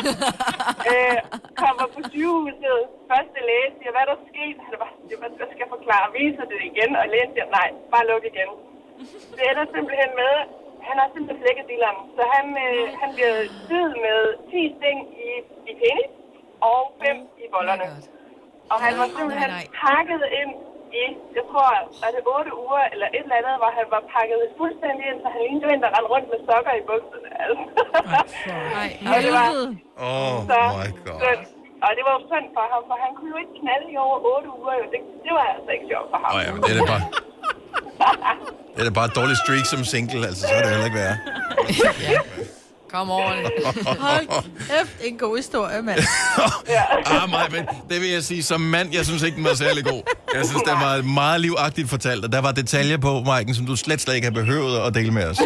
[0.91, 1.17] øh,
[1.61, 2.79] kommer på sygehuset,
[3.11, 4.57] første læge siger, hvad er der sket?
[4.65, 8.05] Han bare, det var, jeg skal forklare, viser det igen, og lægen siger, nej, bare
[8.09, 8.49] luk igen.
[9.37, 10.33] Det ender simpelthen med,
[10.87, 14.19] han har simpelthen flækket dilleren, så han, øh, han bliver syet med
[14.51, 15.29] 10 sting i,
[15.69, 16.11] i penis
[16.71, 17.87] og 5 i bollerne.
[18.71, 19.51] Og han var simpelthen
[19.83, 20.53] pakket ind
[21.03, 21.05] i,
[21.37, 21.67] jeg tror,
[22.01, 25.27] var det 8 uger eller et eller andet, hvor han var pakket fuldstændig ind, så
[25.33, 27.29] han lignede en, der rendte rundt med sokker i bukserne.
[27.43, 27.65] Altså.
[29.11, 29.47] og det var
[30.07, 31.19] Oh så my god.
[31.23, 31.43] synd.
[31.85, 34.17] Og det var jo synd for ham, for han kunne jo ikke knalde i over
[34.37, 34.73] 8 uger.
[34.81, 34.85] Jo.
[34.93, 36.29] Det, det var altså ikke sjovt for ham.
[36.35, 37.03] Åh ja, men det er da bare...
[38.73, 41.01] Det er da bare et dårligt streak som single, altså så er det heller ikke
[41.05, 41.17] være.
[42.91, 43.51] Kom over det.
[43.99, 44.27] Hold
[44.59, 45.99] kæft, en god historie, mand.
[47.05, 49.85] ah, mig, men det vil jeg sige, som mand, jeg synes ikke, den var særlig
[49.85, 50.01] god.
[50.33, 53.75] Jeg synes, den var meget livagtigt fortalt, og der var detaljer på, Maiken, som du
[53.75, 55.39] slet, slet ikke har behøvet at dele med os.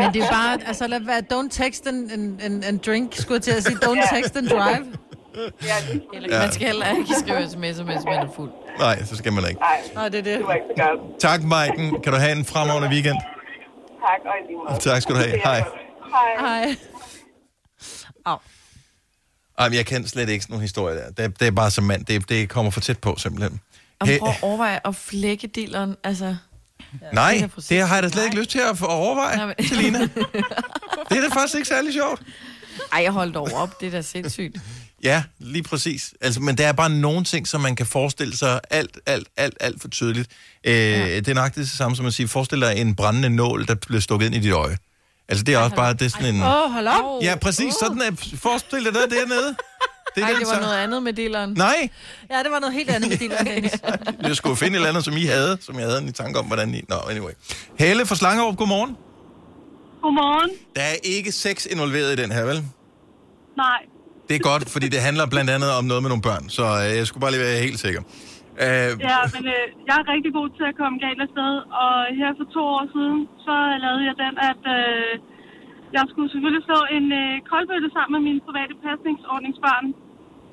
[0.00, 2.10] Men det er bare, altså lad være, don't text and,
[2.42, 4.86] and, and, drink, skulle jeg til at sige, don't text and drive.
[6.14, 6.38] Eller, Ja.
[6.42, 8.50] Man skal heller ikke skrive sms'er, mens man er fuld.
[8.78, 9.60] Nej, så skal man ikke.
[9.94, 10.38] Nej, det er det.
[10.38, 11.20] Det.
[11.20, 12.02] Tak, Maiken.
[12.02, 13.16] Kan du have en fremragende weekend?
[14.00, 14.80] Tak, og lige måde.
[14.80, 15.38] Tak skal du have.
[15.44, 15.62] Hej.
[16.10, 16.66] Hej.
[16.66, 16.76] Hej.
[19.58, 21.10] Ej, men jeg kan slet ikke sådan nogle historier der.
[21.28, 22.04] Det, det er bare som mand.
[22.04, 23.60] Det, det kommer for tæt på, simpelthen.
[24.00, 26.36] Og prøv at overveje at flække dilleren, altså...
[27.12, 29.98] nej, det har jeg da slet ikke lyst til at overveje, Nej, men- Selina.
[31.08, 32.22] Det er da faktisk ikke særlig sjovt.
[32.92, 34.56] Ej, jeg holdt dog op, det er da sindssygt.
[35.02, 36.14] Ja, lige præcis.
[36.20, 39.54] Altså, men der er bare nogle ting, som man kan forestille sig alt, alt, alt,
[39.60, 40.30] alt for tydeligt.
[40.64, 41.16] Øh, ja.
[41.16, 44.00] Det er nok det samme som at sige, forestil dig en brændende nål, der bliver
[44.00, 44.78] stukket ind i dit øje.
[45.28, 46.42] Altså, det er også bare, det er sådan en...
[46.42, 47.22] Åh, oh, hold op.
[47.22, 48.10] Ja, præcis, sådan er...
[48.36, 49.56] Forestil dig det dernede.
[50.14, 51.50] Det er Ej, det var så- noget andet med dilleren.
[51.56, 51.88] Nej,
[52.30, 53.72] Ja, det var noget helt andet med din Dennis.
[54.22, 56.44] jeg skulle finde et eller andet, som I havde, som jeg havde en tanke om,
[56.46, 56.82] hvordan I...
[56.88, 57.32] Nå, anyway.
[57.78, 58.96] Helle fra Slangerup, godmorgen.
[60.02, 60.50] Godmorgen.
[60.76, 62.64] Der er ikke sex involveret i den her, vel?
[63.56, 63.78] Nej.
[64.28, 66.96] Det er godt, fordi det handler blandt andet om noget med nogle børn, så øh,
[66.96, 68.02] jeg skulle bare lige være helt sikker.
[68.64, 71.52] Øh, Ja, men øh, jeg er rigtig god til at komme galt afsted,
[71.84, 73.54] og her for to år siden, så
[73.84, 75.12] lavede jeg den, at øh,
[75.96, 79.86] jeg skulle selvfølgelig slå en øh, koldbøtte sammen med mine private pasningsordningsbørn.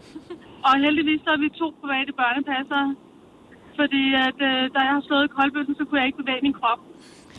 [0.68, 2.90] og heldigvis så er vi to private børnepassere,
[3.80, 6.82] fordi at, øh, da jeg har slået koldbøtten, så kunne jeg ikke bevæge min krop.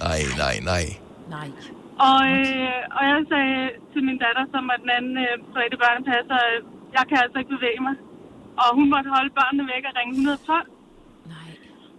[0.07, 0.85] nej, nej, nej.
[1.37, 1.49] Nej.
[2.09, 3.59] Og, øh, og jeg sagde
[3.93, 6.59] til min datter, som er den anden øh, private børnepasser, øh,
[6.97, 7.95] jeg kan altså ikke bevæge mig.
[8.62, 10.70] Og hun måtte holde børnene væk og ringe 112.
[11.35, 11.51] Nej.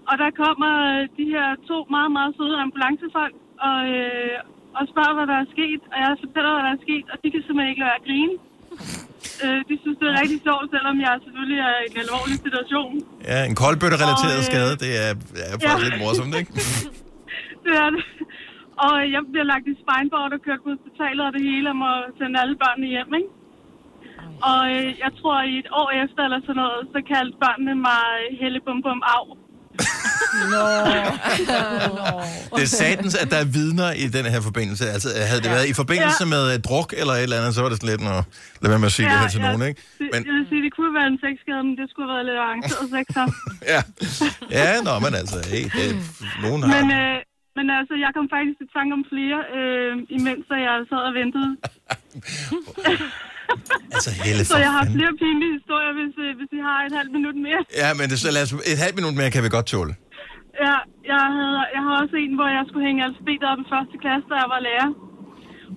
[0.09, 3.35] Og der kommer øh, de her to meget, meget søde ambulancefolk
[3.67, 4.37] og, øh,
[4.77, 5.81] og spørger, hvad der er sket.
[5.91, 8.07] Og jeg fortæller, hvad der er sket, og de kan simpelthen ikke lade være at
[8.09, 8.35] grine.
[9.43, 12.91] Øh, de synes, det er rigtig sjovt, selvom jeg selvfølgelig er i en alvorlig situation.
[13.31, 15.11] Ja, en koldbøtte-relateret øh, skade, det er,
[15.51, 15.85] er faktisk ja.
[15.87, 16.51] lidt morsomt, ikke?
[17.65, 18.03] Det er det.
[18.85, 21.89] Og jeg bliver lagt i spineboard og kørt på hospitalet og det hele, og må
[22.19, 23.29] sende alle børnene hjem, ikke?
[24.51, 28.05] Og øh, jeg tror, i et år efter eller sådan noget, så kaldte børnene mig
[28.41, 29.25] Helle Bum Bum Au.
[30.53, 30.63] Nå.
[32.57, 34.83] Det er satans, at der er vidner i den her forbindelse.
[34.95, 36.29] Altså, havde det været i forbindelse Ja.
[36.35, 38.23] med uh, druk eller et eller andet, så var det sådan lidt, at
[38.61, 39.81] lad være med at sige det her til nogen, ikke?
[39.99, 42.27] Det, Men, Jeg vil sige, det kunne være en sexskade, men det skulle have været
[42.29, 43.27] lidt arrangeret sex her.
[43.73, 43.81] ja.
[44.57, 45.87] ja, nå, men altså, hey, det,
[46.45, 46.69] nogen har...
[46.75, 47.15] Men, øh,
[47.57, 51.49] Men altså, jeg kom faktisk i tanke om flere, øh, imens jeg sad og ventede.
[53.95, 54.97] Altså, Helle, Så jeg har fanden.
[54.99, 57.61] flere pinlige historier, hvis, øh, hvis I har et halvt minut mere.
[57.81, 59.93] Ja, men det, så lad os, et halvt minut mere kan vi godt tåle.
[60.65, 60.77] Ja,
[61.13, 64.25] jeg, havde, jeg har også en, hvor jeg skulle hænge alfabet op i første klasse,
[64.31, 64.89] da jeg var lærer.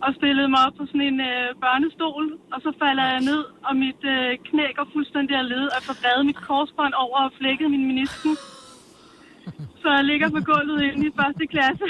[0.04, 2.24] Og stillede mig op på sådan en øh, børnestol,
[2.54, 6.22] og så falder jeg ned, og mit øh, knæ går fuldstændig af led, og får
[6.30, 8.32] mit korsbånd over og flækket min menisken.
[9.82, 11.86] Så jeg ligger på gulvet inde i første klasse.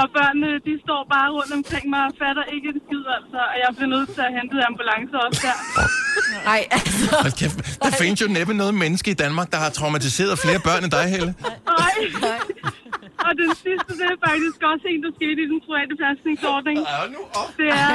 [0.00, 3.38] Og børnene, de står bare rundt omkring mig og fatter ikke en skid, altså.
[3.52, 5.58] Og jeg bliver nødt til at hente ambulance også der.
[6.50, 7.06] Nej, altså.
[7.24, 10.82] Hold kæft, der findes jo næppe noget menneske i Danmark, der har traumatiseret flere børn
[10.84, 11.30] end dig, Helle.
[11.82, 11.94] Nej.
[13.26, 16.78] Og den sidste, det er faktisk også en, der skete i den private pasningsordning.
[17.60, 17.90] Det er,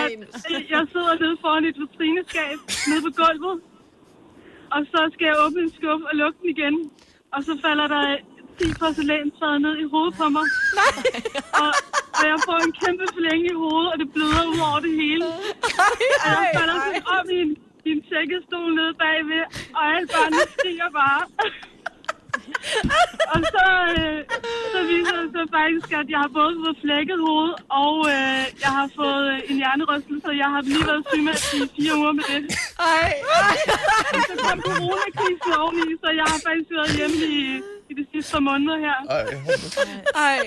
[0.75, 2.57] jeg sidder nede foran et vitrineskab,
[2.89, 3.55] nede på gulvet.
[4.75, 6.75] Og så skal jeg åbne en skuffe og lukke den igen.
[7.35, 8.03] Og så falder der
[8.59, 10.45] 10 porcelænsfad ned i hovedet på mig.
[10.79, 10.93] Nej.
[11.61, 11.71] Og,
[12.17, 15.27] og jeg får en kæmpe forlænge i hovedet, og det bløder ud over det hele.
[16.23, 17.51] Og jeg falder sådan om i en,
[17.87, 19.43] i en tjekkestol nede bagved,
[19.77, 21.23] og alle børnene skriger bare.
[23.33, 24.19] og så, øh,
[24.73, 27.51] så viser det sig faktisk, at jeg har både fået flækket hoved,
[27.83, 31.35] og øh, jeg har fået øh, en hjernerystelse, og jeg har lige været syg med
[31.57, 32.41] i fire uger med det.
[32.93, 33.11] Ej,
[34.15, 37.41] Og så kom coronakrisen oveni, så jeg har faktisk været hjemme i,
[37.91, 38.97] i de sidste par måneder her.
[39.09, 40.39] Ej,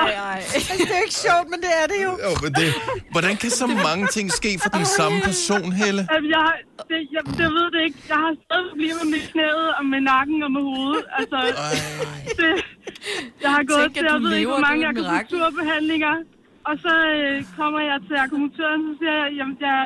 [0.00, 0.40] ej, ej.
[0.56, 2.12] Altså, det er ikke sjovt, men det er det jo.
[2.26, 2.68] Jo, men det,
[3.14, 6.02] hvordan kan så mange ting ske for den samme person, Helle?
[6.14, 6.60] Altså, jeg, har-
[6.90, 7.98] det, jeg, det ved det ikke.
[8.12, 11.04] Jeg har stadig problemer med knæet og med nakken og med hovedet.
[11.18, 11.38] Altså,
[12.40, 12.50] det,
[13.44, 16.14] jeg har gået Tænk, til, at jeg ved ikke, hvor mange er akupunkturbehandlinger.
[16.68, 19.80] Og så øh, kommer jeg til akupunktøren, så siger jeg, jamen, jeg,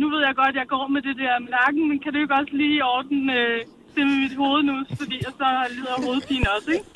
[0.00, 2.18] nu ved jeg godt, at jeg går med det der med nakken, men kan du
[2.24, 3.58] ikke også lige ordne øh,
[3.96, 5.46] det med mit hoved nu, fordi jeg så
[5.76, 6.86] lider af hovedpine også, ikke?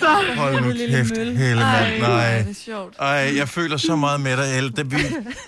[0.00, 2.00] Så, Hold nu kæft, Helle, mand.
[2.00, 2.38] Nej.
[2.38, 2.96] det er sjovt.
[2.98, 4.70] Ej, jeg føler så meget med dig, Helle.
[4.70, 5.00] Det, vi,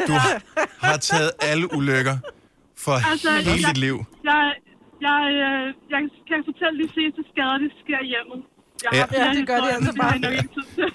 [0.09, 0.43] du har,
[0.87, 2.17] har taget alle ulykker
[2.85, 3.97] for altså, hele jeg, dit liv.
[4.31, 4.43] Jeg,
[5.09, 8.41] jeg, øh, jeg kan fortælle de fleste skader, det sker i hjemmet.
[8.85, 9.25] Jeg Ja.
[9.25, 10.89] Ja, det gør altså det jeg tid til.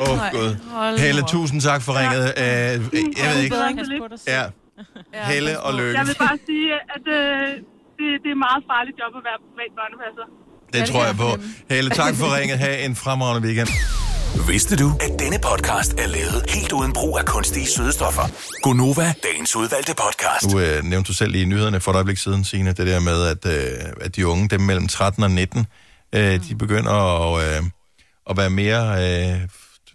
[0.00, 0.50] Åh, oh, Gud.
[0.98, 2.24] Helle, tusind tak for ringet.
[2.36, 2.42] Uh,
[3.20, 3.56] jeg ved ikke.
[4.26, 4.61] Det.
[5.14, 5.24] Ja.
[5.32, 5.98] Helle og Lykke.
[5.98, 6.66] Jeg vil bare sige,
[6.96, 7.46] at øh,
[7.98, 10.26] det, det er et meget farligt job at være privat børnepasser.
[10.74, 11.30] Det tror jeg på.
[11.74, 12.58] Helle, tak for ringet.
[12.58, 13.68] Ha' en fremragende weekend.
[14.48, 18.22] Vidste du, at denne podcast er lavet helt uden brug af kunstige sødestoffer?
[18.62, 20.54] Gonova, dagens udvalgte podcast.
[20.54, 23.18] Nu øh, nævnte du selv i nyhederne for et øjeblik siden, Signe, det der med,
[23.26, 25.66] at, øh, at de unge, dem mellem 13 og 19,
[26.14, 27.62] øh, de begynder at, øh,
[28.30, 29.40] at være mere, øh,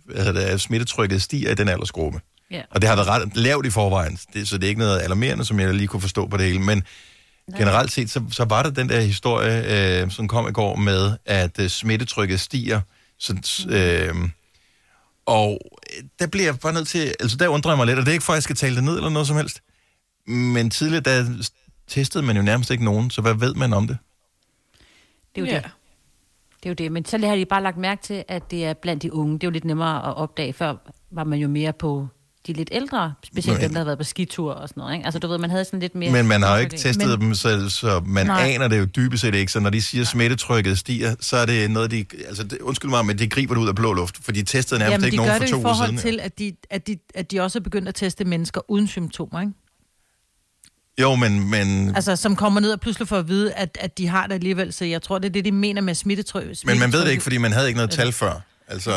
[0.05, 2.19] hvad hedder det, smittetrykket stiger i den aldersgruppe.
[2.51, 2.61] Ja.
[2.71, 5.45] Og det har været ret lavt i forvejen, det, så det er ikke noget alarmerende,
[5.45, 6.59] som jeg lige kunne forstå på det hele.
[6.59, 6.83] Men
[7.57, 11.17] generelt set, så, så var der den der historie, øh, som kom i går med,
[11.25, 12.81] at øh, smittetrykket stiger.
[13.19, 13.33] Så,
[13.69, 14.29] øh,
[15.25, 15.59] og
[15.97, 18.11] øh, der bliver jeg bare nødt til, altså der undrer jeg mig lidt, og det
[18.11, 19.61] er ikke for, at jeg skal tale det ned eller noget som helst.
[20.27, 21.43] Men tidligere, der
[21.87, 23.97] testede man jo nærmest ikke nogen, så hvad ved man om det?
[25.35, 25.55] Det er jo Ja.
[25.57, 25.71] det.
[26.63, 26.91] Det er jo det.
[26.91, 29.33] Men så har de bare lagt mærke til, at det er blandt de unge.
[29.33, 30.53] Det er jo lidt nemmere at opdage.
[30.53, 30.75] Før
[31.11, 32.07] var man jo mere på
[32.47, 34.93] de lidt ældre, specielt Men- dem, der havde været på skitur og sådan noget.
[34.93, 35.05] Ikke?
[35.05, 36.11] Altså du ved, man havde sådan lidt mere...
[36.11, 38.49] Men man har jo ikke Men- testet dem, så, så man Nej.
[38.49, 39.51] Aner det jo dybest set ikke.
[39.51, 42.05] Så når de siger, at smittetrykket stiger, så er det noget, de...
[42.27, 44.79] Altså, det, undskyld mig, men de griber det ud af blå luft, for de testede
[44.79, 46.01] nærmest Jamen, ikke de nogen gør for det to i uger forhold siden.
[46.01, 49.41] til, at de, at, de, at de også er begyndt at teste mennesker uden symptomer,
[49.41, 49.53] ikke?
[51.01, 51.49] Jo, men...
[51.49, 54.33] men Altså, som kommer ned og pludselig får at vide, at, at de har det
[54.33, 54.73] alligevel.
[54.73, 56.45] Så jeg tror, det er det, de mener med smittetryk.
[56.65, 58.41] Men man ved det ikke, fordi man havde ikke noget tal før.
[58.67, 58.91] Altså,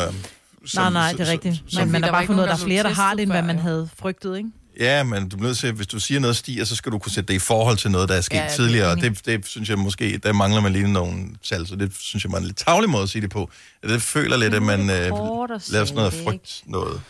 [0.75, 1.63] nej, nej, det er rigtigt.
[1.79, 3.59] Men man har bare fundet at der er flere, der har det, end hvad man
[3.59, 4.51] havde frygtet, ikke?
[4.81, 7.13] Ja, men du er nødt til, hvis du siger noget stiger, så skal du kunne
[7.13, 8.87] sætte det i forhold til noget, der er sket Ja, det er tidligere.
[8.87, 9.11] Og enig.
[9.11, 12.33] det, det synes jeg måske, der mangler man lige nogle tal, så det synes jeg
[12.33, 13.51] var en lidt tavlig måde at sige det på.
[13.83, 17.01] Det føler lidt, at man øh, laver sådan noget frygt noget.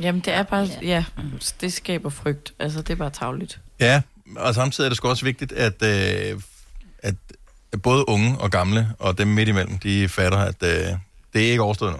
[0.00, 1.04] Jamen, det er bare, ja,
[1.60, 2.52] det skaber frygt.
[2.58, 3.60] Altså, det er bare tavligt.
[3.80, 4.02] Ja,
[4.36, 6.40] og samtidig er det sgu også vigtigt, at, øh,
[6.98, 7.14] at
[7.82, 10.68] både unge og gamle, og dem midt imellem, de fatter, at øh,
[11.32, 11.98] det er ikke overstået nu.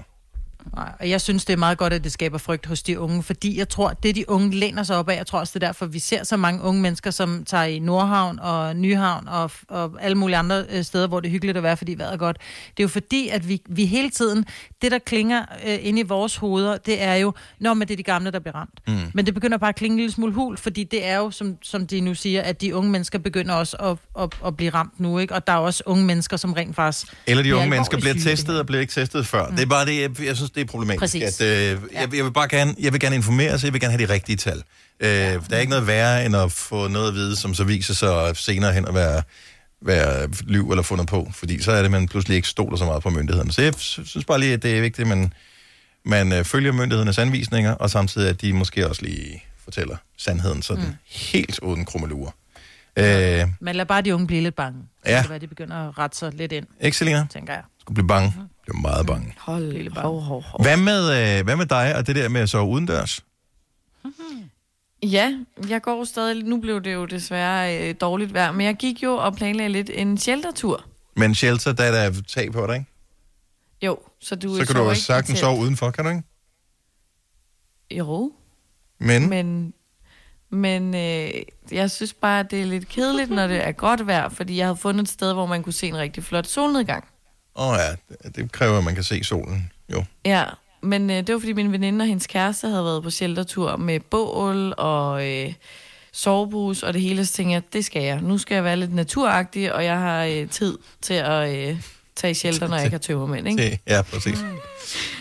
[0.73, 3.23] Nej, og jeg synes, det er meget godt, at det skaber frygt hos de unge,
[3.23, 5.69] fordi jeg tror, det de unge læner sig op af, jeg tror også, det er
[5.69, 9.93] derfor, vi ser så mange unge mennesker, som tager i Nordhavn og Nyhavn og, og
[10.01, 12.37] alle mulige andre øh, steder, hvor det er hyggeligt at være, fordi vejret er godt.
[12.77, 14.45] Det er jo fordi, at vi, vi hele tiden,
[14.85, 17.97] det der klinger øh, inde i vores hoveder, det er jo, når men det er
[17.97, 18.79] de gamle, der bliver ramt.
[18.87, 18.95] Mm.
[19.15, 21.57] Men det begynder bare at klinge en lille smule hul, fordi det er jo, som,
[21.63, 25.01] som de nu siger, at de unge mennesker begynder også at, at, at blive ramt
[25.01, 25.35] nu, ikke?
[25.35, 27.07] Og der er også unge mennesker, som rent faktisk...
[27.27, 28.31] Eller de unge mennesker bliver syge.
[28.31, 29.47] testet og bliver ikke testet før.
[29.47, 29.57] Mm.
[29.57, 31.01] Det er bare det, jeg, jeg synes, det er problematisk.
[31.01, 31.41] Præcis.
[31.41, 33.93] At, øh, jeg, jeg, vil bare gerne, jeg vil gerne informere sig, jeg vil gerne
[33.99, 34.63] have de rigtige tal.
[35.01, 37.95] Øh, der er ikke noget værre, end at få noget at vide, som så viser
[37.95, 39.23] sig senere hen at være
[39.85, 43.03] være lyv eller fundet på, fordi så er det, man pludselig ikke stoler så meget
[43.03, 43.53] på myndighederne.
[43.53, 45.33] Så jeg sy- synes bare lige, at det er vigtigt, at man,
[46.05, 50.85] man øh, følger myndighedernes anvisninger, og samtidig at de måske også lige fortæller sandheden sådan
[50.85, 50.95] mm.
[51.07, 52.31] helt uden krummelurer.
[52.97, 54.79] Øh, Man lader bare de unge blive lidt bange.
[55.05, 55.17] Så Ja.
[55.17, 57.27] Det kan være, de begynder at rette sig lidt ind, ikke, Selina?
[57.31, 57.63] tænker jeg.
[57.81, 58.35] Skulle blive bange.
[58.63, 59.35] Bliver meget bange.
[59.39, 60.63] Hold, hov, hov, hov.
[60.63, 63.21] Hvad med, øh, hvad med dig og det der med at sove udendørs?
[65.11, 66.45] Ja, jeg går stadig.
[66.45, 69.91] Nu blev det jo desværre øh, dårligt vejr, men jeg gik jo og planlagde lidt
[69.95, 70.85] en sheltertur.
[71.17, 72.87] Men shelter, der er der tag på dig, ikke?
[73.83, 76.23] Jo, så du Så kan du jo sagtens sove udenfor, kan du ikke?
[77.91, 78.33] Jo,
[78.99, 79.75] Men, men,
[80.51, 81.31] men øh,
[81.73, 84.67] jeg synes bare, at det er lidt kedeligt, når det er godt vejr, fordi jeg
[84.67, 87.05] havde fundet et sted, hvor man kunne se en rigtig flot solnedgang.
[87.57, 87.91] åh oh ja,
[88.25, 89.71] det- det kræver, at man kan se solen.
[89.93, 90.05] Jo.
[90.25, 90.45] Ja,
[90.85, 94.01] men øh, det var fordi min veninde og hendes kæreste havde været på sheltertur med
[94.01, 95.53] bål og øh,
[96.13, 98.21] sovebus og det hele, så tænkte jeg, det skal jeg.
[98.21, 101.77] Nu skal jeg være lidt naturagtig, og jeg har øh, tid til at øh,
[102.17, 103.81] tage i shelter, når jeg ikke har tømmermænd, ikke?
[103.87, 104.39] Ja, præcis.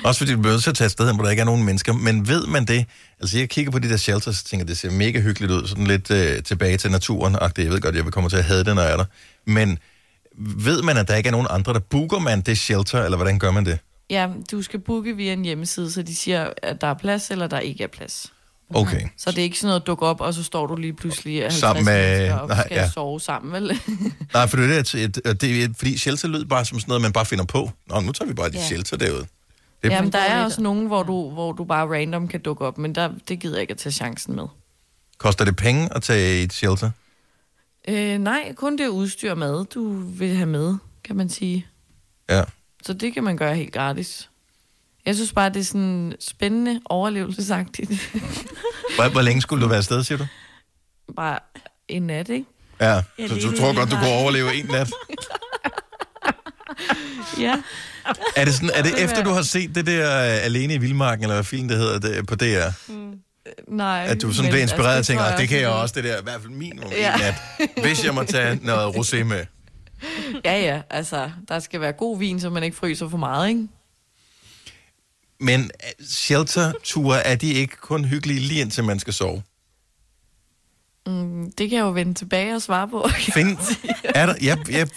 [0.03, 1.93] Også fordi du til at tage et sted hen, hvor der ikke er nogen mennesker.
[1.93, 2.85] Men ved man det?
[3.19, 5.67] Altså, jeg kigger på de der shelters og tænker, det ser mega hyggeligt ud.
[5.67, 7.35] Sådan lidt øh, tilbage til naturen.
[7.35, 7.61] -agtigt.
[7.61, 9.05] Jeg ved godt, jeg vil komme til at have det, når jeg er der.
[9.45, 9.79] Men
[10.37, 13.39] ved man, at der ikke er nogen andre, der booker man det shelter, eller hvordan
[13.39, 13.79] gør man det?
[14.09, 17.47] Ja, du skal booke via en hjemmeside, så de siger, at der er plads, eller
[17.47, 18.33] der ikke er plads.
[18.75, 19.07] Okay.
[19.17, 21.59] Så det er ikke sådan noget, dukke op, og så står du lige pludselig 50
[21.59, 22.89] Sammen med- og nej, skal ja.
[22.89, 23.79] sove sammen, vel?
[24.33, 26.89] Nej, for det er, det, et- et- det er fordi shelter lød bare som sådan
[26.89, 27.71] noget, man bare finder på.
[27.87, 28.63] Nå, nu tager vi bare de Ja.
[28.67, 29.25] shelter derude.
[29.83, 32.65] Det er, Jamen, der er også nogen, hvor du, hvor du bare random kan dukke
[32.65, 34.43] op, men der, det gider jeg ikke at tage chancen med.
[35.17, 36.91] Koster det penge at tage et shelter?
[37.87, 41.65] Øh, nej, kun det udstyr mad, du vil have med, kan man sige.
[42.29, 42.43] Ja.
[42.85, 44.29] Så det kan man gøre helt gratis.
[45.05, 47.89] Jeg synes bare, det er sådan spændende overlevelsesagtigt.
[48.95, 50.25] Hvor, hvor længe skulle du være afsted, siger du?
[51.15, 51.39] bare
[51.87, 52.45] en nat, ikke?
[52.79, 54.91] Ja, Ja, så det du tror det, godt, du kunne overleve en nat?
[57.39, 57.55] Ja.
[58.35, 60.07] Er det, sådan, er det Det efter, du har set det der
[60.39, 62.91] uh, Alene i Vildmarken, eller hvad film det hedder det, på DR?
[63.67, 64.05] Nej.
[64.09, 66.03] At du sådan bliver inspireret og altså, tænker, tror "Ah, det kan jeg også, det
[66.03, 66.97] der, i hvert fald minimum ja.
[66.97, 67.13] Ja.
[67.13, 67.85] en nat.
[67.85, 69.45] Hvis jeg må tage noget rosé med.
[70.45, 73.67] Ja, ja, altså, der skal være god vin, så man ikke fryser for meget, ikke?
[75.39, 79.43] Men øh, shelter-ture, er de ikke kun hyggelige lige indtil man skal sove?
[81.07, 83.07] Mm, det kan jeg jo vende tilbage og svare på.
[83.33, 83.57] Find,
[84.03, 84.87] er der, jeg, jeg,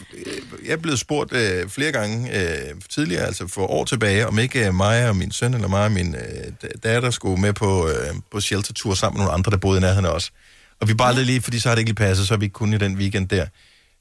[0.65, 4.67] jeg er blevet spurgt øh, flere gange øh, tidligere, altså for år tilbage, om ikke
[4.67, 7.89] øh, mig og min søn, eller mig og min øh, da- datter skulle med på,
[7.89, 10.33] øh, på sheltertur sammen med nogle andre, der boede i nærheden os.
[10.81, 11.23] Og vi bare ja.
[11.23, 12.97] lige, fordi så har det ikke lige passet, så har vi ikke kun i den
[12.97, 13.47] weekend der.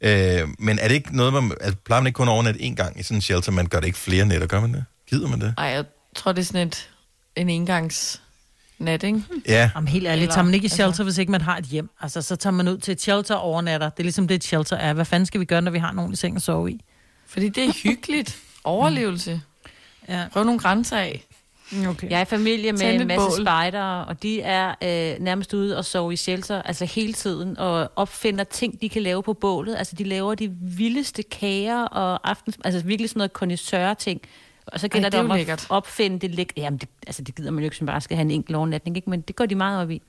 [0.01, 2.99] Øh, men er det ikke noget, man, altså, plejer man ikke kun overnat en gang
[2.99, 4.85] i sådan en shelter, man gør det ikke flere nætter, gør man det?
[5.09, 5.53] Gider man det?
[5.57, 5.85] Ej, jeg
[6.15, 6.89] tror, det er sådan et,
[7.35, 8.21] en engangs
[8.79, 9.23] nat, ikke?
[9.47, 9.69] Ja.
[9.75, 11.89] Jamen helt ærligt, tager man ikke i shelter, altså- hvis ikke man har et hjem.
[12.01, 13.89] Altså, så tager man ud til et shelter og overnatter.
[13.89, 14.93] Det er ligesom det, et shelter er.
[14.93, 16.81] Hvad fanden skal vi gøre, når vi har nogen i seng at sove i?
[17.27, 18.37] Fordi det er hyggeligt.
[18.63, 19.41] Overlevelse.
[20.09, 20.25] Ja.
[20.31, 21.25] Prøv nogle grænser af.
[21.87, 22.09] Okay.
[22.09, 23.41] Jeg er i familie med en masse bål.
[23.41, 27.91] spejdere, og de er øh, nærmest ude og sove i shelter, altså hele tiden, og
[27.95, 29.75] opfinder ting, de kan lave på bålet.
[29.75, 32.57] Altså, de laver de vildeste kager og aftens...
[32.63, 34.21] Altså, virkelig sådan noget connoisseur-ting.
[34.65, 35.59] Og så gælder Ej, det det om lækkert.
[35.59, 36.53] at opfinde det læk...
[36.57, 38.97] Jamen, det, altså, det gider man jo ikke, som bare skal have en enkelt overnatning,
[38.97, 39.09] ikke?
[39.09, 40.01] Men det går de meget op i.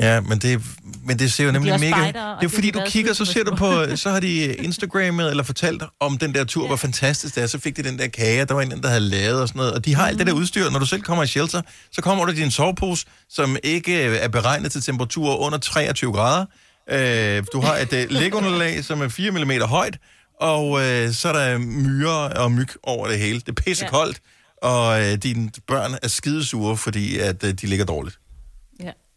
[0.00, 0.62] Ja, men det,
[1.04, 2.00] men det ser jo de nemlig også mega...
[2.00, 3.96] spejdere, og Det er de fordi, du kigger, så ser du på...
[3.96, 6.66] Så har de Instagrammet eller fortalt om den der tur, ja.
[6.66, 7.46] hvor fantastisk det er.
[7.46, 9.72] Så fik de den der kage, der var en, der havde lavet og sådan noget.
[9.72, 10.70] Og de har alt det der udstyr.
[10.70, 11.62] Når du selv kommer i shelter,
[11.92, 16.46] så kommer du din sovepose, som ikke øh, er beregnet til temperaturer under 23 grader.
[16.90, 19.98] Øh, du har et øh, lægunderlag, som er 4 mm højt,
[20.40, 23.40] og øh, så er der myrer og myg over det hele.
[23.40, 24.20] Det er pisse koldt,
[24.62, 28.19] og øh, dine børn er skidesure, fordi at øh, de ligger dårligt.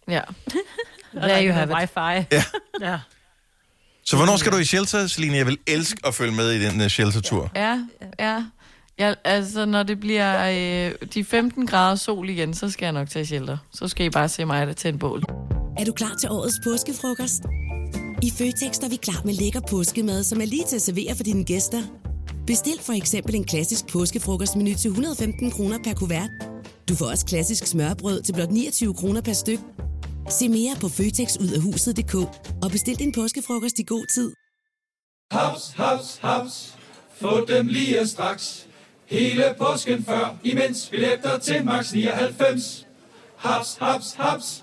[0.07, 0.21] Ja.
[1.13, 1.75] There you have it.
[1.75, 2.25] Wi-Fi.
[2.31, 2.43] Ja.
[2.81, 2.99] ja.
[4.05, 5.37] Så hvornår skal du i shelter, Celine?
[5.37, 7.51] Jeg vil elske at følge med i den uh, shelter-tur.
[7.55, 7.79] Ja,
[8.19, 8.43] ja.
[8.99, 13.09] ja altså, når det bliver øh, de 15 grader sol igen, så skal jeg nok
[13.09, 13.57] tage shelter.
[13.73, 15.23] Så skal I bare se mig der til en bål.
[15.77, 17.43] Er du klar til årets påskefrokost?
[18.23, 21.23] I Føtex er vi klar med lækker påskemad, som er lige til at servere for
[21.23, 21.81] dine gæster.
[22.47, 26.29] Bestil for eksempel en klassisk påskefrokostmenu til 115 kroner per kuvert.
[26.89, 29.59] Du får også klassisk smørbrød til blot 29 kroner per styk.
[30.29, 32.15] Se mere på føtexudafhuset.dk
[32.63, 34.33] og bestil din påskefrokost i god tid.
[35.31, 36.75] Haps, haps, haps.
[37.15, 38.67] Få dem lige straks.
[39.05, 42.87] Hele påsken før, imens billetter til max 99.
[43.37, 44.62] Haps, haps, haps.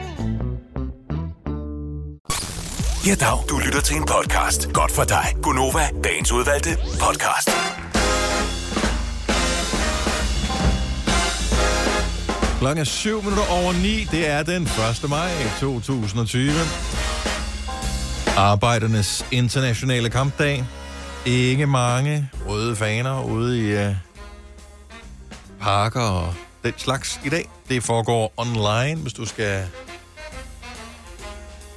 [3.05, 3.45] Ja, dag.
[3.49, 4.73] Du lytter til en podcast.
[4.73, 5.25] Godt for dig.
[5.43, 7.49] Gunova, dagens udvalgte podcast.
[12.59, 14.07] Klokken er 7 minutter over 9.
[14.11, 15.09] Det er den 1.
[15.09, 16.51] maj 2020.
[18.37, 20.63] Arbejdernes internationale kampdag.
[21.25, 23.95] Ikke mange røde faner ude i uh,
[25.61, 26.33] parker og
[26.63, 27.49] den slags i dag.
[27.69, 29.65] Det foregår online, hvis du skal...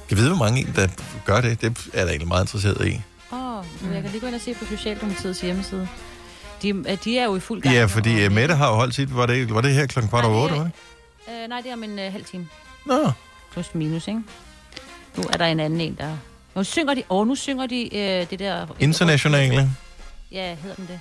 [0.09, 0.87] Kan vide, hvor mange der
[1.25, 1.61] gør det?
[1.61, 3.01] Det er jeg da egentlig meget interesseret i.
[3.31, 5.87] Åh, oh, jeg kan lige gå ind og se på Socialdemokratiets hjemmeside.
[6.61, 7.75] De, øh, de er jo i fuld gang.
[7.75, 9.15] Ja, fordi uh, Mette har jo holdt sit...
[9.15, 10.71] Var det, var det her klokken kvart over otte, var det?
[11.27, 12.47] Uh, nej, det er om en uh, halv time.
[12.85, 13.11] Nå.
[13.51, 14.21] Plus minus, ikke?
[15.17, 16.17] Nu er der en anden en, der...
[16.55, 17.03] Nu synger de...
[17.09, 18.67] Åh, oh, nu synger de uh, det der...
[18.79, 19.71] Internationale.
[20.31, 20.99] Ja, hedder den det?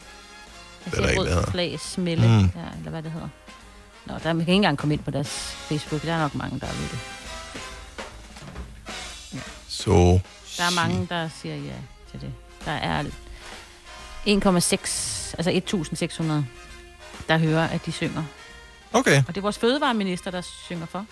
[0.85, 1.51] Det er der hedder.
[1.51, 2.39] flag, smelle, Mm.
[2.41, 2.45] ja,
[2.79, 3.29] eller hvad det hedder.
[4.07, 5.29] Nå, der, man kan ikke engang komme ind på deres
[5.69, 6.03] Facebook.
[6.03, 6.99] Der er nok mange, der ved det.
[9.85, 10.21] Så...
[10.57, 11.75] Der er mange, der siger ja
[12.11, 12.33] til det.
[12.65, 13.09] Der er 1,6,
[15.39, 16.25] altså 1.600,
[17.29, 18.25] der hører, at de synger.
[18.93, 19.23] Okay.
[19.29, 21.07] Og det er vores fødevareminister, der synger for.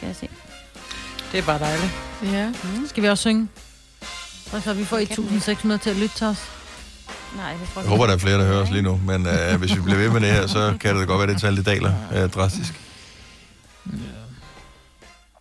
[0.00, 0.28] Kan jeg se.
[1.32, 1.92] Det er bare dejligt.
[2.22, 2.48] Ja.
[2.48, 2.88] Mm.
[2.88, 3.48] Skal vi også synge?
[4.52, 6.50] Og så vi får 1.600 til at lytte til os.
[7.36, 9.58] Nej, det tror Jeg håber, der er flere, der hører os lige nu, men øh,
[9.58, 11.56] hvis vi bliver ved med det her, så kan det godt være, at det tal
[11.56, 12.80] det daler øh, drastisk.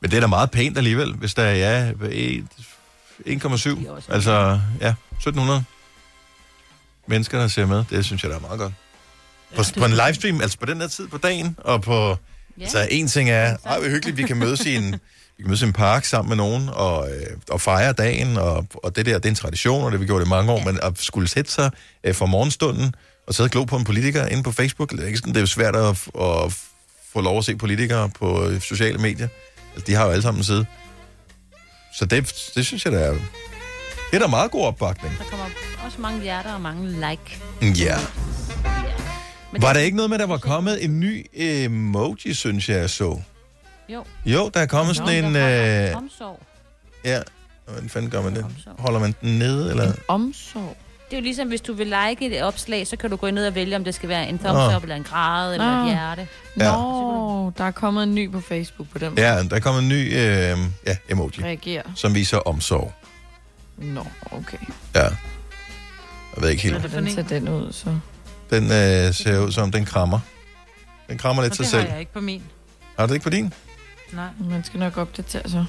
[0.06, 2.45] Men det er da meget pænt alligevel, hvis der er ja, et-
[3.26, 4.14] 1,7.
[4.14, 5.64] Altså, ja, 1700
[7.07, 7.84] mennesker, der ser med.
[7.90, 8.73] Det synes jeg, der er meget godt.
[9.56, 12.18] På, på en livestream, altså på den her tid på dagen, og på...
[12.57, 12.64] Ja.
[12.64, 14.91] Altså, en ting er, ej, hvor hyggeligt, vi kan mødes i en,
[15.38, 18.68] vi kan mødes i en park sammen med nogen, og, øh, og fejre dagen, og,
[18.84, 20.60] og det der, det er en tradition, og det har vi gjort i mange år,
[20.60, 20.65] ja.
[20.65, 21.72] men at skulle sætte sig
[22.03, 22.95] øh, for morgenstunden,
[23.27, 25.38] og sidde og glo på en politiker inde på Facebook, det er, ikke sådan, det
[25.38, 25.90] er jo svært at,
[26.22, 26.57] at
[27.14, 29.27] få lov at se politikere på øh, sociale medier.
[29.76, 30.65] Altså, de har jo alle sammen en side.
[31.93, 33.11] Så det, det synes jeg, der er...
[33.11, 33.19] Det
[34.14, 35.18] er da meget god opbakning.
[35.18, 35.45] Der kommer
[35.85, 37.39] også mange hjerter og mange like.
[37.61, 37.97] Ja.
[39.52, 42.89] Var der ikke noget med, at der var kommet en ny emoji, synes jeg, jeg
[42.89, 43.22] så?
[43.89, 44.06] Jo.
[44.26, 45.35] Jo, der er kommet sådan en...
[45.35, 45.89] Øh...
[45.89, 46.39] Øh, Omsorg.
[47.03, 47.22] ja,
[47.65, 48.45] hvordan fanden gør man det?
[48.77, 49.93] Holder man den nede, eller?
[50.07, 50.77] Omsorg.
[51.10, 53.48] Det er jo ligesom, hvis du vil like et opslag, så kan du gå ned
[53.48, 55.86] og vælge, om det skal være en thumbs up, eller en grad, eller Nå.
[55.86, 56.27] et hjerte.
[56.60, 56.72] Ja.
[56.72, 59.22] Nå, der er kommet en ny på Facebook på den måde.
[59.22, 60.57] Ja, der er kommet en ny øh,
[60.88, 61.84] ja, emoji, Reagerer.
[61.95, 62.94] som viser omsorg.
[63.77, 64.57] Nå, okay.
[64.95, 65.02] Ja.
[65.03, 65.10] Jeg
[66.38, 66.77] ved ikke helt.
[66.80, 67.98] Hvordan ser den ud, så?
[68.49, 70.19] Den øh, ser ud som, den krammer.
[71.10, 71.84] Den krammer lidt sig det selv.
[71.84, 72.44] har jeg ikke på min.
[72.98, 73.53] Har du det ikke på din?
[74.14, 74.27] Nej.
[74.49, 75.65] Man skal nok opdatere sig.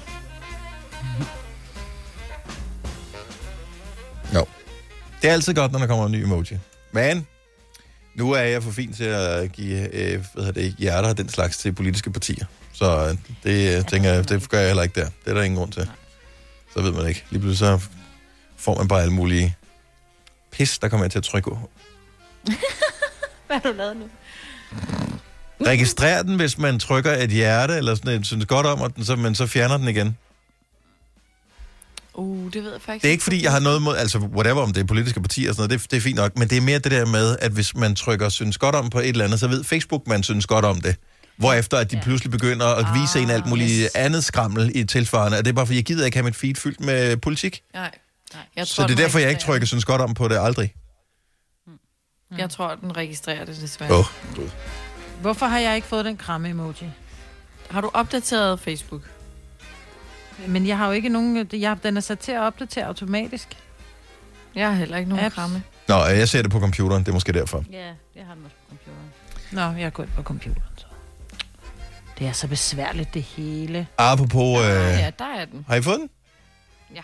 [5.21, 6.57] Det er altid godt, når der kommer en ny emoji.
[6.91, 7.27] Men
[8.15, 11.29] nu er jeg for fin til at give øh, hvad hedder det, hjerter og den
[11.29, 12.45] slags til politiske partier.
[12.73, 15.05] Så øh, det øh, tænker jeg, det gør jeg heller ikke der.
[15.05, 15.89] Det er der ingen grund til.
[16.73, 17.23] Så ved man ikke.
[17.29, 17.87] Lige pludselig så
[18.57, 19.55] får man bare alle mulige
[20.51, 21.51] pis, der kommer jeg til at trykke.
[23.47, 24.09] Hvad har du lavet nu?
[25.65, 29.15] Registrer den, hvis man trykker et hjerte, eller sådan synes godt om, og den, så,
[29.15, 30.17] men så fjerner den igen.
[32.17, 34.61] Uh, det ved jeg faktisk Det er ikke, fordi jeg har noget mod, altså whatever,
[34.61, 36.57] om det er politiske partier og sådan noget, det, det er fint nok, men det
[36.57, 39.25] er mere det der med, at hvis man trykker synes godt om på et eller
[39.25, 40.95] andet, så ved Facebook, man synes godt om det.
[41.37, 43.95] Hvorefter at de pludselig begynder at vise en alt muligt yes.
[43.95, 46.55] andet skrammel i tilsvarende, og det er bare fordi, jeg gider ikke have mit feed
[46.55, 47.61] fyldt med politik.
[47.73, 47.91] Nej.
[48.33, 48.43] Nej.
[48.55, 50.73] Jeg Så det er derfor, jeg ikke trykker synes godt om på det aldrig.
[52.29, 52.37] det.
[52.37, 53.93] Jeg tror, den registrerer det desværre.
[53.93, 54.49] Åh, oh,
[55.21, 56.89] Hvorfor har jeg ikke fået den kramme emoji?
[57.69, 59.01] Har du opdateret Facebook?
[60.47, 61.47] Men jeg har jo ikke nogen...
[61.53, 63.47] Jeg, den er sat til at opdatere automatisk.
[64.55, 65.35] Jeg har heller ikke nogen Apps.
[65.35, 65.63] kramme.
[65.87, 67.63] Nå, jeg ser det på computeren, det er måske derfor.
[67.71, 69.73] Ja, det har den også på computeren.
[69.75, 70.85] Nå, jeg går ind på computeren så.
[72.19, 73.87] Det er så besværligt, det hele.
[73.97, 75.65] Apropos, øh, Ja, der er den.
[75.67, 76.09] har I fået den?
[76.95, 77.01] Ja.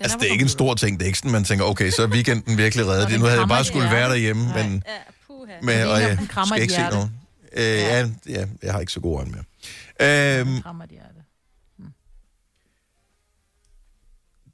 [0.00, 0.98] Altså, det er ikke en stor ting.
[0.98, 3.08] Det er ikke sådan, man tænker, okay, så er weekenden virkelig reddet.
[3.08, 4.62] Nu den havde jeg bare skulle være derhjemme, Nej.
[4.62, 4.72] men...
[4.74, 6.96] Det Men, ligner, og jeg den krammer skal et ikke se hjerte.
[6.96, 7.10] nogen.
[7.52, 8.08] Øh, ja.
[8.28, 9.44] ja, jeg har ikke så gode øjne mere.
[10.40, 11.09] Øhm, Krammer et hjerte.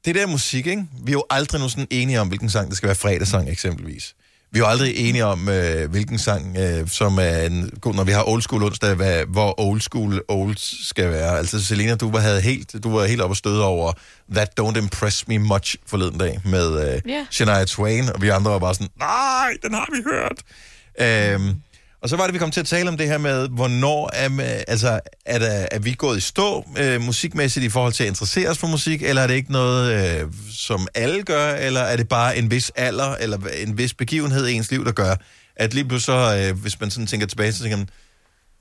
[0.06, 0.84] Det der musik, ikke?
[1.04, 4.14] Vi er jo aldrig nu sådan enige om, hvilken sang, det skal være fredagssang eksempelvis.
[4.52, 8.04] Vi er jo aldrig enige om, øh, hvilken sang, øh, som er en god, når
[8.04, 11.38] vi har old school onsdag, hvad, hvor old school old skal være.
[11.38, 13.92] Altså, Selena, du var, havde helt, du var helt oppe og støde over
[14.34, 17.26] That Don't Impress Me Much forleden dag med øh, Ja.
[17.30, 20.42] Shania Twain, og vi andre var bare sådan, nej, den har vi hørt.
[21.00, 21.54] Øhm,
[22.06, 24.54] og så var det, vi kom til at tale om det her med, hvornår er,
[24.68, 28.48] altså, er, der, er vi gået i stå øh, musikmæssigt i forhold til at interessere
[28.48, 32.08] os for musik, eller er det ikke noget, øh, som alle gør, eller er det
[32.08, 35.14] bare en vis alder, eller en vis begivenhed i ens liv, der gør,
[35.56, 37.88] at lige pludselig så, øh, hvis man sådan tænker tilbage, så tænker man,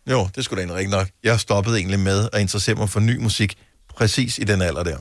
[0.10, 1.08] Jo, det skulle da egentlig nok.
[1.24, 3.58] Jeg stoppede egentlig med at interessere mig for ny musik
[3.96, 4.98] præcis i den alder der.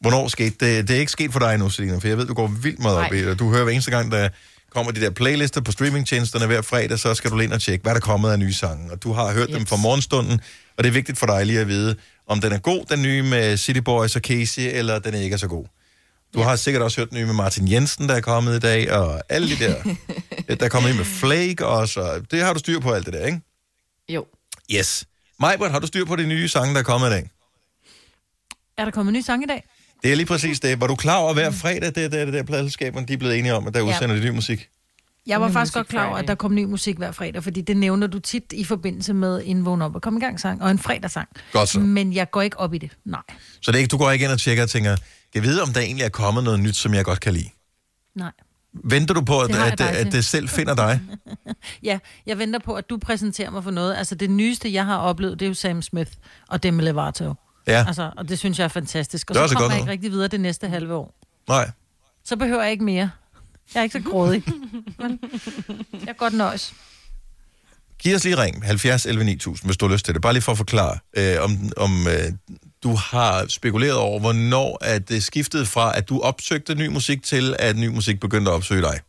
[0.00, 0.88] Hvornår skete det?
[0.88, 2.96] Det er ikke sket for dig nu, Selina, for jeg ved, du går vildt meget
[2.96, 3.38] op i det.
[3.38, 4.28] Du hører hver eneste gang, der
[4.74, 7.82] kommer de der playlister på streamingtjenesterne hver fredag, så skal du lige ind og tjekke,
[7.82, 8.92] hvad der er kommet af nye sange.
[8.92, 9.56] Og du har hørt yes.
[9.56, 10.40] dem fra morgenstunden,
[10.76, 11.96] og det er vigtigt for dig lige at vide,
[12.26, 15.38] om den er god, den nye med City Boys og Casey, eller den ikke er
[15.38, 15.66] så god.
[16.34, 18.92] Du har sikkert også hørt den nye med Martin Jensen, der er kommet i dag,
[18.92, 19.74] og alle de der.
[20.58, 23.14] der er kommet en med Flake også, og det har du styr på alt det
[23.14, 23.40] der, ikke?
[24.08, 24.26] Jo.
[24.72, 25.04] Yes.
[25.40, 27.30] Majbert, har du styr på de nye sange, der er kommet i dag?
[28.76, 29.64] Er der kommet en ny sang i dag?
[30.04, 30.80] Det er lige præcis det.
[30.80, 33.16] Var du klar over, at hver fredag, det er det, det der pladselskaberne, de er
[33.16, 33.86] blevet enige om, at der Ja.
[33.86, 34.68] udsender de ny musik?
[35.26, 37.60] Jeg var Ny faktisk godt klar over, at der kom ny musik hver fredag, fordi
[37.60, 40.62] det nævner du tit i forbindelse med en vågn op og kom i gang sang,
[40.62, 41.28] og en fredagssang.
[41.52, 41.80] Godt så.
[41.80, 42.90] Men jeg går ikke op i det.
[43.04, 43.20] Nej.
[43.62, 45.04] Så det er ikke, du går ikke ind og tjekker og tænker, kan
[45.34, 47.48] jeg vide, om der egentlig er kommet noget nyt, som jeg godt kan lide?
[48.16, 48.30] Nej.
[48.84, 50.12] Venter du på, at, Det at, at til.
[50.12, 51.00] det selv finder dig?
[51.82, 53.94] Ja, jeg venter på, at du præsenterer mig for noget.
[53.96, 56.10] Altså, det nyeste, jeg har oplevet, det er jo Sam Smith
[56.48, 57.34] og Demi Lovato.
[57.66, 57.84] Ja.
[57.86, 59.30] Altså, og det synes jeg er fantastisk.
[59.30, 61.14] Og Det er så kommer jeg ikke rigtig videre det næste halve år.
[61.48, 61.70] Nej.
[62.24, 63.10] Så behøver jeg ikke mere.
[63.74, 64.42] Jeg er ikke så grådig.
[64.98, 65.20] Men
[65.92, 66.74] jeg er godt nøjes.
[67.98, 70.22] Giv os lige ring, 70 11 9000, hvis du har lyst til det.
[70.22, 72.32] Bare lige for at forklare, øh, om, om øh,
[72.82, 77.56] du har spekuleret over, hvornår at det skiftede fra, at du opsøgte ny musik, til
[77.58, 79.00] at ny musik begyndte at opsøge dig.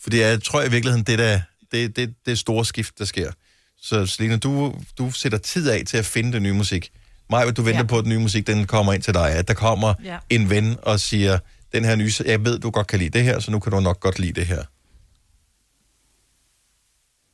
[0.00, 1.40] Fordi jeg tror i virkeligheden, det er
[1.72, 3.32] det, det, det store skift, der sker.
[3.80, 6.90] Så Selina, du, du sætter tid af til at finde den nye musik.
[7.30, 7.86] Maja, du venter ja.
[7.86, 9.30] på, at den nye musik, den kommer ind til dig.
[9.30, 10.18] At der kommer Ja.
[10.30, 11.38] en ven og siger,
[11.72, 13.80] den her nye, jeg ved, du godt kan lide det her, så nu kan du
[13.80, 14.64] nok godt lide det her.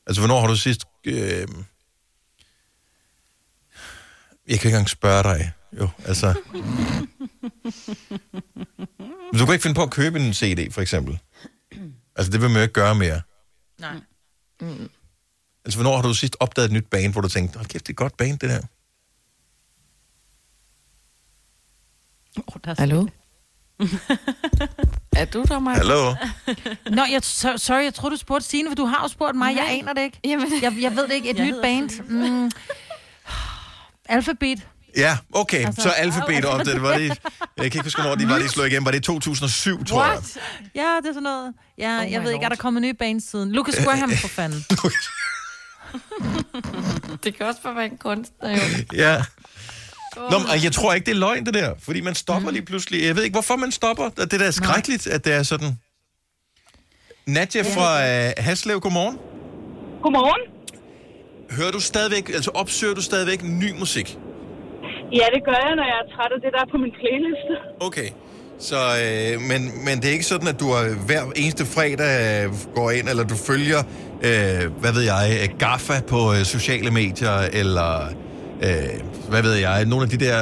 [0.07, 0.85] Altså, hvornår har du sidst...
[1.05, 1.15] Øh...
[4.49, 5.53] Jeg kan ikke engang spørge dig.
[5.81, 6.35] Jo, altså...
[9.33, 11.19] Men du kan ikke finde på at købe en CD, for eksempel.
[12.17, 13.21] Altså, det vil man jo ikke gøre mere.
[13.81, 13.95] Nej.
[14.61, 14.89] Mm.
[15.65, 17.89] Altså, hvornår har du sidst opdaget et nyt band, hvor du tænkte, hold kæft, det
[17.89, 18.61] er et godt band, det der.
[22.39, 23.07] Oh, der er Hallo?
[25.17, 25.77] er du der, Maja?
[25.77, 26.15] Hallo?
[26.97, 29.57] Nå, jeg, so, sorry, jeg troede, du spurgte Signe, for du har jo spurgt mig.
[29.57, 29.75] Jeg Nej.
[29.79, 30.21] aner det ikke.
[30.25, 30.47] Jamen.
[30.63, 31.31] Jeg, jeg ved det ikke.
[31.31, 31.91] Et Jeg nyt band.
[32.09, 32.51] Mm.
[34.09, 34.67] Alphabet.
[34.97, 36.83] Ja, okay, Altså, så alfabet om det.
[36.83, 37.19] Var det jeg
[37.57, 38.85] kan ikke huske, hvornår de var lige slået igennem.
[38.85, 40.19] Var det i 2007, tror jeg?
[40.75, 41.55] Ja, det er sådan noget.
[41.79, 42.59] Ja, Oh jeg ved ikke, er der lord.
[42.59, 43.53] kommet nye bands siden?
[43.53, 44.65] Lucas Graham, for fanden.
[47.25, 48.57] Det kan også bare være en kunstner, jo.
[48.93, 49.23] Ja.
[50.17, 51.75] Nå, men jeg tror ikke, det er løgn, det der.
[51.79, 53.05] Fordi man stopper lige pludselig.
[53.05, 54.09] Jeg ved ikke, hvorfor man stopper.
[54.09, 55.79] Det der er skrækkeligt, at det er sådan.
[57.27, 59.19] Nadja fra øh, Haslev, godmorgen.
[60.03, 60.43] Godmorgen.
[61.51, 64.19] Hører du stadigvæk, altså opsøger du stadigvæk ny musik?
[65.13, 67.55] Ja, det gør jeg, når jeg er træt af det, der er på min playliste.
[67.81, 68.09] Okay.
[68.59, 72.53] Så, øh, men, men det er ikke sådan, at du er, hver eneste fredag øh,
[72.75, 73.79] går ind, eller du følger,
[74.29, 78.09] øh, hvad ved jeg, øh, GAFA på øh, sociale medier, eller
[78.67, 78.95] øh,
[79.33, 80.39] hvad ved jeg, nogle af de der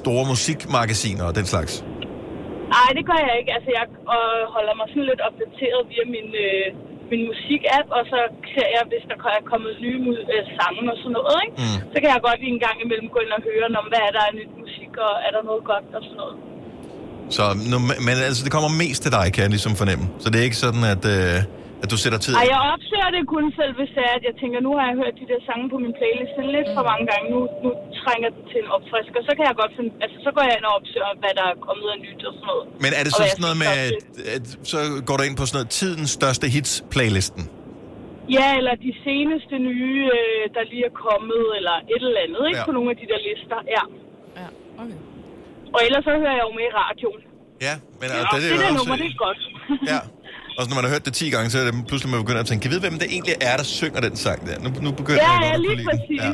[0.00, 1.72] store musikmagasiner og den slags.
[2.74, 3.50] Nej, det gør jeg ikke.
[3.56, 3.86] Altså, jeg
[4.16, 6.66] øh, holder mig sådan lidt opdateret via min, øh,
[7.12, 8.18] min musik-app, og så
[8.54, 10.00] ser jeg, hvis der er kommet nye
[10.34, 11.56] øh, sange og sådan noget, ikke?
[11.62, 11.78] Mm.
[11.92, 14.12] Så kan jeg godt lige en gang imellem gå ind og høre, om hvad er
[14.16, 16.36] der af nyt musik, og er der noget godt og sådan noget.
[17.36, 17.76] Så, nu,
[18.06, 20.04] men altså, det kommer mest til dig, kan jeg ligesom fornemme.
[20.22, 21.36] Så det er ikke sådan, at, øh,
[21.82, 22.46] at du sætter tid Ej, af.
[22.54, 25.14] jeg opsøger det kun selv, hvis det er, at jeg tænker, nu har jeg hørt
[25.22, 27.24] de der sange på min playlist lidt for mange gange.
[27.34, 27.70] Nu, nu
[28.02, 30.54] trænger det til en opfrisk, og så kan jeg godt finde, altså så går jeg
[30.58, 32.64] ind og opsøger, hvad der er kommet af nyt og sådan noget.
[32.84, 33.92] Men er det så sådan noget med, at,
[34.36, 34.78] at så
[35.08, 37.44] går du ind på sådan noget tidens største hits-playlisten?
[38.38, 42.60] Ja, eller de seneste nye, øh, der lige er kommet, eller et eller andet, ikke?
[42.60, 42.68] Ja.
[42.70, 43.84] På nogle af de der lister, ja.
[44.40, 44.48] Ja,
[44.82, 44.98] okay.
[45.74, 47.22] Og ellers så hører jeg jo med i radioen.
[47.66, 49.04] Ja, men Ja, altså, det, det, det er der jo nummer, også...
[49.04, 49.40] det er godt.
[49.92, 50.00] Ja.
[50.58, 52.40] Og så når man har hørt det 10 gange, så er det pludselig, man begynder
[52.40, 54.56] at tænke, kan vide, hvem det egentlig er, der synger den sang der?
[54.64, 56.20] Nu, nu begynder ja, jeg ja, lige præcis.
[56.22, 56.32] Ja.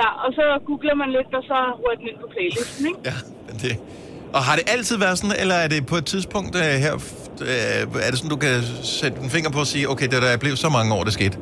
[0.00, 3.00] ja, og så googler man lidt, og så rører den ind på playlisten, ikke?
[3.04, 3.16] Ja,
[3.62, 3.72] det...
[4.32, 8.06] Og har det altid været sådan, eller er det på et tidspunkt uh, her, uh,
[8.06, 10.26] er det sådan, du kan sætte en finger på og sige, okay, det er da
[10.26, 11.38] jeg blev så mange år, det skete?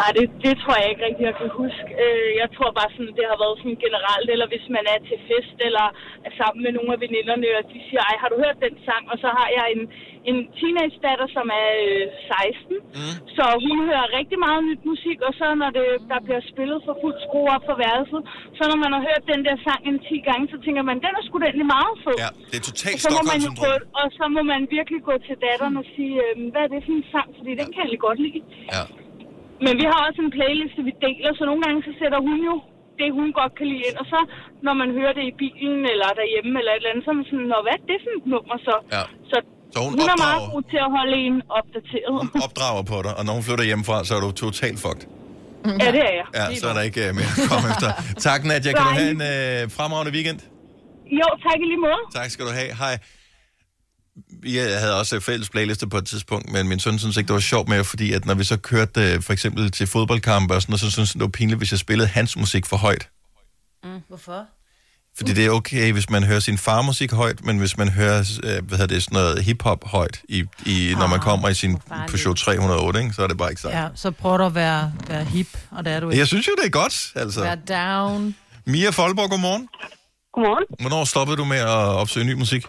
[0.00, 1.88] Nej, det, det tror jeg ikke rigtig, jeg kan huske.
[2.04, 5.18] Øh, jeg tror bare sådan, det har været sådan generelt, eller hvis man er til
[5.28, 5.86] fest, eller
[6.26, 9.04] er sammen med nogle af veninderne, og de siger, ej, har du hørt den sang?
[9.12, 9.82] Og så har jeg en,
[10.30, 13.14] en teenage-datter, som er øh, 16, mm.
[13.36, 16.94] så hun hører rigtig meget nyt musik, og så når det, der bliver spillet for
[17.02, 18.20] fuld skrue op for værelset,
[18.58, 21.12] så når man har hørt den der sang en 10 gange, så tænker man, den
[21.18, 22.16] er sgu egentlig meget fed.
[22.24, 25.00] Ja, det er totalt Og så må man jo gå, og så må man virkelig
[25.10, 27.28] gå til datteren og sige, øh, hvad er det for en sang?
[27.38, 28.42] Fordi den kan jeg godt lide.
[28.76, 28.84] Ja.
[29.64, 32.54] Men vi har også en playliste, vi deler, så nogle gange så sætter hun jo
[33.00, 33.96] det, hun godt kan lide ind.
[34.02, 34.18] Og så,
[34.66, 37.26] når man hører det i bilen eller derhjemme eller et eller andet, så er man
[37.30, 38.74] sådan, Nå, hvad er det for et nummer så?
[38.96, 39.04] Ja.
[39.30, 39.36] Så
[39.74, 42.18] Så hun, Hun er meget god til at holde en opdateret.
[42.46, 45.04] opdrager på dig, og når hun flytter hjemmefra, så er du totalt fucked.
[45.84, 46.26] Ja, det er jeg.
[46.40, 47.88] Ja, så er der ikke uh, mere at komme efter.
[48.28, 48.70] Tak, Nadia.
[48.78, 50.40] Kan du have en uh, fremragende weekend?
[51.20, 52.02] Jo, tak i lige måde.
[52.18, 52.70] Tak skal du have.
[52.82, 52.94] Hej.
[54.44, 57.40] Jeg havde også fælles playlister på et tidspunkt, men min søn synes ikke, det var
[57.40, 60.70] sjovt med, fordi at når vi så kørte øh, for eksempel til fodboldkampe og sådan
[60.70, 63.08] noget, så synes han, det var pinligt, hvis jeg spillede hans musik for højt.
[63.84, 63.90] Mm.
[64.08, 64.44] Hvorfor?
[65.16, 68.64] Fordi det er okay, hvis man hører sin farmusik højt, men hvis man hører, øh,
[68.66, 71.78] hvad hedder det, sådan noget hiphop højt, i, i, når man kommer i sin
[72.08, 73.68] Peugeot 308, ikke, så er det bare ikke så.
[73.68, 76.18] Ja, så prøver du at være, være hip, og det er du ikke.
[76.18, 77.40] Jeg synes jo, det er godt, altså.
[77.40, 78.34] Vær down.
[78.66, 79.68] Mia Folborg, godmorgen.
[80.34, 80.64] Godmorgen.
[80.80, 82.66] Hvornår stoppede du med at opsøge ny musik?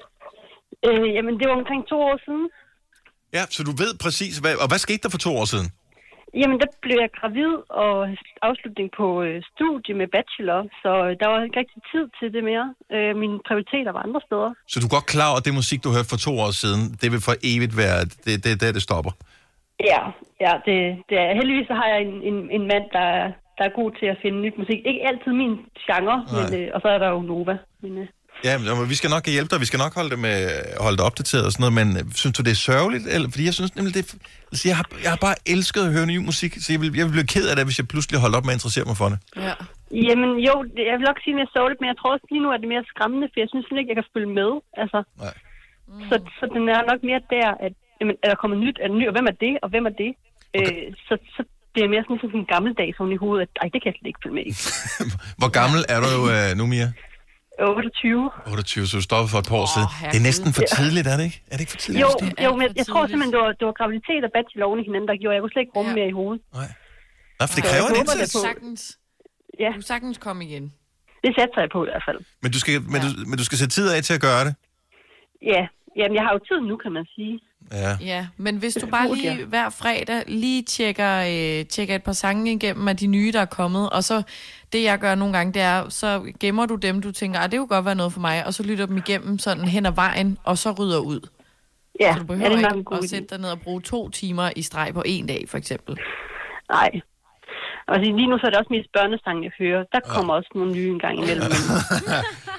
[0.88, 2.46] Øh, jamen, det var omkring to år siden.
[3.38, 5.68] Ja, så du ved præcis, hvad, og hvad skete der for to år siden?
[6.42, 7.96] Jamen, der blev jeg gravid og
[8.48, 12.44] afslutning på øh, studie med bachelor, så øh, der var ikke rigtig tid til det
[12.52, 12.68] mere.
[12.96, 14.52] Øh, mine prioriteter var andre steder.
[14.72, 16.82] Så du er godt klar over, at det musik, du hørte for to år siden,
[17.02, 19.12] det vil for evigt være, det, det, det, det stopper.
[19.92, 20.02] Ja,
[20.46, 20.78] ja det,
[21.10, 23.92] det er, heldigvis så har jeg en, en, en mand, der, er- der er god
[24.00, 24.80] til at finde nyt musik.
[24.90, 25.54] Ikke altid min
[25.88, 27.56] genre, men, øh, og så er der jo Nova.
[27.82, 28.08] Men, øh,
[28.48, 30.38] Ja, men vi skal nok hjælpe dig, vi skal nok holde det, med,
[30.86, 33.04] holde det opdateret og sådan noget, men øh, synes du, det er sørgeligt?
[33.14, 34.10] Eller, fordi jeg synes nemlig, det er,
[34.52, 37.06] altså, jeg, har, jeg har bare elsket at høre ny musik, så jeg vil, jeg
[37.08, 39.08] vil blive ked af det, hvis jeg pludselig holder op med at interessere mig for
[39.12, 39.18] det.
[39.48, 39.56] Ja.
[40.08, 42.50] Jamen jo, det, jeg vil nok sige mere sørgeligt, men jeg tror også lige nu,
[42.54, 44.52] at det er mere skræmmende, for jeg synes ikke, jeg kan følge med.
[44.82, 45.36] Altså, Nej.
[46.10, 48.98] Så, så den er nok mere der, at jamen, er der kommet nyt, er der
[49.02, 50.12] ny, og hvem er det, og hvem er det?
[50.58, 50.88] Okay.
[50.88, 51.42] Øh, så, så
[51.74, 53.98] det er mere sådan, sådan en gammeldags oven i hovedet, at ej, det kan jeg
[54.00, 54.54] slet ikke følge med i.
[55.42, 56.88] Hvor gammel er du øh, nu, Mia?
[57.60, 58.32] 28.
[58.48, 59.88] 28, så du stoppede for et par år siden.
[60.12, 61.40] Det er næsten for tidligt, er det ikke?
[61.52, 62.02] Er det ikke for tidligt?
[62.04, 62.10] Jo,
[62.46, 65.08] jo men jeg tror simpelthen, det var, det var graviditet og bachelor oven i hinanden,
[65.12, 66.42] der gjorde, jeg kunne slet ikke rumme mere i hovedet.
[67.40, 68.20] Nå, for det kræver en indsats.
[68.22, 68.44] det er på.
[68.50, 68.82] Sagtens.
[69.64, 69.72] Ja.
[69.80, 70.66] Du sagtens komme igen.
[71.24, 72.20] Det satser jeg på i hvert fald.
[72.44, 74.54] Men du, skal, men, du, men du skal sætte tid af til at gøre det.
[75.54, 75.62] Ja,
[75.98, 77.40] jamen jeg har jo tid nu, kan man sige.
[77.72, 77.98] Ja.
[78.02, 82.54] Ja, men hvis du bare lige hver fredag lige tjekker, øh, tjekker et par sange
[82.54, 84.24] igennem af de nye, der er kommet, og så
[84.74, 87.60] det, jeg gør nogle gange, det er, så gemmer du dem, du tænker, ah, det
[87.60, 90.38] kunne godt være noget for mig, og så lytter dem igennem sådan hen ad vejen,
[90.44, 91.20] og så rydder ud.
[92.00, 93.50] Ja, så du ja, behøver det er nok en ikke god at sætte dig ned
[93.50, 95.98] og bruge to timer i streg på en dag, for eksempel.
[96.70, 97.02] Nej.
[97.88, 99.84] Og altså, lige nu så er det også mest børnesang, jeg hører.
[99.94, 101.44] Der kommer også nogle nye en gang imellem.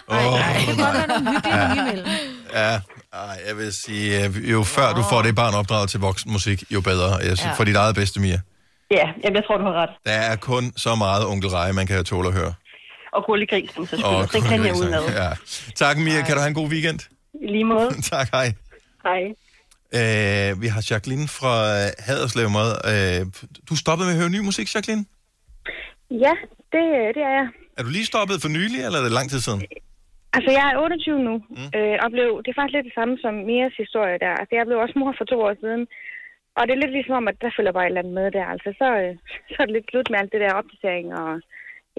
[0.09, 2.06] Oh, Det kan godt være nogle hyggelige nogle imellem.
[2.61, 2.73] Ja,
[3.15, 6.81] ej, jeg vil sige, øh, jo før du får det barn opdraget til voksenmusik, jo
[6.81, 7.16] bedre.
[7.16, 7.53] Jeg synes, Ja.
[7.53, 8.41] For dit eget bedste, Mia.
[8.91, 9.91] ja, jamen, jeg tror, du har ret.
[10.07, 12.55] Der er kun så meget onkel Reje, man kan tåle at høre.
[13.12, 15.05] Og Gulli Grisen, så Og Den kan jeg udenad.
[15.09, 15.31] Ja.
[15.74, 16.23] Tak, Mia.
[16.23, 17.01] Kan du have en god weekend?
[17.43, 17.91] I lige måde.
[18.12, 18.53] tak, hej.
[19.03, 19.23] Hej.
[19.99, 21.53] Øh, vi har Jacqueline fra
[21.85, 22.69] øh, Haderslev med.
[22.93, 23.27] Øh,
[23.70, 25.05] du stoppede med at høre ny musik, Jacqueline?
[26.11, 26.32] Ja,
[26.73, 26.82] det,
[27.15, 27.47] det er jeg.
[27.78, 29.62] Er du lige stoppet for nylig, eller er det lang tid siden?
[30.35, 31.70] Altså, jeg er 28 nu, mm.
[31.78, 34.32] øh, og blev, det er faktisk lidt det samme som Mias historie der.
[34.40, 35.82] Altså, jeg blev også mor for to år siden,
[36.56, 38.47] og det er lidt ligesom om, at der følger bare et eller andet med der.
[38.55, 39.12] Altså, så, øh,
[39.52, 41.31] så er det lidt slut med alt det der opdatering, og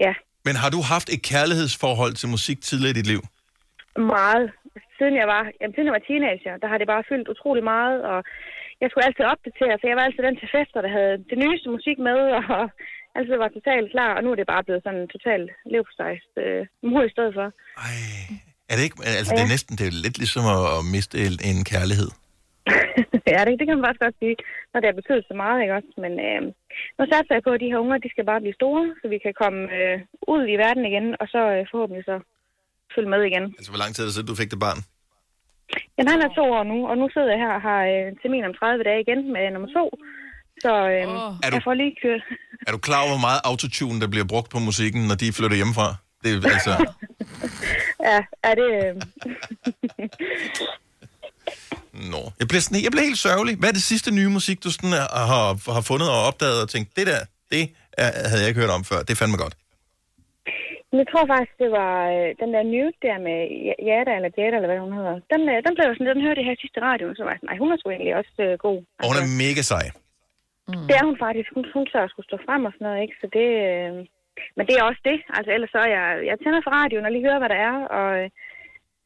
[0.04, 0.12] ja,
[0.46, 3.22] Men har du haft et kærlighedsforhold til musik tidligere i dit liv?
[3.98, 4.52] meget.
[4.98, 8.02] Siden jeg var, jamen, siden jeg var teenager, der har det bare fyldt utrolig meget,
[8.02, 8.24] og
[8.80, 11.68] jeg skulle altid opdatere, for jeg var altid den til fester, der havde det nyeste
[11.76, 12.18] musik med,
[12.56, 12.70] og
[13.16, 16.62] altid var totalt klar, og nu er det bare blevet sådan en total levstejst øh,
[16.90, 17.46] mor i stedet for.
[18.70, 18.96] Er det ikke?
[19.20, 21.14] Altså, det er næsten det er lidt ligesom at, at miste
[21.50, 22.10] en, kærlighed.
[23.34, 24.36] ja, det, det kan man faktisk godt sige,
[24.70, 25.92] når det har betydet så meget, ikke også?
[26.04, 26.40] Men øh,
[26.96, 29.18] nu satser jeg på, at de her unger, de skal bare blive store, så vi
[29.24, 29.96] kan komme øh,
[30.34, 32.16] ud i verden igen, og så øh, forhåbentlig så
[32.94, 33.44] følge med igen.
[33.58, 34.80] Altså, hvor lang tid er det siden, du fik det barn?
[35.94, 38.48] Jamen, han er to år nu, og nu sidder jeg her og har øh, termin
[38.48, 39.86] om 30 dage igen med nummer to.
[40.64, 41.32] Så øh, oh.
[41.54, 42.22] Jeg får lige kørt.
[42.66, 45.56] Er du klar over, hvor meget autotune, der bliver brugt på musikken, når de flytter
[45.56, 45.88] hjemmefra?
[46.22, 46.74] Det er altså...
[48.08, 48.68] Ja, er det...
[48.82, 48.94] Øh...
[52.12, 52.22] Nå.
[52.40, 53.54] Jeg bliver, sådan, jeg bliver helt sørgelig.
[53.58, 54.96] Hvad er det sidste nye musik, du sådan
[55.32, 57.20] har, har, fundet og opdaget og tænkt, det der,
[57.52, 57.62] det
[58.02, 59.00] er, havde jeg ikke hørt om før.
[59.08, 59.56] Det fandme godt.
[61.00, 63.38] Jeg tror faktisk, det var øh, den der Nude der med
[63.88, 65.14] Jada, eller Jada, eller hvad hun hedder.
[65.32, 67.50] Den, øh, den blev sådan, den hørte jeg her sidste radio, så var jeg sådan,
[67.50, 68.78] nej, hun er sgu egentlig også øh, god.
[69.00, 69.86] Og hun er mega sej.
[70.70, 70.86] Mm.
[70.88, 71.48] Det er hun faktisk.
[71.56, 73.16] Hun, hun tør at skulle stå frem og sådan noget, ikke?
[73.20, 73.48] Så det...
[73.70, 73.92] Øh...
[74.56, 75.18] Men det er også det.
[75.36, 76.06] Altså, ellers så er jeg...
[76.30, 78.08] Jeg tænder for radioen og lige hører, hvad der er, og...
[78.20, 78.28] Øh...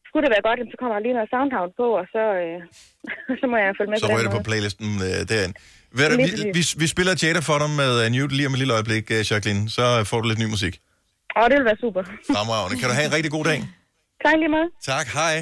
[0.08, 2.58] Skulle det være godt, så kommer der lige noget Soundhound på, og så, øh...
[3.40, 5.54] så må jeg følge med Så rører det på playlisten øh, derinde.
[5.98, 8.54] Ved du, Lige vi, vi, vi spiller Jada for dig med uh, Newt lige om
[8.56, 9.62] et lille øjeblik, uh, Jacqueline.
[9.76, 10.74] Så øh, får du lidt ny musik.
[11.38, 12.02] Åh, det vil være super.
[12.34, 12.74] Fremragende.
[12.80, 13.58] Kan du have en rigtig god dag?
[14.24, 14.68] Tak lige meget.
[14.90, 15.34] Tak, hej.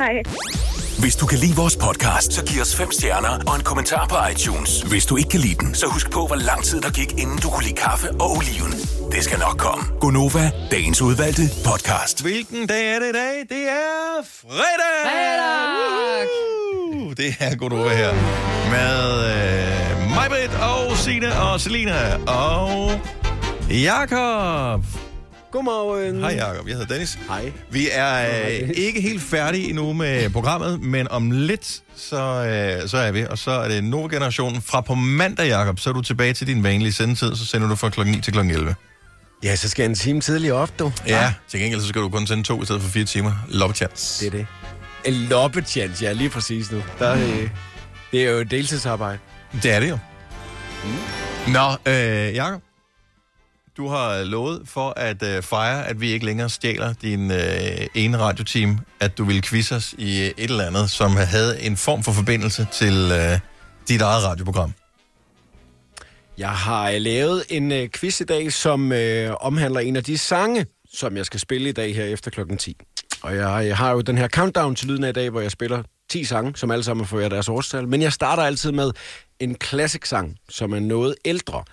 [0.00, 0.62] Hej.
[1.04, 4.16] Hvis du kan lide vores podcast, så giv os fem stjerner og en kommentar på
[4.32, 4.82] iTunes.
[4.82, 7.38] Hvis du ikke kan lide den, så husk på, hvor lang tid der gik, inden
[7.38, 8.72] du kunne lide kaffe og oliven.
[9.12, 9.84] Det skal nok komme.
[10.00, 12.22] Gonova, dagens udvalgte podcast.
[12.22, 13.34] Hvilken dag er det i dag?
[13.48, 15.00] Det er fredag!
[15.04, 16.26] Fredag!
[17.06, 18.12] Uh, Det er Godova her.
[18.74, 19.04] Med
[19.34, 22.92] øh, Majbrit og Sine og Selina og
[23.70, 25.03] Jakob.
[25.54, 26.20] Godmorgen.
[26.20, 27.18] Hej Jakob, jeg hedder Dennis.
[27.28, 27.52] Hej.
[27.70, 32.96] Vi er øh, ikke helt færdige endnu med programmet, men om lidt, så, øh, så
[32.96, 33.26] er vi.
[33.30, 34.62] Og så er det Nova-generationen.
[34.62, 37.74] Fra på mandag, Jakob, så er du tilbage til din vanlige sendetid, så sender du
[37.74, 38.74] fra klokken 9 til klokken 11.
[39.42, 40.92] Ja, så skal jeg en time tidligere op, du.
[41.06, 43.32] Ja, til gengæld så skal du kun sende to i stedet for fire timer.
[43.48, 44.24] Love chance.
[44.24, 44.46] Det er det.
[45.04, 46.82] En loppetjans, ja, lige præcis nu.
[46.98, 47.48] Der, øh,
[48.12, 49.18] det er jo et deltidsarbejde.
[49.62, 49.98] Det er det jo.
[50.84, 51.52] Mm.
[51.52, 52.60] Nå, øh, Jacob.
[53.76, 58.18] Du har lovet for at øh, fejre, at vi ikke længere stjæler din øh, ene
[58.18, 62.02] radioteam, at du ville quizze os i øh, et eller andet, som havde en form
[62.02, 63.38] for forbindelse til øh,
[63.88, 64.72] dit eget radioprogram.
[66.38, 70.18] Jeg har øh, lavet en øh, quiz i dag, som øh, omhandler en af de
[70.18, 72.76] sange, som jeg skal spille i dag her efter klokken 10.
[73.22, 75.50] Og jeg, jeg har jo den her countdown til lyden af i dag, hvor jeg
[75.50, 77.88] spiller 10 sange, som alle sammen får deres årstal.
[77.88, 78.90] Men jeg starter altid med
[79.40, 81.64] en classic sang, som er noget ældre.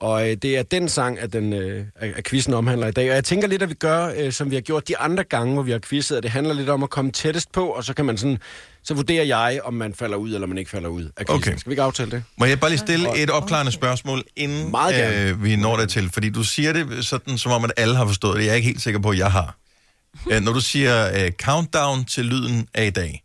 [0.00, 3.10] Og øh, det er den sang, at, den, øh, at quizzen omhandler i dag.
[3.10, 5.54] Og jeg tænker lidt, at vi gør, øh, som vi har gjort de andre gange,
[5.54, 7.94] hvor vi har quizzet, at det handler lidt om at komme tættest på, og så
[7.94, 8.38] kan man sådan,
[8.84, 11.34] så vurderer jeg, om man falder ud, eller man ikke falder ud af quizzen.
[11.34, 11.58] Okay.
[11.58, 12.24] Skal vi ikke aftale det?
[12.38, 15.28] Må jeg bare lige stille et opklarende spørgsmål, inden Meget gerne.
[15.28, 16.10] øh, vi når det til?
[16.10, 18.44] Fordi du siger det sådan, som om at alle har forstået det.
[18.44, 19.56] Jeg er ikke helt sikker på, at jeg har.
[20.30, 23.22] Øh, når du siger øh, countdown til lyden af i dag,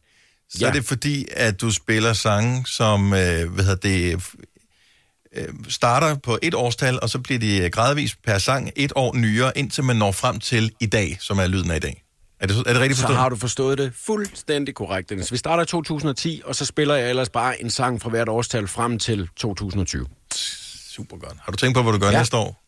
[0.50, 0.58] så.
[0.62, 0.68] Ja.
[0.68, 4.24] er det fordi, at du spiller sange, som øh, hvad hedder det,
[5.36, 9.16] øh, starter på et årstal, og så bliver de øh, gradvist per sang et år
[9.16, 12.04] nyere, indtil man når frem til i dag, som er lyden af i dag.
[12.40, 13.18] Er det, er det rigtigt Så forstået?
[13.20, 15.32] har du forstået det fuldstændig korrekt, Dennis.
[15.32, 18.68] Vi starter i 2010, og så spiller jeg ellers bare en sang fra hvert årstal
[18.68, 20.06] frem til 2020.
[20.90, 21.38] Super godt.
[21.42, 22.18] Har du tænkt på, hvad du gør ja.
[22.18, 22.60] Næste år?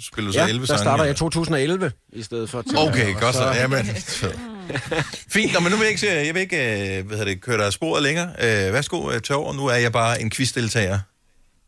[0.00, 0.78] Spiller så Ja, 11 der sange?
[0.78, 1.04] starter eller?
[1.04, 2.62] jeg i 2011 i stedet for...
[2.62, 3.44] til- Okay, godt så.
[3.52, 4.32] Jamen, så.
[5.34, 7.56] Fint, Nå, men nu vil jeg ikke, jeg vil ikke øh, hvad hedder det, køre
[7.58, 8.26] dig af sporet længere.
[8.28, 8.96] Øh, værsgo,
[9.30, 9.52] over.
[9.52, 10.98] Nu er jeg bare en quizdeltager.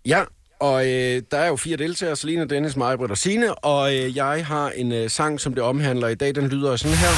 [0.09, 0.25] Ja,
[0.61, 4.47] og øh, der er jo fire deltagere, Selina, Dennis, Majbrit og Signe, og øh, jeg
[4.47, 6.35] har en øh, sang, som det omhandler i dag.
[6.35, 7.09] Den lyder sådan her.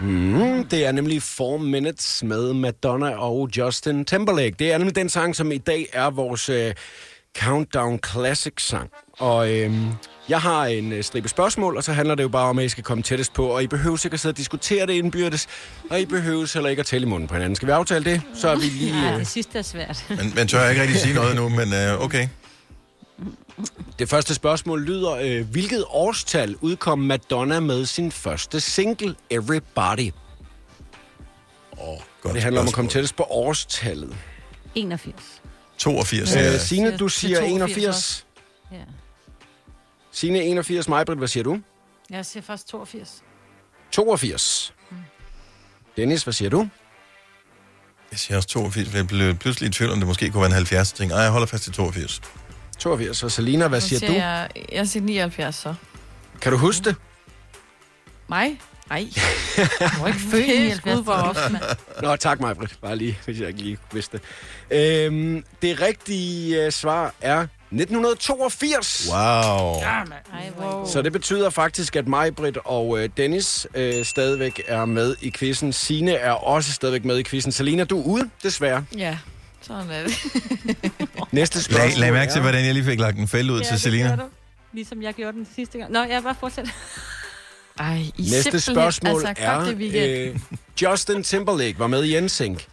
[0.00, 4.56] Mm, det er nemlig 4 Minutes med Madonna og Justin Timberlake.
[4.58, 6.74] Det er nemlig den sang, som i dag er vores øh,
[7.38, 8.90] Countdown Classic sang.
[9.18, 9.72] Og øh,
[10.28, 12.68] jeg har en øh, stribe spørgsmål, og så handler det jo bare om, at I
[12.68, 15.46] skal komme tættest på, og I behøver ikke at sidde og diskutere det indbyrdes,
[15.90, 17.56] og I behøver heller ikke at tælle i munden på hinanden.
[17.56, 18.22] Skal vi aftale det?
[18.34, 19.02] Så er vi lige...
[19.02, 20.04] Ja, Øh, det sidste er svært.
[20.08, 22.28] Men, men tør jeg ikke rigtig sige noget nu, men øh, okay.
[23.98, 30.10] Det første spørgsmål lyder, øh, hvilket årstal udkom Madonna med sin første single, Everybody?
[31.72, 31.98] Oh,
[32.32, 34.16] det handler om at komme tættest på årstallet.
[34.74, 35.14] 81.
[35.78, 36.30] 82.
[36.36, 36.58] Øh, Ja.
[36.58, 38.26] Signe, du siger 82 81.
[38.72, 38.76] Ja.
[40.14, 41.60] Signe 81, Majbrit, hvad siger du?
[42.10, 43.22] Jeg siger først 82.
[43.90, 44.74] 82.
[45.96, 46.68] Dennis, hvad siger du?
[48.10, 50.48] Jeg siger også 82, for jeg blev pludselig i tvivl, om det måske kunne være
[50.50, 51.12] en 70 ting.
[51.12, 52.20] Ej, jeg holder fast til 82.
[52.78, 53.22] 82.
[53.22, 54.12] Og Selina, hvad Så siger du?
[54.12, 55.74] Jeg, jeg siger 79 så.
[56.40, 56.96] Kan du huske det?
[58.28, 58.60] Mig?
[58.88, 59.06] Nej.
[59.80, 60.76] Jeg var ikke født i Det er 79.
[60.78, 61.62] skud for ofte, mand.
[62.02, 62.78] Nå, tak Majbrit.
[62.82, 64.20] Bare lige, hvis jeg ikke lige vidste
[64.70, 65.06] det.
[65.06, 69.08] Øhm, det rigtige øh, svar er 1982.
[69.10, 69.16] Wow.
[69.16, 70.86] Ej, wow.
[70.86, 75.72] Så det betyder faktisk, at Majbrit og øh, Dennis øh, stadigvæk er med i quizzen.
[75.72, 77.52] Sine er også stadigvæk med i quizzen.
[77.52, 78.84] Selina, du er ude, desværre.
[78.96, 79.18] Ja,
[79.60, 80.18] sådan er det.
[81.32, 83.64] Næste spørgsmål Lag, lag mærke til, hvordan jeg lige fik lagt en fælde ud Ja,
[83.64, 84.18] til det Selina.
[84.72, 85.92] Ligesom jeg gjorde den sidste gang.
[85.92, 86.72] Nå, jeg bare fortsætter.
[87.78, 90.38] Ej, I Næste spørgsmål altså, er, øh,
[90.82, 92.64] Justin Timberlake var med i NSYNC,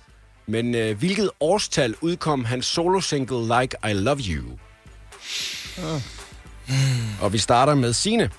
[0.48, 4.44] men øh, hvilket årstal udkom hans solo-single Like I Love You?
[7.22, 8.30] Og vi starter med Sine.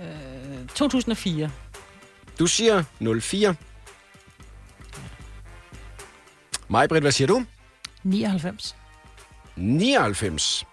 [0.00, 1.50] Øh, 2004.
[2.38, 2.84] Du siger
[3.20, 3.54] 04.
[6.68, 7.44] Majbrit, hvad siger du?
[8.02, 8.76] 99.
[9.56, 10.66] 99.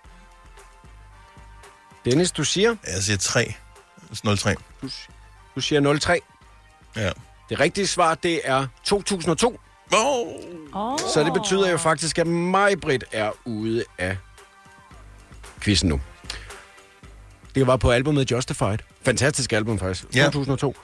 [2.05, 2.76] Dennis, du siger?
[2.88, 3.53] Jeg siger 3.
[4.38, 4.55] 03.
[4.81, 4.89] Du,
[5.55, 6.19] du siger 03.
[6.95, 7.11] Ja.
[7.49, 9.60] Det rigtige svar, det er 2002.
[9.95, 10.27] Oh.
[10.73, 10.99] Oh.
[11.14, 14.18] Så det betyder jo faktisk, at Majbrit er ude af
[15.64, 16.02] quizzen nu.
[17.56, 18.77] Det var på albumet Justified.
[19.06, 20.06] Fantastisk album faktisk.
[20.15, 20.23] Ja.
[20.26, 20.76] 2002.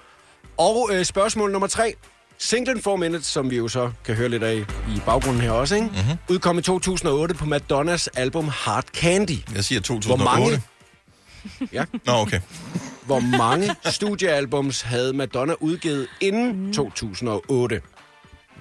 [0.58, 1.94] Og øh, spørgsmål nummer tre.
[2.38, 4.56] Singlen 4 Minutes, som vi jo så kan høre lidt af
[4.96, 5.88] i baggrunden her også, ikke?
[5.88, 6.18] Mm-hmm.
[6.30, 9.38] udkom i 2008 på Madonnas album Hard Candy.
[9.56, 10.24] Jeg siger Hvor 2008.
[10.42, 10.62] mange,
[11.74, 12.40] ja, Nå, okay.
[13.06, 17.82] hvor mange studiealbums havde Madonna udgivet inden 2008?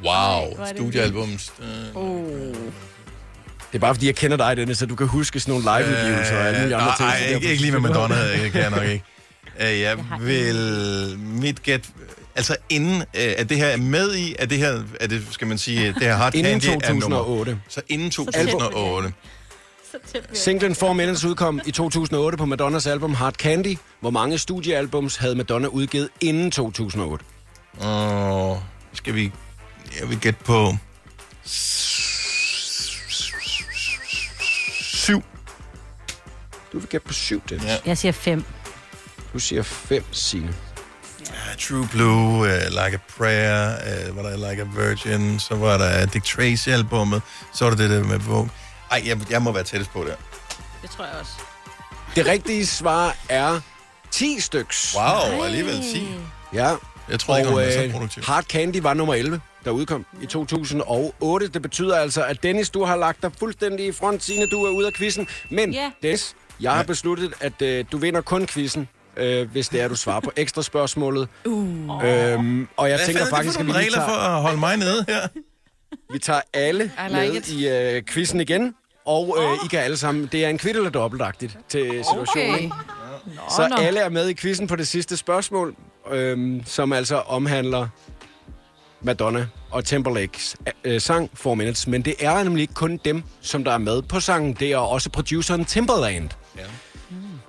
[0.04, 0.66] Wow.
[0.76, 1.52] Studiealbums.
[1.60, 1.66] Øh,
[1.96, 2.54] Oh.
[3.72, 6.36] Det er bare fordi, jeg kender dig, Dennis, så du kan huske sådan nogle live-udgivelser
[6.38, 7.08] og alle mulige andre ting.
[7.08, 9.04] Nej, ikke, ikke lige med Madonna, det kan jeg nok ikke.
[9.60, 11.18] Øh, Jeg vil...
[11.18, 11.88] Mit gæt...
[12.36, 13.04] Altså inden, øh,
[13.36, 16.02] at det her er med i, at det her, er det, skal man sige, det
[16.02, 17.16] her Hard Inden Candy er nummer.
[17.18, 17.58] 2008.
[17.68, 18.24] Så inden tæt.
[18.34, 19.12] 2008.
[20.32, 23.76] Singlen Four Minutes udkom i 2008 på Madonnas album Hard Candy.
[24.00, 27.24] Hvor mange studiealbums havde Madonna udgivet inden 2008?
[27.78, 28.62] Og
[28.92, 29.32] skal vi...
[30.00, 30.72] Jeg vil gætte på...
[35.08, 35.22] Syv.
[36.72, 37.66] Du vil gætte på syv, Dennis.
[37.66, 37.76] Ja.
[37.86, 38.44] Jeg siger fem.
[39.32, 40.54] Du siger fem, Signe.
[41.20, 43.76] Uh, True Blue, uh, Like a Prayer,
[44.08, 47.22] uh, var der Like a Virgin, så var der Dick Tracy-albummet,
[47.54, 48.50] så var der det der med Vogue.
[48.90, 50.14] Ej, jeg, jeg må være tættest på der.
[50.82, 51.32] Det tror jeg også.
[52.14, 53.60] Det rigtige svar er
[54.10, 54.96] 10 styks.
[54.96, 56.08] Wow, alligevel 10.
[56.52, 56.74] Ja.
[57.10, 58.22] Jeg tror ikke, man er så øh, produktiv.
[58.22, 61.48] Hard Candy var nummer 11, der udkom i 2008.
[61.48, 64.70] Det betyder altså, at Dennis, du har lagt dig fuldstændig i front, Signe, du er
[64.70, 65.28] ude af quizzen.
[65.50, 65.90] Men Ja.
[66.02, 69.94] Dennis, jeg har besluttet, at øh, du vinder kun quizzen, øh, hvis det er, du
[69.96, 71.28] svarer på ekstra spørgsmålet.
[71.44, 72.04] Uh.
[72.04, 74.58] Øhm, og jeg Hvad tænker er faktisk, for at vi regler for tager, at holde
[74.58, 75.28] mig nede her?
[76.12, 77.48] vi tager alle I like med it.
[77.48, 78.74] i øh, quizzen igen.
[79.06, 82.54] Og øh, I kan alle sammen, det er en kvitt eller dobbeltagtigt til situationen.
[82.54, 82.62] Okay.
[83.26, 83.76] Nå, Så nå.
[83.76, 85.74] alle er med i quizzen på det sidste spørgsmål,
[86.10, 87.88] øhm, som altså omhandler
[89.02, 91.86] Madonna og Timberlakes øh, sang Four Minutes.
[91.86, 94.52] Men det er nemlig ikke kun dem, som der er med på sangen.
[94.52, 96.28] Det er også produceren Timberland.
[96.56, 96.62] Ja.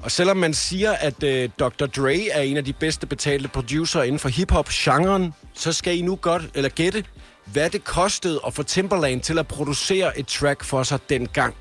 [0.03, 1.85] Og selvom man siger, at øh, Dr.
[1.85, 6.15] Dre er en af de bedste betalte producer inden for hiphop-genren, så skal I nu
[6.15, 7.03] godt, eller gætte,
[7.45, 11.55] hvad det kostede at få Timberland til at producere et track for sig dengang.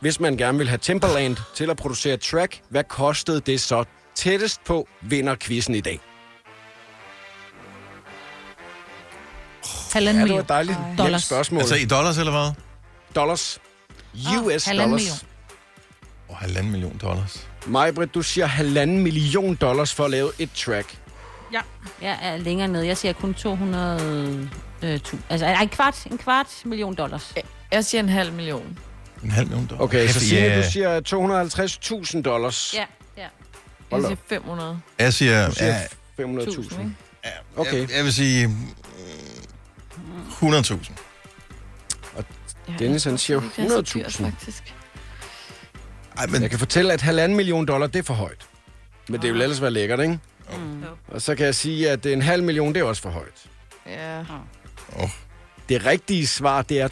[0.00, 3.84] Hvis man gerne vil have Timberland til at producere et track, hvad kostede det så
[4.14, 6.09] tættest på vinder quizzen i dag?
[9.92, 11.22] Halvanden Ja, det var et dejligt nemt Dollars.
[11.24, 11.60] spørgsmål.
[11.60, 12.50] Altså i dollars eller hvad?
[13.14, 13.58] Dollars.
[14.14, 15.00] US halvanden dollars.
[15.02, 15.18] million.
[16.28, 17.46] Og halvanden million dollars.
[17.66, 20.98] Majbrit, du siger halvanden million dollars for at lave et track.
[21.52, 21.60] Ja.
[22.02, 22.86] Jeg er længere nede.
[22.86, 24.50] Jeg siger kun 200...
[24.82, 27.34] Øh, tu, altså, en kvart, en kvart million dollars.
[27.72, 28.78] Jeg siger en halv million.
[29.24, 29.84] En halv million dollars.
[29.84, 30.56] Okay, så Signe, ja.
[30.56, 31.00] du siger
[32.16, 32.74] 250.000 dollars.
[32.74, 32.78] Ja,
[33.16, 33.22] ja.
[33.22, 33.28] Jeg
[33.90, 34.80] Hold da siger 500.
[34.98, 35.48] Jeg siger...
[35.48, 35.74] Du siger
[36.18, 36.60] Ja, 500.000.
[36.80, 36.94] ikke?
[37.56, 37.80] Okay.
[37.80, 38.56] jeg, jeg vil sige...
[40.40, 40.92] mm, 100.000.
[42.16, 42.22] Ja,
[42.78, 44.24] Dennis, han jeg siger tror ikke, det er så dyrt, 100.000.
[44.24, 44.74] faktisk.
[46.18, 48.46] Ej, men Jeg kan fortælle, at halvanden million dollar, det er for højt.
[49.08, 50.18] Men det vil ellers være lækkert, ikke?
[50.58, 50.82] Mm.
[51.08, 53.44] Og så kan jeg sige, at en halv million, det er også for højt.
[53.86, 54.22] Ja.
[55.68, 56.88] Det rigtige svar, det er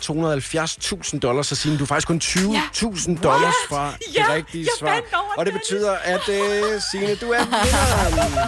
[1.14, 5.00] 270.000 dollars, så Signe, du er faktisk kun 20.000 dollars fra det rigtige svar.
[5.38, 6.34] Og det betyder, at uh,
[6.90, 8.38] Signe, du er vinderen.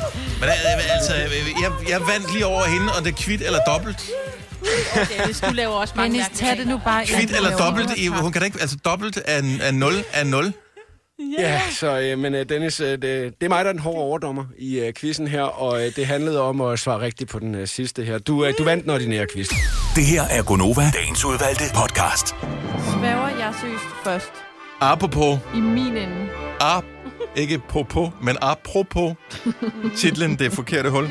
[0.40, 3.58] Men øh, altså, øh, jeg, jeg vandt lige over hende, og det er kvit eller
[3.66, 4.10] dobbelt.
[5.18, 7.06] Dennis, du laver også mange Dennis, mærkelige tag det nu bare.
[7.06, 7.90] Kvit eller dobbelt.
[7.98, 8.60] i- Hun kan da ikke...
[8.60, 10.52] Altså, dobbelt er, er 0 er 0.
[11.38, 13.98] Ja, så øh, men øh, Dennis, øh, det, det er mig, der er den hårde
[13.98, 17.54] overdommer i øh, quizzen her, og øh, det handlede om at svare rigtigt på den
[17.54, 18.18] øh, sidste her.
[18.18, 19.48] Du, øh, du vandt den ordinære quiz.
[19.96, 22.28] Det her er Gonova, dagens udvalgte podcast.
[22.92, 24.30] Svæver jeg seriøst først
[24.80, 25.38] Apropos...
[25.54, 26.28] i min ende.
[26.60, 26.84] Ap,
[27.36, 29.14] ikke popo, men apropos
[29.96, 31.08] titlen Det forkerte hul.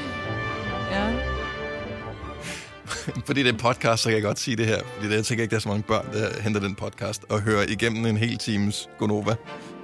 [3.28, 4.80] Fordi det er podcast, så kan jeg godt sige det her.
[4.96, 7.42] Fordi det, jeg tænker ikke, der er så mange børn, der henter den podcast og
[7.42, 9.36] hører igennem en hel times Gonova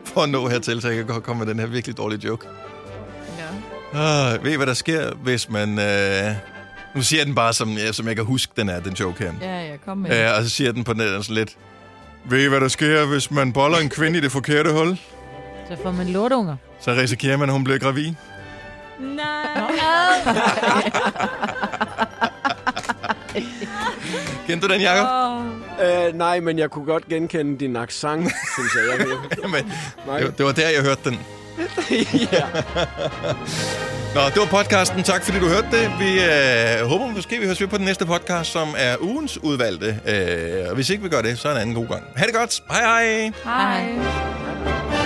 [0.06, 2.48] for at nå hertil, så jeg kan godt komme med den her virkelig dårlige joke.
[3.94, 4.36] Ja.
[4.36, 5.70] Uh, ved I, hvad der sker, hvis man...
[5.70, 6.36] Uh,
[6.96, 9.24] nu siger jeg den bare, som, ja, som jeg kan huske, den er, den joke
[9.24, 9.34] her.
[9.42, 10.30] Ja, ja, kom med.
[10.30, 11.58] Uh, og så siger jeg den på nettet sådan lidt...
[12.30, 14.98] Ved I, hvad der sker, hvis man boller en kvinde i det forkerte hul?
[15.70, 16.56] Så får man lortunger.
[16.82, 18.14] Så risikerer man, at hun bliver gravid.
[19.00, 19.62] Nej.
[24.48, 25.08] Kendte du den, Jacob?
[25.84, 29.00] Øh, nej, men jeg kunne godt genkende din accent, synes jeg.
[29.00, 29.08] jeg,
[29.44, 29.72] Jamen,
[30.24, 31.20] det, det var der, jeg hørte den.
[32.32, 32.46] ja.
[34.16, 35.04] Nå, det var podcasten.
[35.04, 35.92] Tak fordi du hørte det.
[36.00, 40.00] Vi øh, håber måske, vi høres ved på den næste podcast, som er ugens udvalgte.
[40.06, 42.04] Øh, og hvis ikke vi gør det, så er en anden god gang.
[42.16, 42.64] Ha' det godt.
[42.72, 43.32] Hej hej.
[43.44, 45.05] Hej.